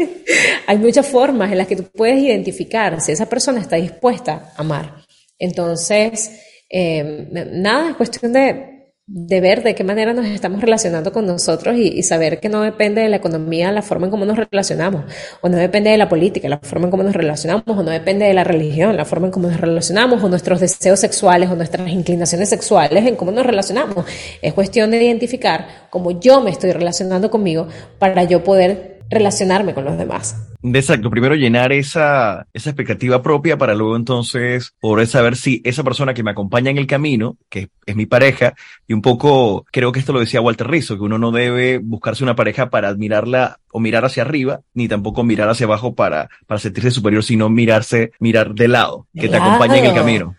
Hay 0.66 0.79
muchas 0.79 1.07
formas 1.07 1.51
en 1.51 1.59
las 1.59 1.66
que 1.66 1.77
tú 1.77 1.85
puedes 1.94 2.22
identificar 2.22 3.01
si 3.01 3.12
esa 3.12 3.27
persona 3.27 3.61
está 3.61 3.77
dispuesta 3.77 4.53
a 4.57 4.61
amar. 4.61 5.05
Entonces, 5.38 6.40
eh, 6.68 7.29
nada, 7.31 7.90
es 7.90 7.96
cuestión 7.96 8.33
de 8.33 8.82
de 9.09 9.41
ver 9.41 9.65
de 9.65 9.75
qué 9.75 9.83
manera 9.83 10.15
nos 10.15 10.27
estamos 10.27 10.61
relacionando 10.61 11.12
con 11.12 11.27
nosotros 11.27 11.77
y, 11.77 12.03
saber 12.05 12.38
que 12.38 12.49
no 12.49 12.62
depende 12.62 13.01
de 13.01 13.09
la 13.09 13.17
economía 13.17 13.73
la 13.73 13.83
forma 13.83 14.07
en 14.07 14.12
cómo 14.12 14.25
nos 14.25 14.37
relacionamos, 14.37 15.05
o 15.41 15.49
no 15.49 15.57
depende 15.57 15.91
de 15.91 15.97
la 15.99 16.09
política 16.09 16.49
la 16.49 16.59
forma 16.59 16.87
en 16.87 16.93
cómo 16.93 17.03
nos 17.03 17.15
relacionamos, 17.15 17.65
o 17.67 17.83
no 17.83 17.91
depende 17.91 18.27
de 18.27 18.35
la 18.35 18.45
religión 18.45 18.97
la 18.97 19.05
forma 19.05 19.27
en 19.27 19.33
cómo 19.33 19.49
nos 19.49 19.61
relacionamos, 19.61 20.23
o 20.23 20.29
nuestros 20.29 20.61
deseos 20.61 21.01
sexuales 21.01 21.51
o 21.51 21.57
nuestras 21.57 21.88
inclinaciones 21.88 22.49
sexuales 22.49 23.05
en 23.05 23.17
cómo 23.17 23.33
nos 23.33 23.45
relacionamos. 23.45 24.05
Es 24.41 24.55
cuestión 24.55 24.93
de 24.93 25.03
identificar 25.03 25.67
cómo 25.91 26.21
yo 26.21 26.41
me 26.41 26.51
estoy 26.51 26.71
relacionando 26.71 27.29
conmigo 27.29 27.67
para 27.99 28.23
yo 28.25 28.45
poder 28.45 28.91
relacionarme 29.12 29.75
con 29.75 29.85
los 29.85 29.98
demás. 29.98 30.37
Exacto, 30.62 31.11
primero 31.11 31.35
llenar 31.35 31.72
esa, 31.72 32.46
esa 32.53 32.70
expectativa 32.70 33.22
propia 33.22 33.59
para 33.59 33.75
luego 33.75 33.96
entonces 33.96 34.75
poder 34.81 35.07
saber 35.07 35.37
si 35.37 35.61
esa 35.64 35.83
persona 35.83 36.14
que 36.14 36.22
me 36.22 36.31
acompaña 36.31 36.70
en 36.70 36.79
el 36.79 36.87
camino, 36.87 37.37
que 37.48 37.68
es 37.85 37.96
mi 37.96 38.07
pareja, 38.07 38.55
y 38.87 38.92
un 38.92 39.03
poco 39.03 39.64
creo 39.70 39.92
que 39.92 40.01
esto 40.01 40.12
lo 40.12 40.20
decía 40.20 40.40
Walter 40.40 40.68
Rizzo, 40.68 40.96
que 40.96 41.03
uno 41.03 41.18
no 41.18 41.31
debe 41.33 41.79
buscarse 41.79 42.25
una 42.25 42.37
pareja 42.37 42.70
para 42.70 42.88
admirarla 42.88 43.59
o 43.70 43.81
mirar 43.81 44.05
hacia 44.05 44.22
arriba, 44.22 44.61
ni 44.75 44.88
tampoco 44.88 45.25
mirar 45.25 45.48
hacia 45.48 45.66
abajo 45.66 45.94
para, 45.94 46.29
para 46.46 46.61
sentirse 46.61 46.90
superior, 46.90 47.25
sino 47.25 47.48
mirarse, 47.48 48.12
mirar 48.20 48.55
de 48.55 48.68
lado, 48.68 49.07
que 49.14 49.29
te 49.29 49.37
acompañe 49.37 49.81
en 49.81 49.87
el 49.87 49.94
camino. 49.94 50.37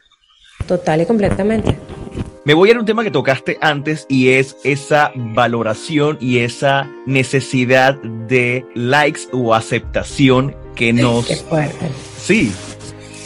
Total 0.65 1.01
y 1.01 1.05
completamente. 1.05 1.77
Me 2.45 2.53
voy 2.53 2.71
a 2.71 2.77
un 2.77 2.85
tema 2.85 3.05
que 3.05 3.11
tocaste 3.11 3.57
antes 3.61 4.05
y 4.09 4.31
es 4.31 4.57
esa 4.65 5.13
valoración 5.15 6.17
y 6.19 6.39
esa 6.39 6.91
necesidad 7.05 7.95
de 7.95 8.65
likes 8.75 9.21
o 9.31 9.55
aceptación 9.55 10.53
que 10.75 10.91
nos... 10.91 11.25
Qué 11.25 11.37
fuerte. 11.37 11.87
Sí, 12.17 12.51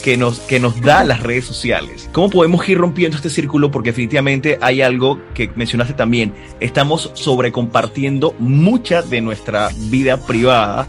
que 0.03 0.17
nos, 0.17 0.37
que 0.41 0.59
nos 0.59 0.79
da 0.81 1.03
las 1.03 1.23
redes 1.23 1.45
sociales. 1.45 2.07
¿Cómo 2.13 2.29
podemos 2.29 2.69
ir 2.69 2.77
rompiendo 2.77 3.17
este 3.17 3.31
círculo? 3.31 3.71
Porque 3.71 3.89
definitivamente 3.89 4.59
hay 4.61 4.83
algo 4.83 5.19
que 5.33 5.49
mencionaste 5.55 5.95
también. 5.95 6.35
Estamos 6.59 7.09
sobrecompartiendo 7.15 8.35
mucha 8.37 9.01
de 9.01 9.21
nuestra 9.21 9.71
vida 9.89 10.17
privada 10.27 10.87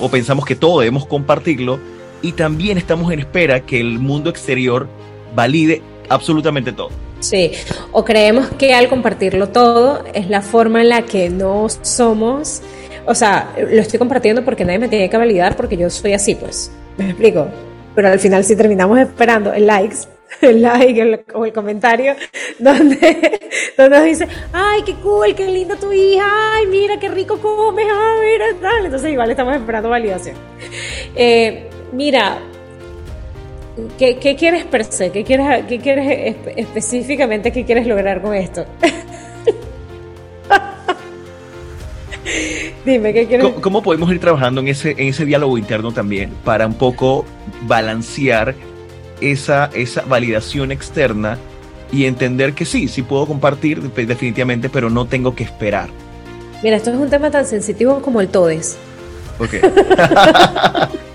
o 0.00 0.08
pensamos 0.08 0.46
que 0.46 0.56
todo 0.56 0.80
debemos 0.80 1.04
compartirlo 1.04 1.78
y 2.22 2.32
también 2.32 2.78
estamos 2.78 3.12
en 3.12 3.18
espera 3.18 3.60
que 3.66 3.78
el 3.78 3.98
mundo 3.98 4.30
exterior 4.30 4.88
valide 5.34 5.82
absolutamente 6.08 6.72
todo. 6.72 7.07
Sí, 7.20 7.52
o 7.92 8.04
creemos 8.04 8.48
que 8.50 8.74
al 8.74 8.88
compartirlo 8.88 9.48
todo 9.48 10.04
es 10.14 10.30
la 10.30 10.40
forma 10.40 10.82
en 10.82 10.88
la 10.90 11.02
que 11.02 11.28
no 11.30 11.66
somos, 11.68 12.62
o 13.06 13.14
sea, 13.14 13.54
lo 13.56 13.80
estoy 13.80 13.98
compartiendo 13.98 14.44
porque 14.44 14.64
nadie 14.64 14.78
me 14.78 14.88
tiene 14.88 15.10
que 15.10 15.16
validar 15.16 15.56
porque 15.56 15.76
yo 15.76 15.90
soy 15.90 16.12
así, 16.12 16.36
pues, 16.36 16.70
me 16.96 17.06
explico, 17.06 17.48
pero 17.94 18.08
al 18.08 18.20
final 18.20 18.44
sí 18.44 18.54
terminamos 18.54 19.00
esperando 19.00 19.52
el 19.52 19.66
likes, 19.66 19.96
el 20.42 20.62
like 20.62 21.24
o 21.34 21.44
el 21.44 21.52
comentario 21.52 22.14
donde, 22.60 23.40
donde 23.76 23.96
nos 23.96 24.04
dice, 24.04 24.28
ay, 24.52 24.82
qué 24.86 24.94
cool, 24.96 25.34
qué 25.34 25.46
linda 25.46 25.74
tu 25.74 25.92
hija, 25.92 26.24
ay, 26.54 26.66
mira, 26.68 27.00
qué 27.00 27.08
rico 27.08 27.38
comes, 27.38 27.86
ay, 27.90 28.30
mira, 28.32 28.46
tal, 28.60 28.84
entonces 28.84 29.10
igual 29.10 29.30
estamos 29.30 29.56
esperando 29.56 29.88
validación. 29.88 30.36
Eh, 31.16 31.68
mira, 31.92 32.38
¿Qué, 33.98 34.36
quieres 34.38 34.64
per 34.64 34.84
se? 34.84 35.10
¿Qué 35.10 35.24
quieres, 35.24 35.64
qué 35.66 35.78
quieres 35.78 36.36
específicamente? 36.56 37.52
¿Qué 37.52 37.64
quieres 37.64 37.86
lograr 37.86 38.20
con 38.20 38.34
esto? 38.34 38.64
Dime, 42.84 43.12
¿qué 43.12 43.26
quieres? 43.26 43.46
¿Cómo, 43.60 43.82
podemos 43.82 44.10
ir 44.10 44.20
trabajando 44.20 44.60
en 44.60 44.68
ese, 44.68 44.92
en 44.92 45.08
ese 45.08 45.24
diálogo 45.24 45.58
interno 45.58 45.92
también 45.92 46.30
para 46.44 46.66
un 46.66 46.74
poco 46.74 47.24
balancear 47.62 48.54
esa, 49.20 49.70
esa 49.74 50.02
validación 50.02 50.72
externa 50.72 51.38
y 51.92 52.06
entender 52.06 52.54
que 52.54 52.64
sí, 52.64 52.88
sí 52.88 53.02
puedo 53.02 53.26
compartir 53.26 53.80
definitivamente, 53.80 54.68
pero 54.68 54.90
no 54.90 55.06
tengo 55.06 55.34
que 55.34 55.44
esperar? 55.44 55.88
Mira, 56.62 56.76
esto 56.76 56.90
es 56.90 56.96
un 56.96 57.08
tema 57.08 57.30
tan 57.30 57.46
sensitivo 57.46 58.02
como 58.02 58.20
el 58.20 58.28
TODES. 58.28 58.76
Ok. 59.38 59.54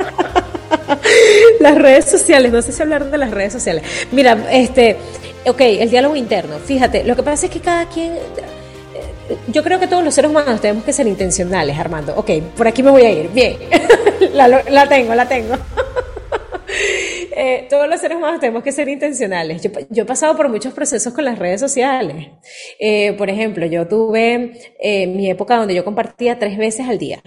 las 1.59 1.75
redes 1.75 2.05
sociales, 2.05 2.51
no 2.51 2.61
sé 2.61 2.71
si 2.71 2.81
hablaron 2.81 3.11
de 3.11 3.17
las 3.17 3.31
redes 3.31 3.53
sociales. 3.53 3.83
Mira, 4.11 4.37
este, 4.51 4.97
ok, 5.45 5.61
el 5.61 5.89
diálogo 5.89 6.15
interno. 6.15 6.57
Fíjate, 6.59 7.03
lo 7.03 7.15
que 7.15 7.23
pasa 7.23 7.45
es 7.45 7.51
que 7.51 7.59
cada 7.59 7.87
quien 7.87 8.13
yo 9.47 9.63
creo 9.63 9.79
que 9.79 9.87
todos 9.87 10.03
los 10.03 10.13
seres 10.13 10.29
humanos 10.29 10.61
tenemos 10.61 10.83
que 10.83 10.93
ser 10.93 11.07
intencionales, 11.07 11.77
Armando. 11.77 12.13
Ok, 12.15 12.31
por 12.55 12.67
aquí 12.67 12.83
me 12.83 12.91
voy 12.91 13.03
a 13.03 13.11
ir. 13.11 13.29
Bien, 13.29 13.57
la, 14.33 14.87
tengo, 14.87 15.15
la 15.15 15.27
tengo. 15.27 15.55
Eh, 17.35 17.67
todos 17.69 17.87
los 17.89 17.99
seres 17.99 18.17
humanos 18.17 18.39
tenemos 18.39 18.63
que 18.63 18.71
ser 18.71 18.87
intencionales. 18.87 19.61
Yo, 19.89 20.03
he 20.03 20.05
pasado 20.05 20.35
por 20.37 20.49
muchos 20.49 20.73
procesos 20.73 21.13
con 21.13 21.25
las 21.25 21.39
redes 21.39 21.59
sociales. 21.59 22.27
Eh, 22.79 23.13
por 23.13 23.29
ejemplo, 23.29 23.65
yo 23.65 23.87
tuve 23.87 24.53
eh, 24.79 25.07
mi 25.07 25.29
época 25.29 25.57
donde 25.57 25.75
yo 25.75 25.83
compartía 25.83 26.39
tres 26.39 26.57
veces 26.57 26.87
al 26.87 26.97
día 26.97 27.21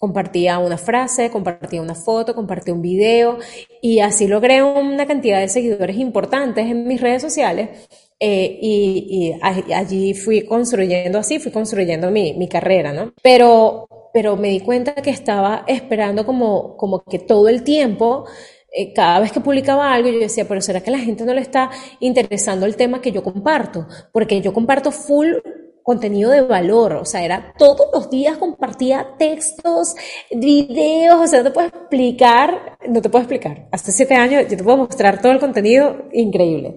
compartía 0.00 0.58
una 0.58 0.78
frase, 0.78 1.30
compartía 1.30 1.82
una 1.82 1.94
foto, 1.94 2.34
compartía 2.34 2.72
un 2.72 2.80
video 2.80 3.36
y 3.82 4.00
así 4.00 4.26
logré 4.26 4.62
una 4.62 5.06
cantidad 5.06 5.38
de 5.38 5.48
seguidores 5.48 5.98
importantes 5.98 6.66
en 6.70 6.88
mis 6.88 7.02
redes 7.02 7.20
sociales 7.20 7.68
eh, 8.18 8.58
y, 8.62 9.34
allí 9.42 10.14
fui 10.14 10.42
construyendo 10.46 11.18
así, 11.18 11.38
fui 11.38 11.52
construyendo 11.52 12.10
mi, 12.10 12.32
mi, 12.32 12.48
carrera, 12.48 12.94
¿no? 12.94 13.12
Pero, 13.22 13.88
pero 14.12 14.36
me 14.36 14.48
di 14.48 14.60
cuenta 14.60 14.94
que 14.94 15.10
estaba 15.10 15.64
esperando 15.66 16.24
como, 16.24 16.78
como 16.78 17.02
que 17.02 17.18
todo 17.18 17.48
el 17.48 17.62
tiempo 17.62 18.24
eh, 18.72 18.92
cada 18.92 19.20
vez 19.20 19.32
que 19.32 19.40
publicaba 19.40 19.92
algo, 19.92 20.08
yo 20.08 20.18
decía, 20.18 20.46
pero 20.46 20.60
¿será 20.60 20.80
que 20.80 20.90
la 20.90 20.98
gente 20.98 21.24
no 21.24 21.34
le 21.34 21.40
está 21.40 21.70
interesando 22.00 22.66
el 22.66 22.76
tema 22.76 23.00
que 23.00 23.12
yo 23.12 23.22
comparto? 23.22 23.86
Porque 24.12 24.40
yo 24.40 24.52
comparto 24.52 24.92
full 24.92 25.34
contenido 25.82 26.30
de 26.30 26.42
valor, 26.42 26.94
o 26.94 27.04
sea, 27.04 27.24
era 27.24 27.52
todos 27.58 27.88
los 27.92 28.10
días 28.10 28.38
compartía 28.38 29.14
textos, 29.18 29.94
videos, 30.30 31.20
o 31.20 31.26
sea, 31.26 31.40
no 31.40 31.46
te 31.46 31.50
puedo 31.50 31.66
explicar, 31.68 32.78
no 32.88 33.00
te 33.02 33.08
puedo 33.08 33.22
explicar, 33.22 33.66
hasta 33.72 33.90
siete 33.90 34.14
años 34.14 34.44
yo 34.48 34.56
te 34.56 34.62
puedo 34.62 34.76
mostrar 34.76 35.20
todo 35.20 35.32
el 35.32 35.40
contenido 35.40 36.04
increíble. 36.12 36.76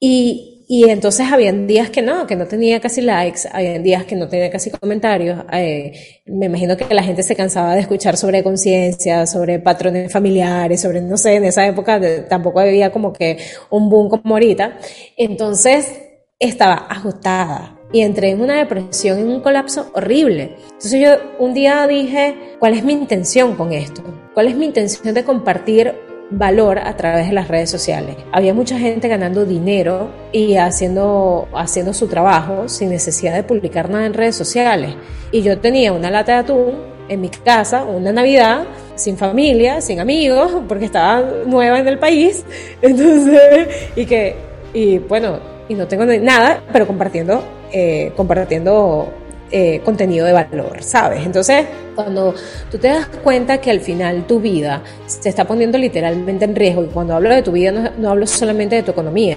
Y, 0.00 0.57
y 0.70 0.90
entonces 0.90 1.26
habían 1.32 1.66
días 1.66 1.88
que 1.88 2.02
no, 2.02 2.26
que 2.26 2.36
no 2.36 2.46
tenía 2.46 2.78
casi 2.78 3.00
likes, 3.00 3.48
habían 3.50 3.82
días 3.82 4.04
que 4.04 4.14
no 4.14 4.28
tenía 4.28 4.50
casi 4.50 4.70
comentarios. 4.70 5.42
Eh, 5.50 6.20
me 6.26 6.46
imagino 6.46 6.76
que 6.76 6.92
la 6.94 7.02
gente 7.02 7.22
se 7.22 7.34
cansaba 7.34 7.74
de 7.74 7.80
escuchar 7.80 8.18
sobre 8.18 8.44
conciencia, 8.44 9.26
sobre 9.26 9.60
patrones 9.60 10.12
familiares, 10.12 10.82
sobre, 10.82 11.00
no 11.00 11.16
sé, 11.16 11.36
en 11.36 11.46
esa 11.46 11.66
época 11.66 11.98
tampoco 12.28 12.60
había 12.60 12.92
como 12.92 13.14
que 13.14 13.38
un 13.70 13.88
boom 13.88 14.10
como 14.10 14.34
ahorita. 14.34 14.78
Entonces 15.16 16.02
estaba 16.38 16.86
ajustada, 16.90 17.78
y 17.92 18.02
entré 18.02 18.30
en 18.30 18.40
una 18.40 18.58
depresión, 18.58 19.18
en 19.18 19.28
un 19.28 19.40
colapso 19.40 19.90
horrible. 19.94 20.56
Entonces 20.64 21.00
yo 21.00 21.10
un 21.38 21.54
día 21.54 21.86
dije, 21.86 22.36
¿cuál 22.58 22.74
es 22.74 22.84
mi 22.84 22.92
intención 22.92 23.56
con 23.56 23.72
esto? 23.72 24.02
¿Cuál 24.34 24.48
es 24.48 24.56
mi 24.56 24.66
intención 24.66 25.14
de 25.14 25.24
compartir 25.24 25.94
valor 26.30 26.78
a 26.78 26.96
través 26.96 27.28
de 27.28 27.32
las 27.32 27.48
redes 27.48 27.70
sociales? 27.70 28.16
Había 28.32 28.54
mucha 28.54 28.78
gente 28.78 29.08
ganando 29.08 29.44
dinero 29.44 30.10
y 30.32 30.56
haciendo, 30.56 31.48
haciendo 31.54 31.94
su 31.94 32.08
trabajo 32.08 32.68
sin 32.68 32.90
necesidad 32.90 33.34
de 33.34 33.42
publicar 33.42 33.90
nada 33.90 34.06
en 34.06 34.14
redes 34.14 34.36
sociales. 34.36 34.94
Y 35.32 35.42
yo 35.42 35.58
tenía 35.58 35.92
una 35.92 36.10
lata 36.10 36.32
de 36.32 36.38
atún 36.38 36.74
en 37.08 37.20
mi 37.20 37.28
casa, 37.28 37.84
una 37.84 38.12
Navidad, 38.12 38.64
sin 38.94 39.16
familia, 39.16 39.80
sin 39.80 40.00
amigos, 40.00 40.62
porque 40.68 40.84
estaba 40.84 41.22
nueva 41.46 41.78
en 41.78 41.88
el 41.88 41.98
país. 41.98 42.44
Entonces, 42.82 43.90
y 43.96 44.04
que, 44.06 44.36
y 44.74 44.98
bueno, 44.98 45.38
y 45.68 45.74
no 45.74 45.86
tengo 45.86 46.04
nada, 46.04 46.62
pero 46.72 46.86
compartiendo 46.86 47.42
eh, 47.70 48.12
compartiendo 48.16 49.12
eh, 49.50 49.80
contenido 49.84 50.26
de 50.26 50.32
valor, 50.32 50.82
¿sabes? 50.82 51.24
Entonces, 51.24 51.64
cuando 51.94 52.34
tú 52.70 52.78
te 52.78 52.88
das 52.88 53.06
cuenta 53.06 53.60
que 53.60 53.70
al 53.70 53.80
final 53.80 54.26
tu 54.26 54.40
vida 54.40 54.82
se 55.06 55.28
está 55.28 55.46
poniendo 55.46 55.78
literalmente 55.78 56.44
en 56.44 56.54
riesgo, 56.54 56.84
y 56.84 56.86
cuando 56.86 57.14
hablo 57.14 57.30
de 57.30 57.42
tu 57.42 57.50
vida 57.50 57.92
no, 57.98 58.10
hablo 58.10 58.26
solamente 58.26 58.76
de 58.76 58.82
tu 58.84 58.92
economía, 58.92 59.36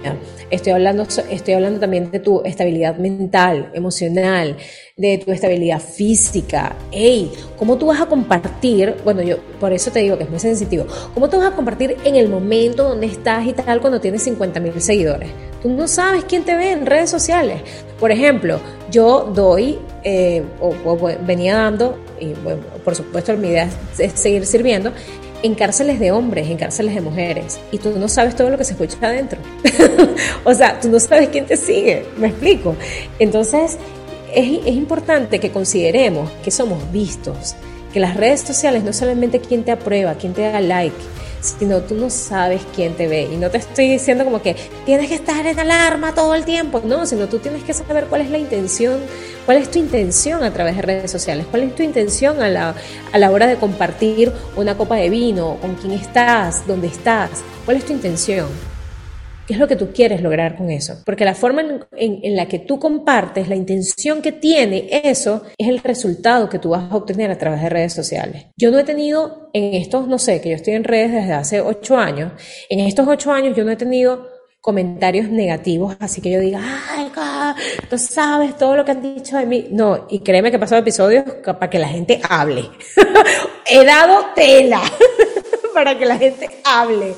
estoy 0.51 0.73
hablando, 0.73 1.07
estoy 1.29 1.53
hablando 1.53 1.79
también 1.79 2.11
de 2.11 2.19
tu 2.19 2.41
estabilidad 2.43 2.97
mental, 2.97 3.71
emocional, 3.73 4.57
de 4.95 5.17
tu 5.17 5.31
estabilidad 5.31 5.79
física. 5.79 6.75
Hey, 6.91 7.31
¿cómo 7.57 7.77
tú 7.77 7.87
vas 7.87 8.01
a 8.01 8.05
compartir? 8.05 8.95
Bueno, 9.03 9.23
yo 9.23 9.37
por 9.59 9.73
eso 9.73 9.89
te 9.91 9.99
digo 9.99 10.17
que 10.17 10.25
es 10.25 10.29
muy 10.29 10.39
sensitivo. 10.39 10.85
¿Cómo 11.13 11.29
tú 11.29 11.37
vas 11.37 11.53
a 11.53 11.55
compartir 11.55 11.97
en 12.03 12.15
el 12.15 12.29
momento 12.29 12.89
donde 12.89 13.07
estás 13.07 13.47
y 13.47 13.53
tal 13.53 13.81
cuando 13.81 13.99
tienes 13.99 14.21
50 14.23 14.59
mil 14.59 14.79
seguidores? 14.81 15.29
Tú 15.61 15.69
no 15.69 15.87
sabes 15.87 16.25
quién 16.25 16.43
te 16.43 16.55
ve 16.55 16.71
en 16.71 16.85
redes 16.85 17.09
sociales. 17.09 17.61
Por 17.99 18.11
ejemplo, 18.11 18.59
yo 18.91 19.31
doy, 19.33 19.79
eh, 20.03 20.43
o, 20.59 20.97
venía 21.25 21.55
dando, 21.55 21.97
y 22.19 22.33
por 22.83 22.95
supuesto 22.95 23.35
mi 23.37 23.47
idea 23.47 23.69
es 23.97 24.11
seguir 24.13 24.45
sirviendo, 24.45 24.91
en 25.43 25.55
cárceles 25.55 25.99
de 25.99 26.11
hombres, 26.11 26.47
en 26.49 26.57
cárceles 26.57 26.93
de 26.93 27.01
mujeres, 27.01 27.59
y 27.71 27.79
tú 27.79 27.97
no 27.97 28.07
sabes 28.07 28.35
todo 28.35 28.49
lo 28.49 28.57
que 28.57 28.63
se 28.63 28.73
escucha 28.73 28.97
adentro. 29.01 29.39
o 30.43 30.53
sea, 30.53 30.79
tú 30.79 30.89
no 30.89 30.99
sabes 30.99 31.29
quién 31.29 31.45
te 31.45 31.57
sigue, 31.57 32.05
me 32.17 32.27
explico. 32.27 32.75
Entonces, 33.17 33.77
es, 34.35 34.59
es 34.65 34.75
importante 34.75 35.39
que 35.39 35.51
consideremos 35.51 36.29
que 36.43 36.51
somos 36.51 36.91
vistos, 36.91 37.55
que 37.91 37.99
las 37.99 38.15
redes 38.15 38.41
sociales 38.41 38.83
no 38.83 38.93
solamente 38.93 39.39
quién 39.39 39.63
te 39.63 39.71
aprueba, 39.71 40.15
quién 40.15 40.33
te 40.33 40.41
da 40.41 40.61
like, 40.61 40.95
sino 41.41 41.81
tú 41.81 41.95
no 41.95 42.09
sabes 42.09 42.61
quién 42.75 42.93
te 42.93 43.07
ve. 43.07 43.23
Y 43.31 43.35
no 43.35 43.49
te 43.49 43.57
estoy 43.57 43.89
diciendo 43.89 44.23
como 44.23 44.41
que 44.41 44.55
tienes 44.85 45.09
que 45.09 45.15
estar 45.15 45.45
en 45.45 45.59
alarma 45.59 46.13
todo 46.13 46.35
el 46.35 46.45
tiempo, 46.45 46.81
no, 46.85 47.05
sino 47.05 47.27
tú 47.27 47.39
tienes 47.39 47.63
que 47.63 47.73
saber 47.73 48.05
cuál 48.05 48.21
es 48.21 48.29
la 48.29 48.37
intención, 48.37 48.99
cuál 49.45 49.57
es 49.57 49.69
tu 49.69 49.79
intención 49.79 50.43
a 50.43 50.53
través 50.53 50.75
de 50.75 50.83
redes 50.83 51.11
sociales, 51.11 51.45
cuál 51.49 51.63
es 51.63 51.75
tu 51.75 51.83
intención 51.83 52.41
a 52.41 52.47
la, 52.47 52.75
a 53.11 53.17
la 53.17 53.31
hora 53.31 53.47
de 53.47 53.57
compartir 53.57 54.31
una 54.55 54.77
copa 54.77 54.95
de 54.95 55.09
vino, 55.09 55.57
con 55.59 55.75
quién 55.75 55.93
estás, 55.93 56.65
dónde 56.67 56.87
estás, 56.87 57.29
cuál 57.65 57.77
es 57.77 57.85
tu 57.85 57.93
intención. 57.93 58.70
¿Qué 59.47 59.53
es 59.53 59.59
lo 59.59 59.67
que 59.67 59.75
tú 59.75 59.91
quieres 59.93 60.21
lograr 60.21 60.55
con 60.55 60.69
eso? 60.69 61.01
Porque 61.05 61.25
la 61.25 61.35
forma 61.35 61.63
en, 61.97 62.35
la 62.35 62.47
que 62.47 62.59
tú 62.59 62.79
compartes, 62.79 63.49
la 63.49 63.55
intención 63.55 64.21
que 64.21 64.31
tiene 64.31 64.87
eso, 65.03 65.43
es 65.57 65.67
el 65.67 65.79
resultado 65.79 66.47
que 66.47 66.59
tú 66.59 66.69
vas 66.69 66.91
a 66.91 66.95
obtener 66.95 67.31
a 67.31 67.37
través 67.37 67.61
de 67.61 67.69
redes 67.69 67.93
sociales. 67.93 68.45
Yo 68.55 68.71
no 68.71 68.79
he 68.79 68.83
tenido 68.83 69.49
en 69.53 69.73
estos, 69.75 70.07
no 70.07 70.19
sé, 70.19 70.41
que 70.41 70.49
yo 70.49 70.55
estoy 70.55 70.73
en 70.73 70.83
redes 70.83 71.11
desde 71.11 71.33
hace 71.33 71.61
ocho 71.61 71.97
años, 71.97 72.31
en 72.69 72.79
estos 72.81 73.07
ocho 73.07 73.31
años 73.31 73.55
yo 73.57 73.63
no 73.63 73.71
he 73.71 73.75
tenido 73.75 74.29
comentarios 74.61 75.27
negativos, 75.29 75.97
así 75.99 76.21
que 76.21 76.29
yo 76.31 76.39
diga, 76.39 76.61
ay, 76.63 77.11
tú 77.89 77.97
sabes 77.97 78.55
todo 78.57 78.75
lo 78.75 78.85
que 78.85 78.91
han 78.91 79.01
dicho 79.01 79.37
de 79.37 79.45
mí. 79.45 79.67
No, 79.71 80.05
y 80.09 80.19
créeme 80.19 80.51
que 80.51 80.57
he 80.57 80.59
pasado 80.59 80.81
episodios 80.81 81.25
para 81.43 81.69
que 81.69 81.79
la 81.79 81.87
gente 81.87 82.21
hable. 82.29 82.69
he 83.65 83.83
dado 83.83 84.25
tela 84.35 84.81
para 85.73 85.97
que 85.97 86.05
la 86.05 86.17
gente 86.17 86.49
hable. 86.63 87.15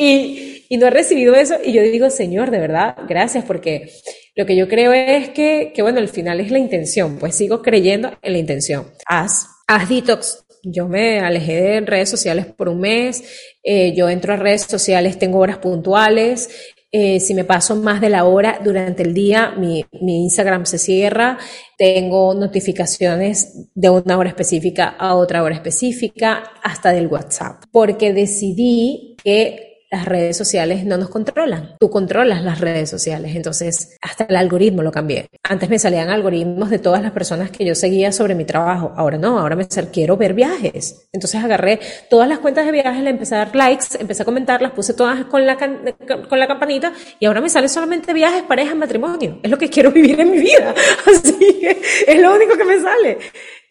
Y, 0.00 0.64
y, 0.70 0.76
no 0.78 0.86
he 0.86 0.90
recibido 0.90 1.34
eso. 1.34 1.56
Y 1.62 1.72
yo 1.72 1.82
digo, 1.82 2.08
Señor, 2.08 2.50
de 2.50 2.58
verdad, 2.58 2.96
gracias, 3.06 3.44
porque 3.44 3.90
lo 4.34 4.46
que 4.46 4.56
yo 4.56 4.66
creo 4.66 4.94
es 4.94 5.28
que, 5.28 5.72
que, 5.74 5.82
bueno, 5.82 5.98
al 5.98 6.08
final 6.08 6.40
es 6.40 6.50
la 6.50 6.58
intención. 6.58 7.18
Pues 7.18 7.34
sigo 7.34 7.60
creyendo 7.60 8.10
en 8.22 8.32
la 8.32 8.38
intención. 8.38 8.86
Haz, 9.06 9.46
haz 9.66 9.88
detox 9.90 10.44
Yo 10.62 10.88
me 10.88 11.20
alejé 11.20 11.60
de 11.60 11.80
redes 11.82 12.08
sociales 12.08 12.46
por 12.46 12.70
un 12.70 12.80
mes, 12.80 13.24
eh, 13.62 13.92
yo 13.94 14.08
entro 14.08 14.32
a 14.32 14.36
redes 14.36 14.62
sociales, 14.62 15.18
tengo 15.18 15.38
horas 15.38 15.58
puntuales, 15.58 16.48
eh, 16.92 17.20
si 17.20 17.34
me 17.34 17.44
paso 17.44 17.76
más 17.76 18.00
de 18.00 18.08
la 18.08 18.24
hora 18.24 18.58
durante 18.64 19.02
el 19.02 19.14
día, 19.14 19.52
mi, 19.56 19.84
mi, 20.00 20.24
Instagram 20.24 20.66
se 20.66 20.78
cierra, 20.78 21.38
tengo 21.78 22.34
notificaciones 22.34 23.68
de 23.74 23.90
una 23.90 24.18
hora 24.18 24.30
específica 24.30 24.96
a 24.98 25.14
otra 25.14 25.42
hora 25.44 25.54
específica, 25.54 26.42
hasta 26.64 26.90
del 26.92 27.06
WhatsApp, 27.06 27.62
porque 27.70 28.12
decidí 28.12 29.16
que 29.22 29.69
las 29.90 30.04
redes 30.04 30.36
sociales 30.36 30.84
no 30.84 30.96
nos 30.96 31.08
controlan. 31.08 31.76
Tú 31.80 31.90
controlas 31.90 32.42
las 32.42 32.60
redes 32.60 32.88
sociales. 32.88 33.34
Entonces, 33.34 33.96
hasta 34.00 34.24
el 34.24 34.36
algoritmo 34.36 34.82
lo 34.82 34.92
cambié. 34.92 35.26
Antes 35.42 35.68
me 35.68 35.78
salían 35.78 36.10
algoritmos 36.10 36.70
de 36.70 36.78
todas 36.78 37.02
las 37.02 37.10
personas 37.10 37.50
que 37.50 37.64
yo 37.64 37.74
seguía 37.74 38.12
sobre 38.12 38.34
mi 38.34 38.44
trabajo. 38.44 38.92
Ahora 38.96 39.18
no, 39.18 39.38
ahora 39.38 39.56
me 39.56 39.64
sal, 39.64 39.90
quiero 39.90 40.16
ver 40.16 40.34
viajes. 40.34 41.08
Entonces 41.12 41.42
agarré 41.42 41.80
todas 42.08 42.28
las 42.28 42.38
cuentas 42.38 42.66
de 42.66 42.72
viajes, 42.72 43.02
le 43.02 43.10
empecé 43.10 43.34
a 43.34 43.38
dar 43.38 43.56
likes, 43.56 43.86
empecé 43.98 44.22
a 44.22 44.24
comentarlas, 44.24 44.72
puse 44.72 44.94
todas 44.94 45.24
con 45.24 45.44
la, 45.44 45.56
con 45.56 46.38
la 46.38 46.46
campanita 46.46 46.92
y 47.18 47.26
ahora 47.26 47.40
me 47.40 47.50
sale 47.50 47.68
solamente 47.68 48.12
viajes, 48.12 48.42
parejas, 48.44 48.76
matrimonio. 48.76 49.40
Es 49.42 49.50
lo 49.50 49.58
que 49.58 49.68
quiero 49.68 49.90
vivir 49.92 50.20
en 50.20 50.30
mi 50.30 50.38
vida. 50.38 50.74
Así 51.06 51.58
que 51.60 51.82
es 52.06 52.20
lo 52.20 52.34
único 52.34 52.56
que 52.56 52.64
me 52.64 52.80
sale. 52.80 53.18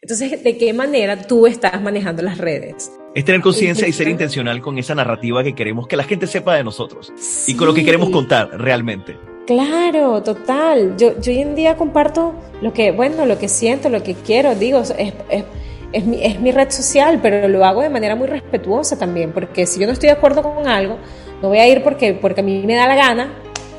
Entonces, 0.02 0.42
¿de 0.42 0.58
qué 0.58 0.72
manera 0.72 1.22
tú 1.22 1.46
estás 1.46 1.82
manejando 1.82 2.24
las 2.24 2.38
redes? 2.38 2.90
Es 3.14 3.26
tener 3.26 3.42
conciencia 3.42 3.86
y 3.86 3.92
ser 3.92 4.08
intencional 4.08 4.62
con 4.62 4.78
esa 4.78 4.96
narrativa 4.96 5.44
que 5.44 5.54
queremos 5.54 5.88
que 5.88 5.98
la 5.98 6.06
gente 6.06 6.26
sepa 6.26 6.56
de 6.56 6.64
nosotros 6.64 7.12
y 7.48 7.56
con 7.56 7.68
lo 7.68 7.74
que 7.74 7.84
queremos 7.84 8.10
contar 8.10 8.50
realmente. 8.58 9.18
Claro, 9.46 10.24
total. 10.24 10.96
Yo, 10.96 11.20
yo 11.20 11.34
hoy 11.34 11.40
en 11.40 11.54
día 11.54 11.76
comparto 11.76 12.34
lo 12.62 12.72
que, 12.72 12.92
bueno, 12.92 13.26
lo 13.26 13.38
que 13.38 13.50
siento, 13.50 13.90
lo 13.90 14.02
que 14.02 14.14
quiero. 14.14 14.56
Digo, 14.56 14.80
es, 14.80 14.94
es, 15.30 15.44
es, 15.92 16.06
mi, 16.06 16.24
es 16.24 16.40
mi 16.40 16.54
red 16.54 16.70
social, 16.70 17.20
pero 17.22 17.50
lo 17.50 17.66
hago 17.66 17.82
de 17.82 17.90
manera 17.90 18.16
muy 18.16 18.28
respetuosa 18.28 18.98
también, 18.98 19.34
porque 19.34 19.66
si 19.66 19.82
yo 19.82 19.88
no 19.88 19.92
estoy 19.92 20.08
de 20.08 20.14
acuerdo 20.14 20.44
con 20.44 20.66
algo, 20.66 20.98
no 21.42 21.50
voy 21.50 21.58
a 21.58 21.68
ir 21.68 21.84
porque, 21.84 22.14
porque 22.14 22.40
a 22.40 22.44
mí 22.44 22.64
me 22.66 22.76
da 22.76 22.88
la 22.88 22.96
gana. 22.96 23.34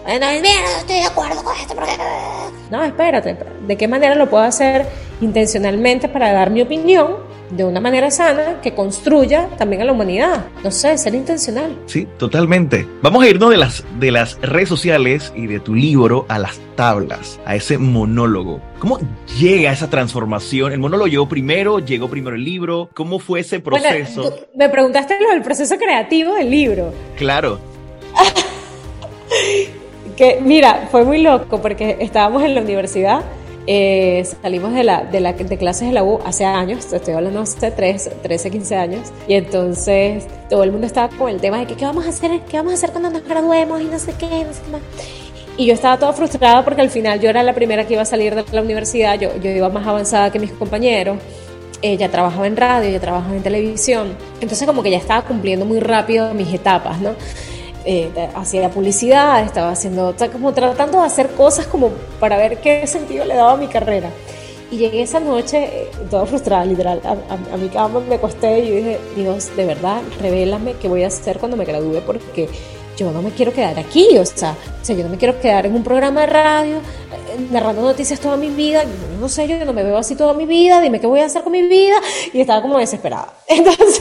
No, 0.07 0.19
no 0.19 0.79
estoy 0.79 0.97
de 0.97 1.05
acuerdo 1.05 1.43
con 1.43 1.57
esto. 1.57 1.75
Porque... 1.75 1.93
No, 2.71 2.83
espérate. 2.85 3.37
¿De 3.67 3.77
qué 3.77 3.89
manera 3.89 4.15
lo 4.15 4.29
puedo 4.29 4.43
hacer 4.43 4.87
intencionalmente 5.21 6.09
para 6.09 6.33
dar 6.33 6.51
mi 6.51 6.63
opinión? 6.63 7.31
de 7.51 7.65
una 7.65 7.81
manera 7.81 8.11
sana 8.11 8.61
que 8.63 8.75
construya 8.75 9.49
también 9.59 9.83
a 9.83 9.85
la 9.85 9.93
humanidad. 9.93 10.47
No 10.63 10.71
sé, 10.71 10.97
ser 10.99 11.15
intencional. 11.15 11.77
Sí, 11.87 12.07
totalmente. 12.19 12.87
Vamos 13.03 13.25
a 13.25 13.29
irnos 13.29 13.51
de 13.51 13.57
las, 13.57 13.85
de 13.99 14.11
las 14.11 14.41
redes 14.41 14.69
sociales 14.69 15.33
y 15.35 15.47
de 15.47 15.61
tu 15.61 15.75
libro 15.75 16.27
a 16.29 16.39
las 16.39 16.61
tablas, 16.77 17.41
a 17.45 17.57
ese 17.57 17.79
monólogo. 17.79 18.61
¿Cómo 18.79 18.99
llega 19.39 19.73
esa 19.73 19.91
transformación? 19.91 20.73
¿El 20.73 20.79
monólogo 20.79 21.09
llegó 21.09 21.29
primero? 21.29 21.81
¿Llegó 21.81 22.09
primero 22.09 22.37
el 22.37 22.45
libro? 22.45 22.89
¿Cómo 22.95 23.19
fue 23.19 23.41
ese 23.41 23.61
proceso? 23.61 24.47
me 24.55 24.69
preguntaste 24.69 25.17
lo 25.21 25.31
del 25.31 25.43
proceso 25.43 25.77
creativo 25.77 26.35
del 26.35 26.51
libro. 26.51 26.93
Claro. 27.17 27.59
que 30.21 30.39
mira, 30.43 30.87
fue 30.91 31.03
muy 31.03 31.23
loco 31.23 31.63
porque 31.63 31.97
estábamos 31.99 32.43
en 32.43 32.55
la 32.55 32.61
universidad 32.61 33.23
eh, 33.67 34.23
salimos 34.43 34.75
de, 34.75 34.85
la, 34.85 35.05
de, 35.05 35.19
la, 35.21 35.33
de 35.33 35.57
clases 35.57 35.89
de 35.89 35.95
la 35.95 36.05
U 36.05 36.19
hace 36.27 36.45
años, 36.45 36.93
estoy 36.93 37.15
hablando 37.15 37.43
de 37.43 37.71
13, 37.71 38.11
13, 38.23 38.51
15 38.51 38.77
años, 38.77 39.13
y 39.29 39.35
entonces 39.35 40.27
todo 40.51 40.63
el 40.63 40.73
mundo 40.73 40.87
estaba 40.87 41.09
con 41.09 41.31
el 41.31 41.41
tema 41.41 41.59
de 41.59 41.67
que 41.67 41.75
qué 41.75 41.87
vamos 41.87 42.05
a 42.05 42.11
hacer, 42.11 42.41
qué 42.51 42.59
vamos 42.59 42.73
a 42.73 42.75
hacer 42.75 42.91
cuando 42.91 43.09
nos 43.09 43.25
graduemos 43.25 43.81
y 43.81 43.85
no 43.85 43.99
sé 43.99 44.13
qué, 44.19 44.27
no 44.45 44.53
sé 44.53 44.61
qué 44.65 44.73
más. 44.73 44.83
Y 45.57 45.67
yo 45.67 45.73
estaba 45.73 45.99
toda 45.99 46.13
frustrada 46.13 46.65
porque 46.65 46.83
al 46.83 46.91
final 46.91 47.19
yo 47.19 47.31
era 47.31 47.43
la 47.43 47.55
primera 47.55 47.87
que 47.87 47.95
iba 47.95 48.03
a 48.03 48.07
salir 48.07 48.35
de 48.35 48.45
la 48.53 48.61
universidad, 48.61 49.19
yo, 49.19 49.31
yo 49.41 49.51
iba 49.51 49.71
más 49.71 49.87
avanzada 49.87 50.31
que 50.31 50.39
mis 50.39 50.53
compañeros. 50.53 51.19
Ella 51.83 52.11
trabajaba 52.11 52.47
en 52.47 52.57
radio, 52.57 52.89
ella 52.91 53.01
trabajaba 53.01 53.35
en 53.35 53.43
televisión. 53.43 54.17
Entonces 54.41 54.67
como 54.67 54.83
que 54.83 54.91
ya 54.91 54.99
estaba 54.99 55.23
cumpliendo 55.23 55.65
muy 55.65 55.81
rápido 55.81 56.35
mis 56.35 56.53
etapas, 56.53 57.01
¿no? 57.01 57.15
Eh, 57.85 58.11
hacía 58.35 58.71
publicidad, 58.71 59.43
estaba 59.43 59.71
haciendo, 59.71 60.15
como 60.33 60.53
tratando 60.53 61.01
de 61.01 61.07
hacer 61.07 61.31
cosas 61.31 61.67
como 61.67 61.91
para 62.19 62.37
ver 62.37 62.61
qué 62.61 62.87
sentido 62.87 63.25
le 63.25 63.35
daba 63.35 63.53
a 63.53 63.57
mi 63.57 63.69
carrera. 63.69 64.11
Y 64.71 64.77
llegué 64.77 65.03
esa 65.03 65.19
noche 65.19 65.65
eh, 65.65 65.91
toda 66.11 66.27
frustrada, 66.27 66.65
literal, 66.65 67.01
a, 67.05 67.57
mi 67.57 67.69
cama 67.69 68.01
me 68.01 68.15
acosté 68.17 68.61
y 68.61 68.71
dije, 68.71 69.01
Dios, 69.17 69.57
de 69.57 69.65
verdad, 69.65 70.01
revélame 70.21 70.75
qué 70.75 70.89
voy 70.89 71.03
a 71.03 71.09
hacer 71.09 71.39
cuando 71.39 71.57
me 71.57 71.65
gradúe 71.65 72.01
porque 72.07 72.49
yo 72.97 73.11
no 73.11 73.23
me 73.23 73.31
quiero 73.31 73.53
quedar 73.53 73.79
aquí, 73.79 74.17
o 74.19 74.27
sea, 74.27 74.55
o 74.81 74.85
sea 74.85 74.95
yo 74.95 75.03
no 75.03 75.09
me 75.09 75.17
quiero 75.17 75.41
quedar 75.41 75.67
en 75.67 75.75
un 75.75 75.83
programa 75.83 76.21
de 76.21 76.27
radio 76.27 76.77
eh, 76.77 77.47
narrando 77.51 77.83
noticias 77.83 78.21
toda 78.21 78.37
mi 78.37 78.51
vida, 78.51 78.85
no 79.19 79.29
sé, 79.29 79.49
yo 79.49 79.65
no 79.65 79.73
me 79.73 79.83
veo 79.83 79.97
así 79.97 80.15
toda 80.15 80.35
mi 80.35 80.45
vida, 80.45 80.81
dime 80.81 81.01
qué 81.01 81.07
voy 81.07 81.21
a 81.21 81.27
hacer 81.27 81.43
con 81.43 81.53
mi 81.53 81.63
vida, 81.63 81.97
y 82.33 82.41
estaba 82.41 82.63
como 82.63 82.79
desesperada. 82.79 83.35
Entonces, 83.49 84.01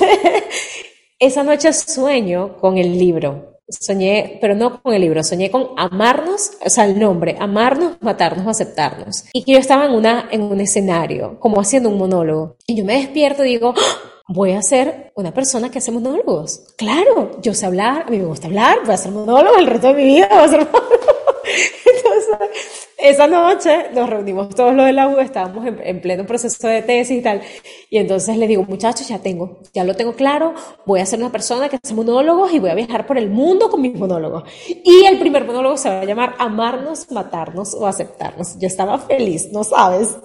esa 1.17 1.43
noche 1.43 1.73
sueño 1.73 2.57
con 2.57 2.77
el 2.77 2.97
libro, 2.97 3.58
Soñé, 3.69 4.37
pero 4.41 4.55
no 4.55 4.81
con 4.81 4.93
el 4.93 5.01
libro, 5.01 5.23
soñé 5.23 5.51
con 5.51 5.69
amarnos, 5.77 6.51
o 6.65 6.69
sea, 6.69 6.85
el 6.85 6.99
nombre, 6.99 7.37
amarnos, 7.39 7.97
matarnos 8.01 8.47
aceptarnos. 8.47 9.25
Y 9.33 9.43
que 9.43 9.53
yo 9.53 9.59
estaba 9.59 9.85
en, 9.85 9.91
una, 9.91 10.27
en 10.31 10.41
un 10.41 10.59
escenario, 10.59 11.39
como 11.39 11.61
haciendo 11.61 11.89
un 11.89 11.97
monólogo. 11.97 12.55
Y 12.65 12.75
yo 12.75 12.85
me 12.85 12.97
despierto 12.97 13.45
y 13.45 13.49
digo, 13.49 13.73
¡Ah! 13.77 14.09
voy 14.29 14.51
a 14.51 14.61
ser 14.61 15.11
una 15.15 15.33
persona 15.33 15.69
que 15.69 15.79
hace 15.79 15.91
monólogos. 15.91 16.61
Claro, 16.77 17.39
yo 17.41 17.53
sé 17.53 17.65
hablar, 17.65 18.05
a 18.07 18.11
mí 18.11 18.19
me 18.19 18.25
gusta 18.25 18.47
hablar, 18.47 18.77
voy 18.81 18.91
a 18.91 18.93
hacer 18.93 19.11
monólogos 19.11 19.57
el 19.57 19.67
resto 19.67 19.87
de 19.87 19.93
mi 19.95 20.05
vida, 20.05 20.27
voy 20.29 20.39
a 20.39 20.43
hacer 20.43 20.59
monólogos. 20.71 20.98
Entonces, 21.43 22.89
esa 22.97 23.27
noche 23.27 23.91
nos 23.93 24.09
reunimos 24.09 24.53
todos 24.53 24.75
los 24.75 24.85
de 24.85 24.93
la 24.93 25.07
U, 25.07 25.19
estábamos 25.19 25.65
en, 25.65 26.01
pleno 26.01 26.25
proceso 26.25 26.67
de 26.67 26.81
tesis 26.81 27.19
y 27.19 27.21
tal. 27.21 27.41
Y 27.89 27.97
entonces 27.97 28.37
le 28.37 28.47
digo, 28.47 28.63
muchachos, 28.63 29.07
ya 29.07 29.19
tengo, 29.19 29.59
ya 29.73 29.83
lo 29.83 29.95
tengo 29.95 30.13
claro, 30.13 30.53
voy 30.85 30.99
a 30.99 31.05
ser 31.05 31.19
una 31.19 31.31
persona 31.31 31.69
que 31.69 31.77
hace 31.81 31.93
monólogos 31.93 32.51
y 32.53 32.59
voy 32.59 32.69
a 32.69 32.75
viajar 32.75 33.05
por 33.05 33.17
el 33.17 33.29
mundo 33.29 33.69
con 33.69 33.81
mis 33.81 33.95
monólogos. 33.95 34.43
Y 34.67 35.05
el 35.05 35.19
primer 35.19 35.45
monólogo 35.45 35.77
se 35.77 35.89
va 35.89 36.01
a 36.01 36.05
llamar 36.05 36.35
Amarnos, 36.39 37.09
Matarnos 37.11 37.73
o 37.73 37.87
Aceptarnos. 37.87 38.59
Yo 38.59 38.67
estaba 38.67 38.97
feliz, 38.97 39.49
no 39.51 39.63
sabes. 39.63 40.17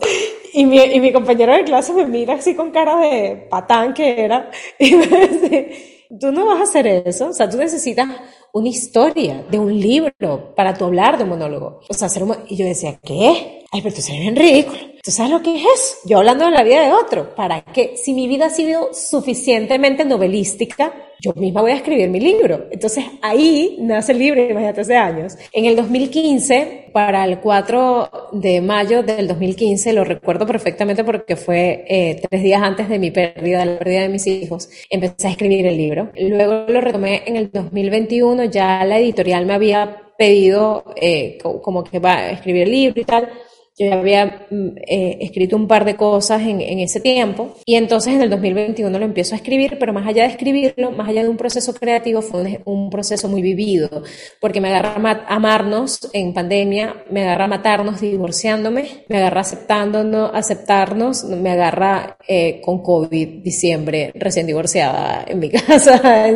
Y 0.52 0.66
mi, 0.66 0.78
y 0.78 1.00
mi 1.00 1.12
compañero 1.12 1.52
de 1.52 1.64
clase 1.64 1.92
me 1.92 2.06
mira 2.06 2.34
así 2.34 2.54
con 2.54 2.70
cara 2.70 2.96
de 2.96 3.46
patán 3.50 3.92
que 3.92 4.24
era 4.24 4.50
y 4.78 4.94
me 4.94 5.06
dice, 5.06 6.06
tú 6.20 6.32
no 6.32 6.46
vas 6.46 6.60
a 6.60 6.62
hacer 6.62 6.86
eso, 6.86 7.28
o 7.28 7.32
sea, 7.32 7.48
tú 7.48 7.56
necesitas 7.56 8.08
una 8.54 8.68
historia 8.68 9.44
de 9.50 9.58
un 9.58 9.78
libro 9.78 10.54
para 10.54 10.74
tu 10.74 10.84
hablar 10.84 11.18
de 11.18 11.24
monólogo. 11.24 11.80
O 11.88 11.92
sea, 11.92 12.06
hacer 12.06 12.22
un... 12.22 12.36
Y 12.48 12.56
yo 12.56 12.64
decía, 12.64 13.00
¿qué? 13.02 13.63
Ay, 13.74 13.80
pero 13.82 13.92
tú 13.92 14.02
eres 14.08 14.20
bien 14.20 14.36
ridículo. 14.36 14.78
¿Tú 15.02 15.10
sabes 15.10 15.32
lo 15.32 15.42
que 15.42 15.56
es 15.56 15.62
eso? 15.62 15.96
Yo 16.04 16.18
hablando 16.18 16.44
de 16.44 16.52
la 16.52 16.62
vida 16.62 16.82
de 16.82 16.92
otro. 16.92 17.34
¿Para 17.34 17.60
qué? 17.60 17.96
Si 17.96 18.14
mi 18.14 18.28
vida 18.28 18.46
ha 18.46 18.50
sido 18.50 18.94
suficientemente 18.94 20.04
novelística, 20.04 20.94
yo 21.20 21.32
misma 21.34 21.60
voy 21.60 21.72
a 21.72 21.76
escribir 21.76 22.08
mi 22.08 22.20
libro. 22.20 22.68
Entonces 22.70 23.04
ahí 23.20 23.76
nace 23.80 24.12
el 24.12 24.20
libro, 24.20 24.48
imagínate, 24.48 24.82
hace 24.82 24.96
años. 24.96 25.36
En 25.52 25.64
el 25.64 25.74
2015, 25.74 26.90
para 26.92 27.24
el 27.24 27.40
4 27.40 28.10
de 28.30 28.60
mayo 28.60 29.02
del 29.02 29.26
2015, 29.26 29.92
lo 29.92 30.04
recuerdo 30.04 30.46
perfectamente 30.46 31.02
porque 31.02 31.34
fue 31.34 31.84
eh, 31.88 32.22
tres 32.30 32.44
días 32.44 32.62
antes 32.62 32.88
de 32.88 33.00
mi 33.00 33.10
pérdida, 33.10 33.64
la 33.64 33.76
pérdida 33.76 34.02
de 34.02 34.08
mis 34.08 34.24
hijos, 34.28 34.70
empecé 34.88 35.26
a 35.26 35.30
escribir 35.32 35.66
el 35.66 35.76
libro. 35.76 36.12
Luego 36.16 36.66
lo 36.68 36.80
retomé 36.80 37.24
en 37.26 37.34
el 37.34 37.50
2021, 37.50 38.44
ya 38.44 38.84
la 38.84 39.00
editorial 39.00 39.46
me 39.46 39.54
había 39.54 40.00
pedido 40.16 40.84
eh, 40.94 41.38
como 41.42 41.82
que 41.82 41.98
va 41.98 42.14
a 42.18 42.30
escribir 42.30 42.62
el 42.62 42.70
libro 42.70 43.00
y 43.00 43.04
tal 43.04 43.28
yo 43.76 43.86
ya 43.86 43.98
había 43.98 44.46
mm, 44.50 44.68
eh, 44.86 45.18
escrito 45.20 45.56
un 45.56 45.66
par 45.66 45.84
de 45.84 45.96
cosas 45.96 46.42
en, 46.42 46.60
en, 46.60 46.78
ese 46.78 47.00
tiempo 47.00 47.54
y 47.66 47.74
entonces 47.74 48.14
en 48.14 48.22
el 48.22 48.30
2021 48.30 48.98
lo 48.98 49.04
empiezo 49.04 49.34
a 49.34 49.38
escribir, 49.38 49.78
pero 49.80 49.92
más 49.92 50.06
allá 50.06 50.22
de 50.22 50.28
escribirlo, 50.28 50.92
más 50.92 51.08
allá 51.08 51.24
de 51.24 51.28
un 51.28 51.36
proceso 51.36 51.74
creativo, 51.74 52.22
fue 52.22 52.60
un, 52.64 52.90
proceso 52.90 53.28
muy 53.28 53.42
vivido, 53.42 54.02
porque 54.40 54.60
me 54.60 54.68
agarra 54.68 55.24
a 55.26 55.34
amarnos 55.34 56.08
en 56.12 56.32
pandemia, 56.32 57.04
me 57.10 57.22
agarra 57.22 57.48
matarnos 57.48 58.00
divorciándome, 58.00 59.04
me 59.08 59.16
agarra 59.16 59.40
aceptándonos, 59.40 60.30
aceptarnos, 60.32 61.24
me 61.24 61.50
agarra 61.50 62.16
eh, 62.28 62.60
con 62.60 62.82
COVID, 62.82 63.42
diciembre, 63.42 64.12
recién 64.14 64.46
divorciada 64.46 65.24
en 65.26 65.40
mi 65.40 65.50
casa, 65.50 66.30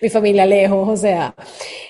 mi 0.00 0.08
familia 0.08 0.46
lejos, 0.46 0.88
o 0.88 0.96
sea, 0.96 1.34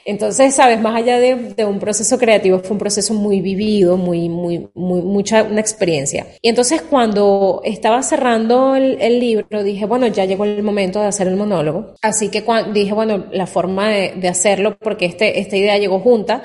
entonces, 0.04 0.54
sabes, 0.54 0.80
más 0.80 0.96
allá 0.96 1.20
de, 1.20 1.36
de 1.54 1.64
un 1.64 1.78
proceso 1.78 2.18
creativo, 2.18 2.58
fue 2.58 2.72
un 2.72 2.78
proceso 2.78 3.14
muy 3.14 3.40
vivido, 3.40 3.96
muy, 3.96 4.28
muy, 4.28 4.68
mucha, 4.80 5.42
una 5.44 5.60
experiencia. 5.60 6.26
Y 6.42 6.48
entonces 6.48 6.82
cuando 6.82 7.60
estaba 7.64 8.02
cerrando 8.02 8.74
el, 8.74 9.20
libro, 9.20 9.62
dije, 9.62 9.86
bueno, 9.86 10.06
ya 10.06 10.24
llegó 10.24 10.44
el 10.44 10.62
momento 10.62 11.00
de 11.00 11.06
hacer 11.06 11.28
el 11.28 11.36
monólogo. 11.36 11.94
Así 12.02 12.28
que 12.28 12.44
dije, 12.72 12.92
bueno, 12.92 13.26
la 13.32 13.46
forma 13.46 13.88
de, 13.90 14.28
hacerlo, 14.28 14.78
porque 14.78 15.06
este, 15.06 15.40
esta 15.40 15.56
idea 15.56 15.76
llegó 15.78 15.98
junta, 15.98 16.42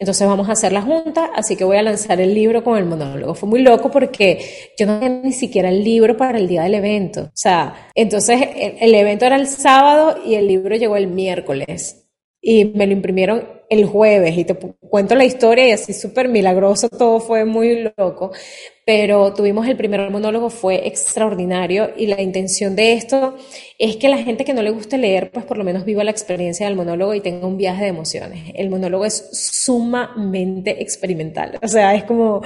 entonces 0.00 0.28
vamos 0.28 0.48
a 0.48 0.52
hacerla 0.52 0.82
junta, 0.82 1.30
así 1.34 1.56
que 1.56 1.64
voy 1.64 1.76
a 1.76 1.82
lanzar 1.82 2.20
el 2.20 2.34
libro 2.34 2.62
con 2.62 2.78
el 2.78 2.84
monólogo. 2.84 3.34
Fue 3.34 3.48
muy 3.48 3.62
loco 3.62 3.90
porque 3.90 4.38
yo 4.78 4.86
no 4.86 5.00
tenía 5.00 5.20
ni 5.22 5.32
siquiera 5.32 5.70
el 5.70 5.82
libro 5.82 6.16
para 6.16 6.38
el 6.38 6.46
día 6.46 6.62
del 6.62 6.74
evento. 6.74 7.22
O 7.22 7.36
sea, 7.36 7.88
entonces 7.94 8.40
el, 8.56 8.76
el 8.80 8.94
evento 8.94 9.26
era 9.26 9.36
el 9.36 9.48
sábado 9.48 10.18
y 10.24 10.34
el 10.34 10.46
libro 10.46 10.76
llegó 10.76 10.96
el 10.96 11.08
miércoles 11.08 12.06
y 12.40 12.66
me 12.66 12.86
lo 12.86 12.92
imprimieron 12.92 13.57
el 13.70 13.86
jueves 13.86 14.36
y 14.36 14.44
te 14.44 14.54
cuento 14.54 15.14
la 15.14 15.24
historia 15.24 15.68
y 15.68 15.72
así 15.72 15.92
súper 15.92 16.28
milagroso, 16.28 16.88
todo 16.88 17.20
fue 17.20 17.44
muy 17.44 17.92
loco. 17.96 18.32
Pero 18.88 19.34
tuvimos 19.34 19.68
el 19.68 19.76
primer 19.76 20.10
monólogo, 20.10 20.48
fue 20.48 20.88
extraordinario 20.88 21.90
y 21.94 22.06
la 22.06 22.22
intención 22.22 22.74
de 22.74 22.94
esto 22.94 23.36
es 23.78 23.96
que 23.96 24.08
la 24.08 24.16
gente 24.16 24.46
que 24.46 24.54
no 24.54 24.62
le 24.62 24.70
guste 24.70 24.96
leer, 24.96 25.30
pues 25.30 25.44
por 25.44 25.58
lo 25.58 25.64
menos 25.64 25.84
viva 25.84 26.02
la 26.04 26.10
experiencia 26.10 26.64
del 26.64 26.74
monólogo 26.74 27.12
y 27.12 27.20
tenga 27.20 27.46
un 27.46 27.58
viaje 27.58 27.82
de 27.82 27.90
emociones. 27.90 28.50
El 28.54 28.70
monólogo 28.70 29.04
es 29.04 29.28
sumamente 29.30 30.82
experimental, 30.82 31.58
o 31.62 31.68
sea, 31.68 31.94
es 31.94 32.04
como, 32.04 32.40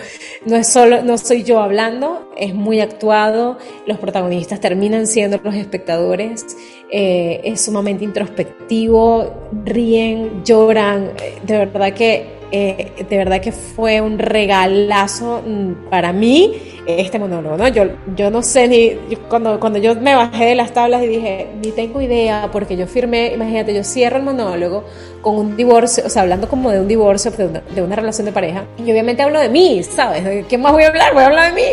no 0.44 0.56
es 0.56 0.66
solo, 0.66 1.04
no 1.04 1.16
soy 1.16 1.44
yo 1.44 1.60
hablando, 1.60 2.32
es 2.36 2.52
muy 2.52 2.80
actuado, 2.80 3.58
los 3.86 4.00
protagonistas 4.00 4.58
terminan 4.58 5.06
siendo 5.06 5.38
los 5.44 5.54
espectadores, 5.54 6.44
eh, 6.90 7.40
es 7.44 7.60
sumamente 7.60 8.02
introspectivo, 8.02 9.32
ríen, 9.64 10.42
lloran, 10.44 11.12
eh, 11.22 11.38
de 11.46 11.58
verdad 11.58 11.94
que 11.94 12.41
eh, 12.52 12.92
de 13.08 13.16
verdad 13.16 13.40
que 13.40 13.50
fue 13.50 14.00
un 14.00 14.18
regalazo 14.18 15.42
mm, 15.44 15.88
para 15.90 16.12
mí 16.12 16.52
este 16.86 17.18
monólogo, 17.18 17.56
¿no? 17.56 17.68
Yo, 17.68 17.84
yo 18.16 18.30
no 18.30 18.42
sé 18.42 18.68
ni, 18.68 19.16
cuando, 19.28 19.58
cuando 19.60 19.78
yo 19.78 19.94
me 19.94 20.14
bajé 20.14 20.46
de 20.46 20.54
las 20.54 20.72
tablas 20.72 21.02
y 21.02 21.06
dije, 21.06 21.48
ni 21.62 21.70
tengo 21.70 22.00
idea, 22.00 22.50
porque 22.52 22.76
yo 22.76 22.86
firmé, 22.86 23.32
imagínate, 23.32 23.74
yo 23.74 23.84
cierro 23.84 24.16
el 24.16 24.24
monólogo 24.24 24.84
con 25.20 25.36
un 25.36 25.56
divorcio, 25.56 26.04
o 26.04 26.08
sea, 26.08 26.22
hablando 26.22 26.48
como 26.48 26.70
de 26.70 26.80
un 26.80 26.88
divorcio, 26.88 27.30
de 27.30 27.46
una, 27.46 27.60
de 27.60 27.82
una 27.82 27.96
relación 27.96 28.26
de 28.26 28.32
pareja, 28.32 28.64
y 28.78 28.90
obviamente 28.90 29.22
hablo 29.22 29.38
de 29.40 29.48
mí, 29.48 29.82
¿sabes? 29.82 30.24
¿De 30.24 30.44
qué 30.48 30.58
más 30.58 30.72
voy 30.72 30.82
a 30.82 30.88
hablar? 30.88 31.14
Voy 31.14 31.22
a 31.22 31.26
hablar 31.26 31.54
de 31.54 31.60
mí. 31.60 31.68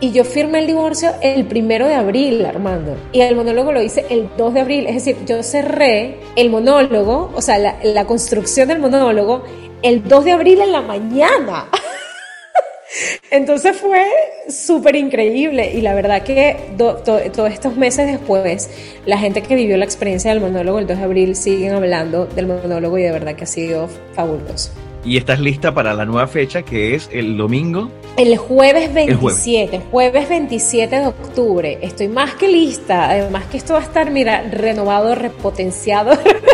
Y 0.00 0.12
yo 0.12 0.24
firmé 0.24 0.58
el 0.58 0.66
divorcio 0.66 1.12
el 1.22 1.46
primero 1.46 1.86
de 1.86 1.94
abril, 1.94 2.44
Armando. 2.44 2.94
Y 3.12 3.20
el 3.22 3.34
monólogo 3.36 3.72
lo 3.72 3.80
hice 3.80 4.04
el 4.10 4.28
2 4.36 4.52
de 4.52 4.60
abril. 4.60 4.86
Es 4.86 4.96
decir, 4.96 5.16
yo 5.24 5.42
cerré 5.42 6.18
el 6.36 6.50
monólogo, 6.50 7.30
o 7.34 7.40
sea, 7.40 7.58
la, 7.58 7.76
la 7.82 8.04
construcción 8.04 8.68
del 8.68 8.80
monólogo 8.80 9.44
el 9.84 10.02
2 10.02 10.24
de 10.24 10.32
abril 10.32 10.60
en 10.62 10.72
la 10.72 10.80
mañana. 10.80 11.66
Entonces 13.30 13.76
fue 13.76 14.06
súper 14.48 14.96
increíble 14.96 15.72
y 15.74 15.82
la 15.82 15.94
verdad 15.94 16.22
que 16.22 16.56
todos 16.78 17.20
estos 17.20 17.76
meses 17.76 18.06
después, 18.06 18.70
la 19.04 19.18
gente 19.18 19.42
que 19.42 19.54
vivió 19.54 19.76
la 19.76 19.84
experiencia 19.84 20.30
del 20.30 20.40
monólogo 20.40 20.78
el 20.78 20.86
2 20.86 20.96
de 20.96 21.04
abril 21.04 21.36
siguen 21.36 21.74
hablando 21.74 22.24
del 22.24 22.46
monólogo 22.46 22.96
y 22.96 23.02
de 23.02 23.12
verdad 23.12 23.36
que 23.36 23.44
ha 23.44 23.46
sido 23.46 23.88
fabuloso. 24.14 24.70
¿Y 25.04 25.18
estás 25.18 25.38
lista 25.38 25.74
para 25.74 25.92
la 25.92 26.06
nueva 26.06 26.26
fecha 26.28 26.62
que 26.62 26.94
es 26.94 27.10
el 27.12 27.36
domingo? 27.36 27.90
El 28.16 28.38
jueves 28.38 28.94
27, 28.94 29.82
jueves. 29.90 30.28
27 30.30 30.98
de 30.98 31.06
octubre. 31.06 31.78
Estoy 31.82 32.08
más 32.08 32.34
que 32.36 32.48
lista. 32.48 33.10
Además 33.10 33.44
que 33.50 33.58
esto 33.58 33.74
va 33.74 33.80
a 33.80 33.82
estar, 33.82 34.10
mira, 34.10 34.48
renovado, 34.50 35.14
repotenciado. 35.14 36.16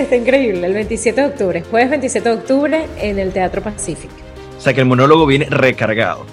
Está 0.00 0.16
increíble, 0.16 0.66
el 0.66 0.72
27 0.72 1.20
de 1.20 1.26
octubre, 1.26 1.62
jueves 1.70 1.90
27 1.90 2.26
de 2.26 2.34
octubre 2.34 2.86
en 2.98 3.18
el 3.18 3.32
Teatro 3.32 3.62
Pacífico. 3.62 4.14
O 4.56 4.60
sea 4.60 4.72
que 4.72 4.80
el 4.80 4.86
monólogo 4.86 5.26
viene 5.26 5.44
recargado. 5.50 6.24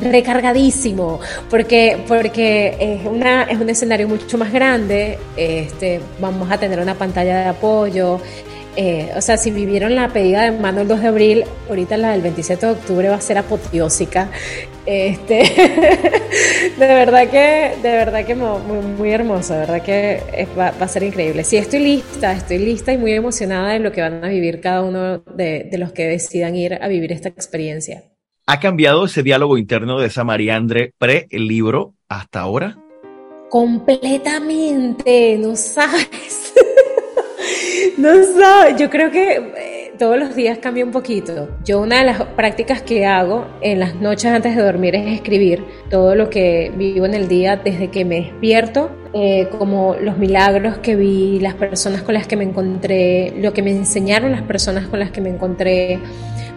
Recargadísimo, 0.00 1.18
porque, 1.50 1.98
porque 2.06 2.76
es, 2.78 3.04
una, 3.04 3.42
es 3.42 3.60
un 3.60 3.68
escenario 3.70 4.06
mucho 4.06 4.38
más 4.38 4.52
grande, 4.52 5.18
este, 5.36 6.00
vamos 6.20 6.48
a 6.52 6.58
tener 6.58 6.78
una 6.78 6.94
pantalla 6.94 7.40
de 7.40 7.46
apoyo, 7.46 8.20
eh, 8.80 9.10
o 9.16 9.20
sea, 9.20 9.36
si 9.36 9.50
vivieron 9.50 9.96
la 9.96 10.12
pedida 10.12 10.44
de 10.44 10.52
mano 10.52 10.82
el 10.82 10.86
2 10.86 11.00
de 11.02 11.08
abril, 11.08 11.44
ahorita 11.68 11.96
la 11.96 12.12
del 12.12 12.22
27 12.22 12.64
de 12.64 12.72
octubre 12.72 13.08
va 13.08 13.16
a 13.16 13.20
ser 13.20 13.36
apoteósica. 13.36 14.30
Este, 14.86 15.34
de 16.78 16.86
verdad 16.86 17.28
que, 17.28 17.76
de 17.82 17.90
verdad 17.90 18.24
que 18.24 18.36
muy, 18.36 18.78
muy 18.96 19.10
hermoso, 19.10 19.54
de 19.54 19.58
verdad 19.58 19.82
que 19.82 20.46
va, 20.56 20.68
a 20.68 20.86
ser 20.86 21.02
increíble. 21.02 21.42
Sí, 21.42 21.56
estoy 21.56 21.80
lista, 21.80 22.30
estoy 22.30 22.58
lista 22.58 22.92
y 22.92 22.98
muy 22.98 23.14
emocionada 23.14 23.72
de 23.72 23.80
lo 23.80 23.90
que 23.90 24.00
van 24.00 24.24
a 24.24 24.28
vivir 24.28 24.60
cada 24.60 24.84
uno 24.84 25.24
de, 25.24 25.68
los 25.72 25.90
que 25.90 26.06
decidan 26.06 26.54
ir 26.54 26.78
a 26.80 26.86
vivir 26.86 27.10
esta 27.10 27.30
experiencia. 27.30 28.04
¿Ha 28.46 28.60
cambiado 28.60 29.06
ese 29.06 29.24
diálogo 29.24 29.58
interno 29.58 29.98
de 29.98 30.06
esa 30.06 30.22
Mariandre 30.22 30.92
pre 30.98 31.26
el 31.30 31.48
libro 31.48 31.94
hasta 32.08 32.38
ahora? 32.38 32.78
Completamente, 33.50 35.36
no 35.36 35.56
sabes. 35.56 36.54
No 37.98 38.14
sé, 38.14 38.76
yo 38.78 38.90
creo 38.90 39.10
que 39.10 39.34
eh, 39.56 39.92
todos 39.98 40.18
los 40.18 40.34
días 40.34 40.58
cambia 40.58 40.84
un 40.84 40.92
poquito. 40.92 41.48
Yo 41.64 41.80
una 41.80 41.98
de 41.98 42.04
las 42.04 42.22
prácticas 42.22 42.82
que 42.82 43.06
hago 43.06 43.46
en 43.60 43.80
las 43.80 43.96
noches 43.96 44.26
antes 44.26 44.54
de 44.54 44.62
dormir 44.62 44.94
es 44.94 45.12
escribir 45.12 45.64
todo 45.90 46.14
lo 46.14 46.30
que 46.30 46.72
vivo 46.76 47.06
en 47.06 47.14
el 47.14 47.28
día 47.28 47.56
desde 47.56 47.88
que 47.88 48.04
me 48.04 48.20
despierto, 48.20 48.90
eh, 49.12 49.48
como 49.58 49.96
los 50.00 50.16
milagros 50.18 50.78
que 50.78 50.96
vi, 50.96 51.40
las 51.40 51.54
personas 51.54 52.02
con 52.02 52.14
las 52.14 52.26
que 52.26 52.36
me 52.36 52.44
encontré, 52.44 53.34
lo 53.38 53.52
que 53.52 53.62
me 53.62 53.70
enseñaron 53.70 54.32
las 54.32 54.42
personas 54.42 54.86
con 54.86 54.98
las 55.00 55.10
que 55.10 55.20
me 55.20 55.30
encontré. 55.30 55.98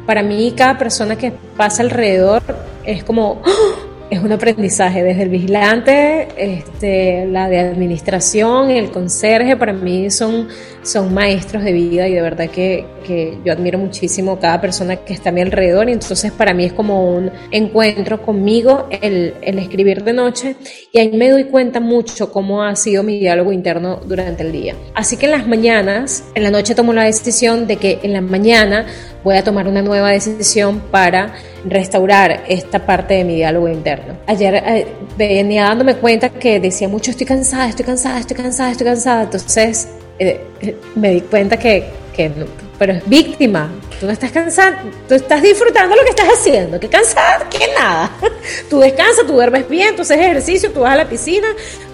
Para 0.06 0.24
mí 0.24 0.54
cada 0.56 0.78
persona 0.78 1.16
que 1.16 1.32
pasa 1.58 1.84
alrededor 1.84 2.42
es 2.86 3.04
como... 3.04 3.42
¡oh! 3.46 3.91
Es 4.12 4.22
un 4.22 4.32
aprendizaje. 4.34 5.04
Desde 5.04 5.24
el 5.24 5.30
vigilante, 5.30 6.28
este, 6.36 7.26
la 7.28 7.48
de 7.48 7.60
administración, 7.60 8.70
el 8.70 8.92
conserje, 8.92 9.56
para 9.56 9.72
mí 9.72 10.12
son, 10.12 10.50
son 10.84 11.14
maestros 11.14 11.64
de 11.64 11.72
vida 11.72 12.10
y 12.10 12.16
de 12.16 12.22
verdad 12.22 12.50
que, 12.50 12.86
que, 13.08 13.38
yo 13.46 13.54
admiro 13.54 13.80
muchísimo 13.80 14.38
cada 14.38 14.60
persona 14.60 14.98
que 14.98 15.14
está 15.14 15.30
a 15.30 15.32
mi 15.32 15.40
alrededor. 15.40 15.88
Y 15.88 15.94
entonces 15.94 16.34
para 16.34 16.54
mí 16.54 16.66
es 16.66 16.74
como 16.74 17.10
un 17.10 17.32
encuentro 17.52 18.22
conmigo 18.22 18.90
el, 19.02 19.34
el 19.42 19.60
escribir 19.60 20.04
de 20.04 20.12
noche. 20.12 20.58
Y 20.92 21.00
ahí 21.00 21.12
me 21.14 21.30
doy 21.30 21.46
cuenta 21.46 21.80
mucho 21.80 22.34
cómo 22.34 22.64
ha 22.64 22.76
sido 22.76 23.04
mi 23.04 23.18
diálogo 23.18 23.54
interno 23.54 24.02
durante 24.06 24.44
el 24.44 24.52
día. 24.52 24.76
Así 24.94 25.16
que 25.16 25.28
en 25.28 25.32
las 25.32 25.48
mañanas, 25.48 26.26
en 26.36 26.44
la 26.44 26.52
noche 26.52 26.76
tomo 26.76 26.92
la 26.92 27.06
decisión 27.06 27.66
de 27.66 27.78
que 27.78 28.00
en 28.04 28.12
la 28.12 28.20
mañana 28.20 28.86
voy 29.24 29.38
a 29.38 29.44
tomar 29.46 29.70
una 29.70 29.82
nueva 29.82 30.10
decisión 30.10 30.82
para 30.92 31.34
restaurar 31.66 32.44
esta 32.48 32.86
parte 32.86 33.16
de 33.16 33.24
mi 33.24 33.36
diálogo 33.36 33.68
interno. 33.68 34.18
Ayer 34.28 34.56
eh, 34.56 34.88
venía 35.18 35.64
dándome 35.64 35.96
cuenta 35.96 36.30
que 36.30 36.60
decía 36.60 36.88
mucho 36.88 37.12
estoy 37.12 37.28
cansada, 37.28 37.68
estoy 37.70 37.86
cansada, 37.86 38.20
estoy 38.20 38.38
cansada, 38.38 38.72
estoy 38.72 38.86
cansada. 38.86 39.24
Entonces 39.24 39.90
eh, 40.20 40.42
eh, 40.62 40.76
me 40.96 41.12
di 41.12 41.22
cuenta 41.22 41.58
que, 41.58 41.86
que 42.16 42.32
pero 42.78 42.94
es 42.94 43.08
víctima. 43.08 43.70
Tú 44.00 44.08
no 44.08 44.12
estás 44.12 44.32
cansada, 44.32 44.84
tú 45.08 45.14
estás 45.14 45.42
disfrutando 45.44 45.96
lo 45.96 46.04
que 46.04 46.10
estás 46.10 46.30
haciendo. 46.30 46.80
¿Qué 46.80 46.90
cansada? 46.90 47.48
¿Qué 47.50 47.68
nada? 47.78 48.12
Tú 48.70 48.80
descansas, 48.80 49.28
tú 49.28 49.34
duermes 49.34 49.70
bien, 49.70 49.96
tú 49.96 50.02
haces 50.02 50.18
ejercicio, 50.18 50.72
tú 50.72 50.80
vas 50.80 50.94
a 50.94 50.96
la 50.96 51.08
piscina, 51.08 51.48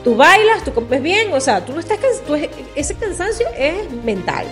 tú 0.05 0.15
bailas, 0.15 0.63
tú 0.63 0.73
comes 0.73 1.03
bien. 1.03 1.33
O 1.33 1.41
sea, 1.41 1.65
tú 1.65 1.73
no 1.73 1.81
estás 1.81 1.97
cansado. 1.97 2.37
Ese 2.73 2.95
cansancio 2.95 3.45
es 3.57 3.91
mental, 4.05 4.45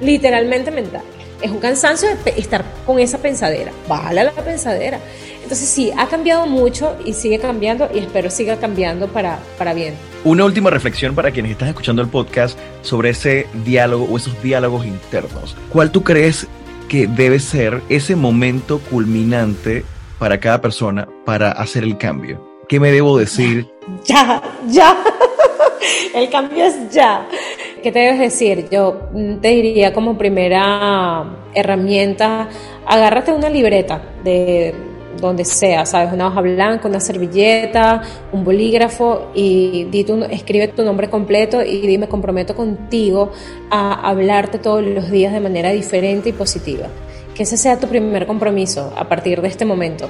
literalmente 0.00 0.70
mental 0.70 1.02
es 1.42 1.50
un 1.50 1.58
cansancio 1.58 2.08
de 2.24 2.30
estar 2.36 2.64
con 2.86 2.98
esa 2.98 3.18
pensadera. 3.18 3.72
Vale 3.88 4.24
la 4.24 4.32
pensadera. 4.32 4.98
Entonces 5.42 5.68
sí, 5.68 5.92
ha 5.96 6.06
cambiado 6.08 6.46
mucho 6.46 6.96
y 7.04 7.12
sigue 7.12 7.38
cambiando 7.38 7.88
y 7.92 7.98
espero 7.98 8.30
siga 8.30 8.56
cambiando 8.56 9.08
para, 9.08 9.38
para 9.58 9.74
bien. 9.74 9.94
Una 10.24 10.44
última 10.44 10.70
reflexión 10.70 11.14
para 11.14 11.30
quienes 11.30 11.52
están 11.52 11.68
escuchando 11.68 12.00
el 12.00 12.08
podcast 12.08 12.58
sobre 12.82 13.10
ese 13.10 13.46
diálogo 13.64 14.06
o 14.10 14.16
esos 14.16 14.40
diálogos 14.42 14.86
internos. 14.86 15.56
¿Cuál 15.70 15.90
tú 15.90 16.04
crees 16.04 16.46
que 16.88 17.06
debe 17.06 17.40
ser 17.40 17.82
ese 17.88 18.16
momento 18.16 18.78
culminante 18.78 19.84
para 20.18 20.38
cada 20.38 20.60
persona 20.60 21.08
para 21.24 21.50
hacer 21.50 21.82
el 21.82 21.98
cambio? 21.98 22.52
¿Qué 22.68 22.78
me 22.80 22.90
debo 22.90 23.18
decir? 23.18 23.68
Ya, 24.04 24.40
ya. 24.68 24.96
El 26.14 26.30
cambio 26.30 26.64
es 26.64 26.90
ya. 26.92 27.26
¿Qué 27.82 27.90
te 27.90 27.98
debes 27.98 28.20
decir? 28.20 28.68
Yo 28.70 29.08
te 29.40 29.48
diría 29.48 29.92
como 29.92 30.16
primera 30.16 31.48
herramienta, 31.52 32.48
agárrate 32.86 33.32
una 33.32 33.50
libreta 33.50 34.00
de 34.22 34.72
donde 35.20 35.44
sea, 35.44 35.84
¿sabes? 35.84 36.12
Una 36.12 36.28
hoja 36.28 36.42
blanca, 36.42 36.86
una 36.86 37.00
servilleta, 37.00 38.02
un 38.30 38.44
bolígrafo 38.44 39.32
y 39.34 39.84
di 39.90 40.04
tu, 40.04 40.22
escribe 40.24 40.68
tu 40.68 40.84
nombre 40.84 41.10
completo 41.10 41.60
y 41.60 41.84
dime, 41.84 42.08
comprometo 42.08 42.54
contigo 42.54 43.32
a 43.68 44.08
hablarte 44.08 44.58
todos 44.58 44.82
los 44.82 45.10
días 45.10 45.32
de 45.32 45.40
manera 45.40 45.70
diferente 45.70 46.28
y 46.28 46.32
positiva. 46.32 46.86
Que 47.34 47.42
ese 47.42 47.56
sea 47.56 47.80
tu 47.80 47.88
primer 47.88 48.28
compromiso 48.28 48.92
a 48.96 49.08
partir 49.08 49.42
de 49.42 49.48
este 49.48 49.64
momento. 49.64 50.08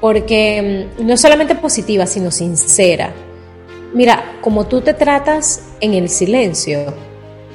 Porque 0.00 0.90
mm, 0.98 1.06
no 1.06 1.16
solamente 1.16 1.54
positiva, 1.54 2.06
sino 2.06 2.32
sincera 2.32 3.12
Mira, 3.94 4.38
como 4.40 4.66
tú 4.66 4.80
te 4.80 4.92
tratas 4.92 5.73
en 5.84 5.92
el 5.94 6.08
silencio, 6.08 6.94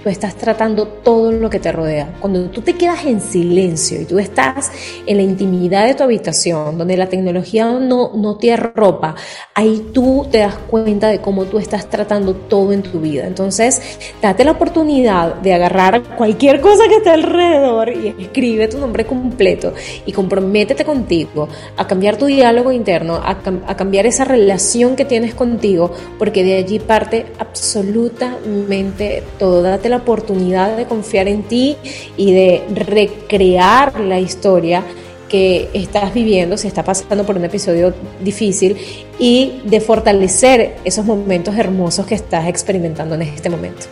tú 0.03 0.09
estás 0.09 0.35
tratando 0.35 0.87
todo 0.87 1.31
lo 1.31 1.49
que 1.49 1.59
te 1.59 1.71
rodea. 1.71 2.15
Cuando 2.19 2.49
tú 2.49 2.61
te 2.61 2.73
quedas 2.73 3.05
en 3.05 3.21
silencio 3.21 4.01
y 4.01 4.05
tú 4.05 4.19
estás 4.19 4.71
en 5.05 5.17
la 5.17 5.23
intimidad 5.23 5.85
de 5.85 5.93
tu 5.93 6.03
habitación, 6.03 6.77
donde 6.77 6.97
la 6.97 7.07
tecnología 7.07 7.65
no, 7.65 8.11
no 8.15 8.37
te 8.37 8.53
arropa, 8.53 9.15
ahí 9.53 9.89
tú 9.93 10.27
te 10.31 10.39
das 10.39 10.55
cuenta 10.55 11.07
de 11.07 11.19
cómo 11.19 11.45
tú 11.45 11.59
estás 11.59 11.89
tratando 11.89 12.33
todo 12.33 12.71
en 12.71 12.81
tu 12.81 12.99
vida. 12.99 13.27
Entonces, 13.27 13.81
date 14.21 14.43
la 14.43 14.51
oportunidad 14.51 15.35
de 15.35 15.53
agarrar 15.53 16.03
cualquier 16.15 16.61
cosa 16.61 16.87
que 16.87 16.97
esté 16.97 17.09
alrededor 17.09 17.89
y 17.89 18.15
escribe 18.19 18.67
tu 18.67 18.77
nombre 18.77 19.05
completo 19.05 19.73
y 20.05 20.11
comprométete 20.11 20.85
contigo 20.85 21.47
a 21.75 21.87
cambiar 21.87 22.17
tu 22.17 22.25
diálogo 22.25 22.71
interno, 22.71 23.15
a, 23.15 23.37
a 23.67 23.75
cambiar 23.75 24.05
esa 24.05 24.23
relación 24.23 24.95
que 24.95 25.05
tienes 25.05 25.33
contigo, 25.33 25.91
porque 26.17 26.43
de 26.43 26.55
allí 26.55 26.79
parte 26.79 27.25
absolutamente 27.37 29.23
todo. 29.37 29.59
La 29.89 29.97
oportunidad 29.97 30.77
de 30.77 30.85
confiar 30.85 31.27
en 31.27 31.43
ti 31.43 31.75
y 32.15 32.31
de 32.31 32.63
recrear 32.73 33.99
la 33.99 34.19
historia 34.19 34.83
que 35.27 35.69
estás 35.73 36.13
viviendo, 36.13 36.57
si 36.57 36.67
estás 36.67 36.85
pasando 36.85 37.25
por 37.25 37.37
un 37.37 37.45
episodio 37.45 37.93
difícil 38.23 38.77
y 39.17 39.61
de 39.63 39.81
fortalecer 39.81 40.75
esos 40.83 41.05
momentos 41.05 41.55
hermosos 41.55 42.05
que 42.05 42.15
estás 42.15 42.47
experimentando 42.47 43.15
en 43.15 43.23
este 43.23 43.49
momento. 43.49 43.85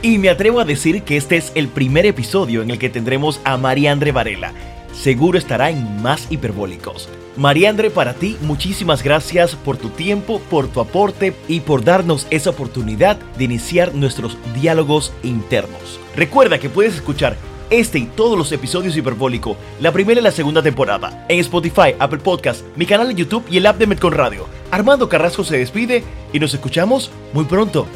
Y 0.00 0.18
me 0.18 0.30
atrevo 0.30 0.60
a 0.60 0.64
decir 0.64 1.02
que 1.02 1.16
este 1.16 1.36
es 1.36 1.52
el 1.54 1.68
primer 1.68 2.06
episodio 2.06 2.62
en 2.62 2.70
el 2.70 2.78
que 2.78 2.88
tendremos 2.88 3.40
a 3.44 3.56
Mariandre 3.56 4.12
Varela. 4.12 4.52
Seguro 4.92 5.38
estará 5.38 5.70
en 5.70 6.00
más 6.00 6.26
hiperbólicos. 6.30 7.08
Mariandre, 7.38 7.90
para 7.90 8.14
ti, 8.14 8.36
muchísimas 8.40 9.04
gracias 9.04 9.54
por 9.54 9.76
tu 9.76 9.90
tiempo, 9.90 10.40
por 10.50 10.66
tu 10.66 10.80
aporte 10.80 11.34
y 11.46 11.60
por 11.60 11.84
darnos 11.84 12.26
esa 12.30 12.50
oportunidad 12.50 13.16
de 13.38 13.44
iniciar 13.44 13.94
nuestros 13.94 14.36
diálogos 14.60 15.12
internos. 15.22 16.00
Recuerda 16.16 16.58
que 16.58 16.68
puedes 16.68 16.96
escuchar 16.96 17.36
este 17.70 18.00
y 18.00 18.06
todos 18.06 18.36
los 18.36 18.50
episodios 18.50 18.96
Hiperbólico, 18.96 19.56
la 19.80 19.92
primera 19.92 20.20
y 20.20 20.24
la 20.24 20.32
segunda 20.32 20.62
temporada, 20.64 21.26
en 21.28 21.38
Spotify, 21.38 21.94
Apple 22.00 22.18
Podcast, 22.18 22.64
mi 22.74 22.86
canal 22.86 23.06
de 23.06 23.14
YouTube 23.14 23.44
y 23.48 23.58
el 23.58 23.66
app 23.66 23.78
de 23.78 23.86
Metcon 23.86 24.14
Radio. 24.14 24.46
Armando 24.72 25.08
Carrasco 25.08 25.44
se 25.44 25.58
despide 25.58 26.02
y 26.32 26.40
nos 26.40 26.54
escuchamos 26.54 27.12
muy 27.32 27.44
pronto. 27.44 27.86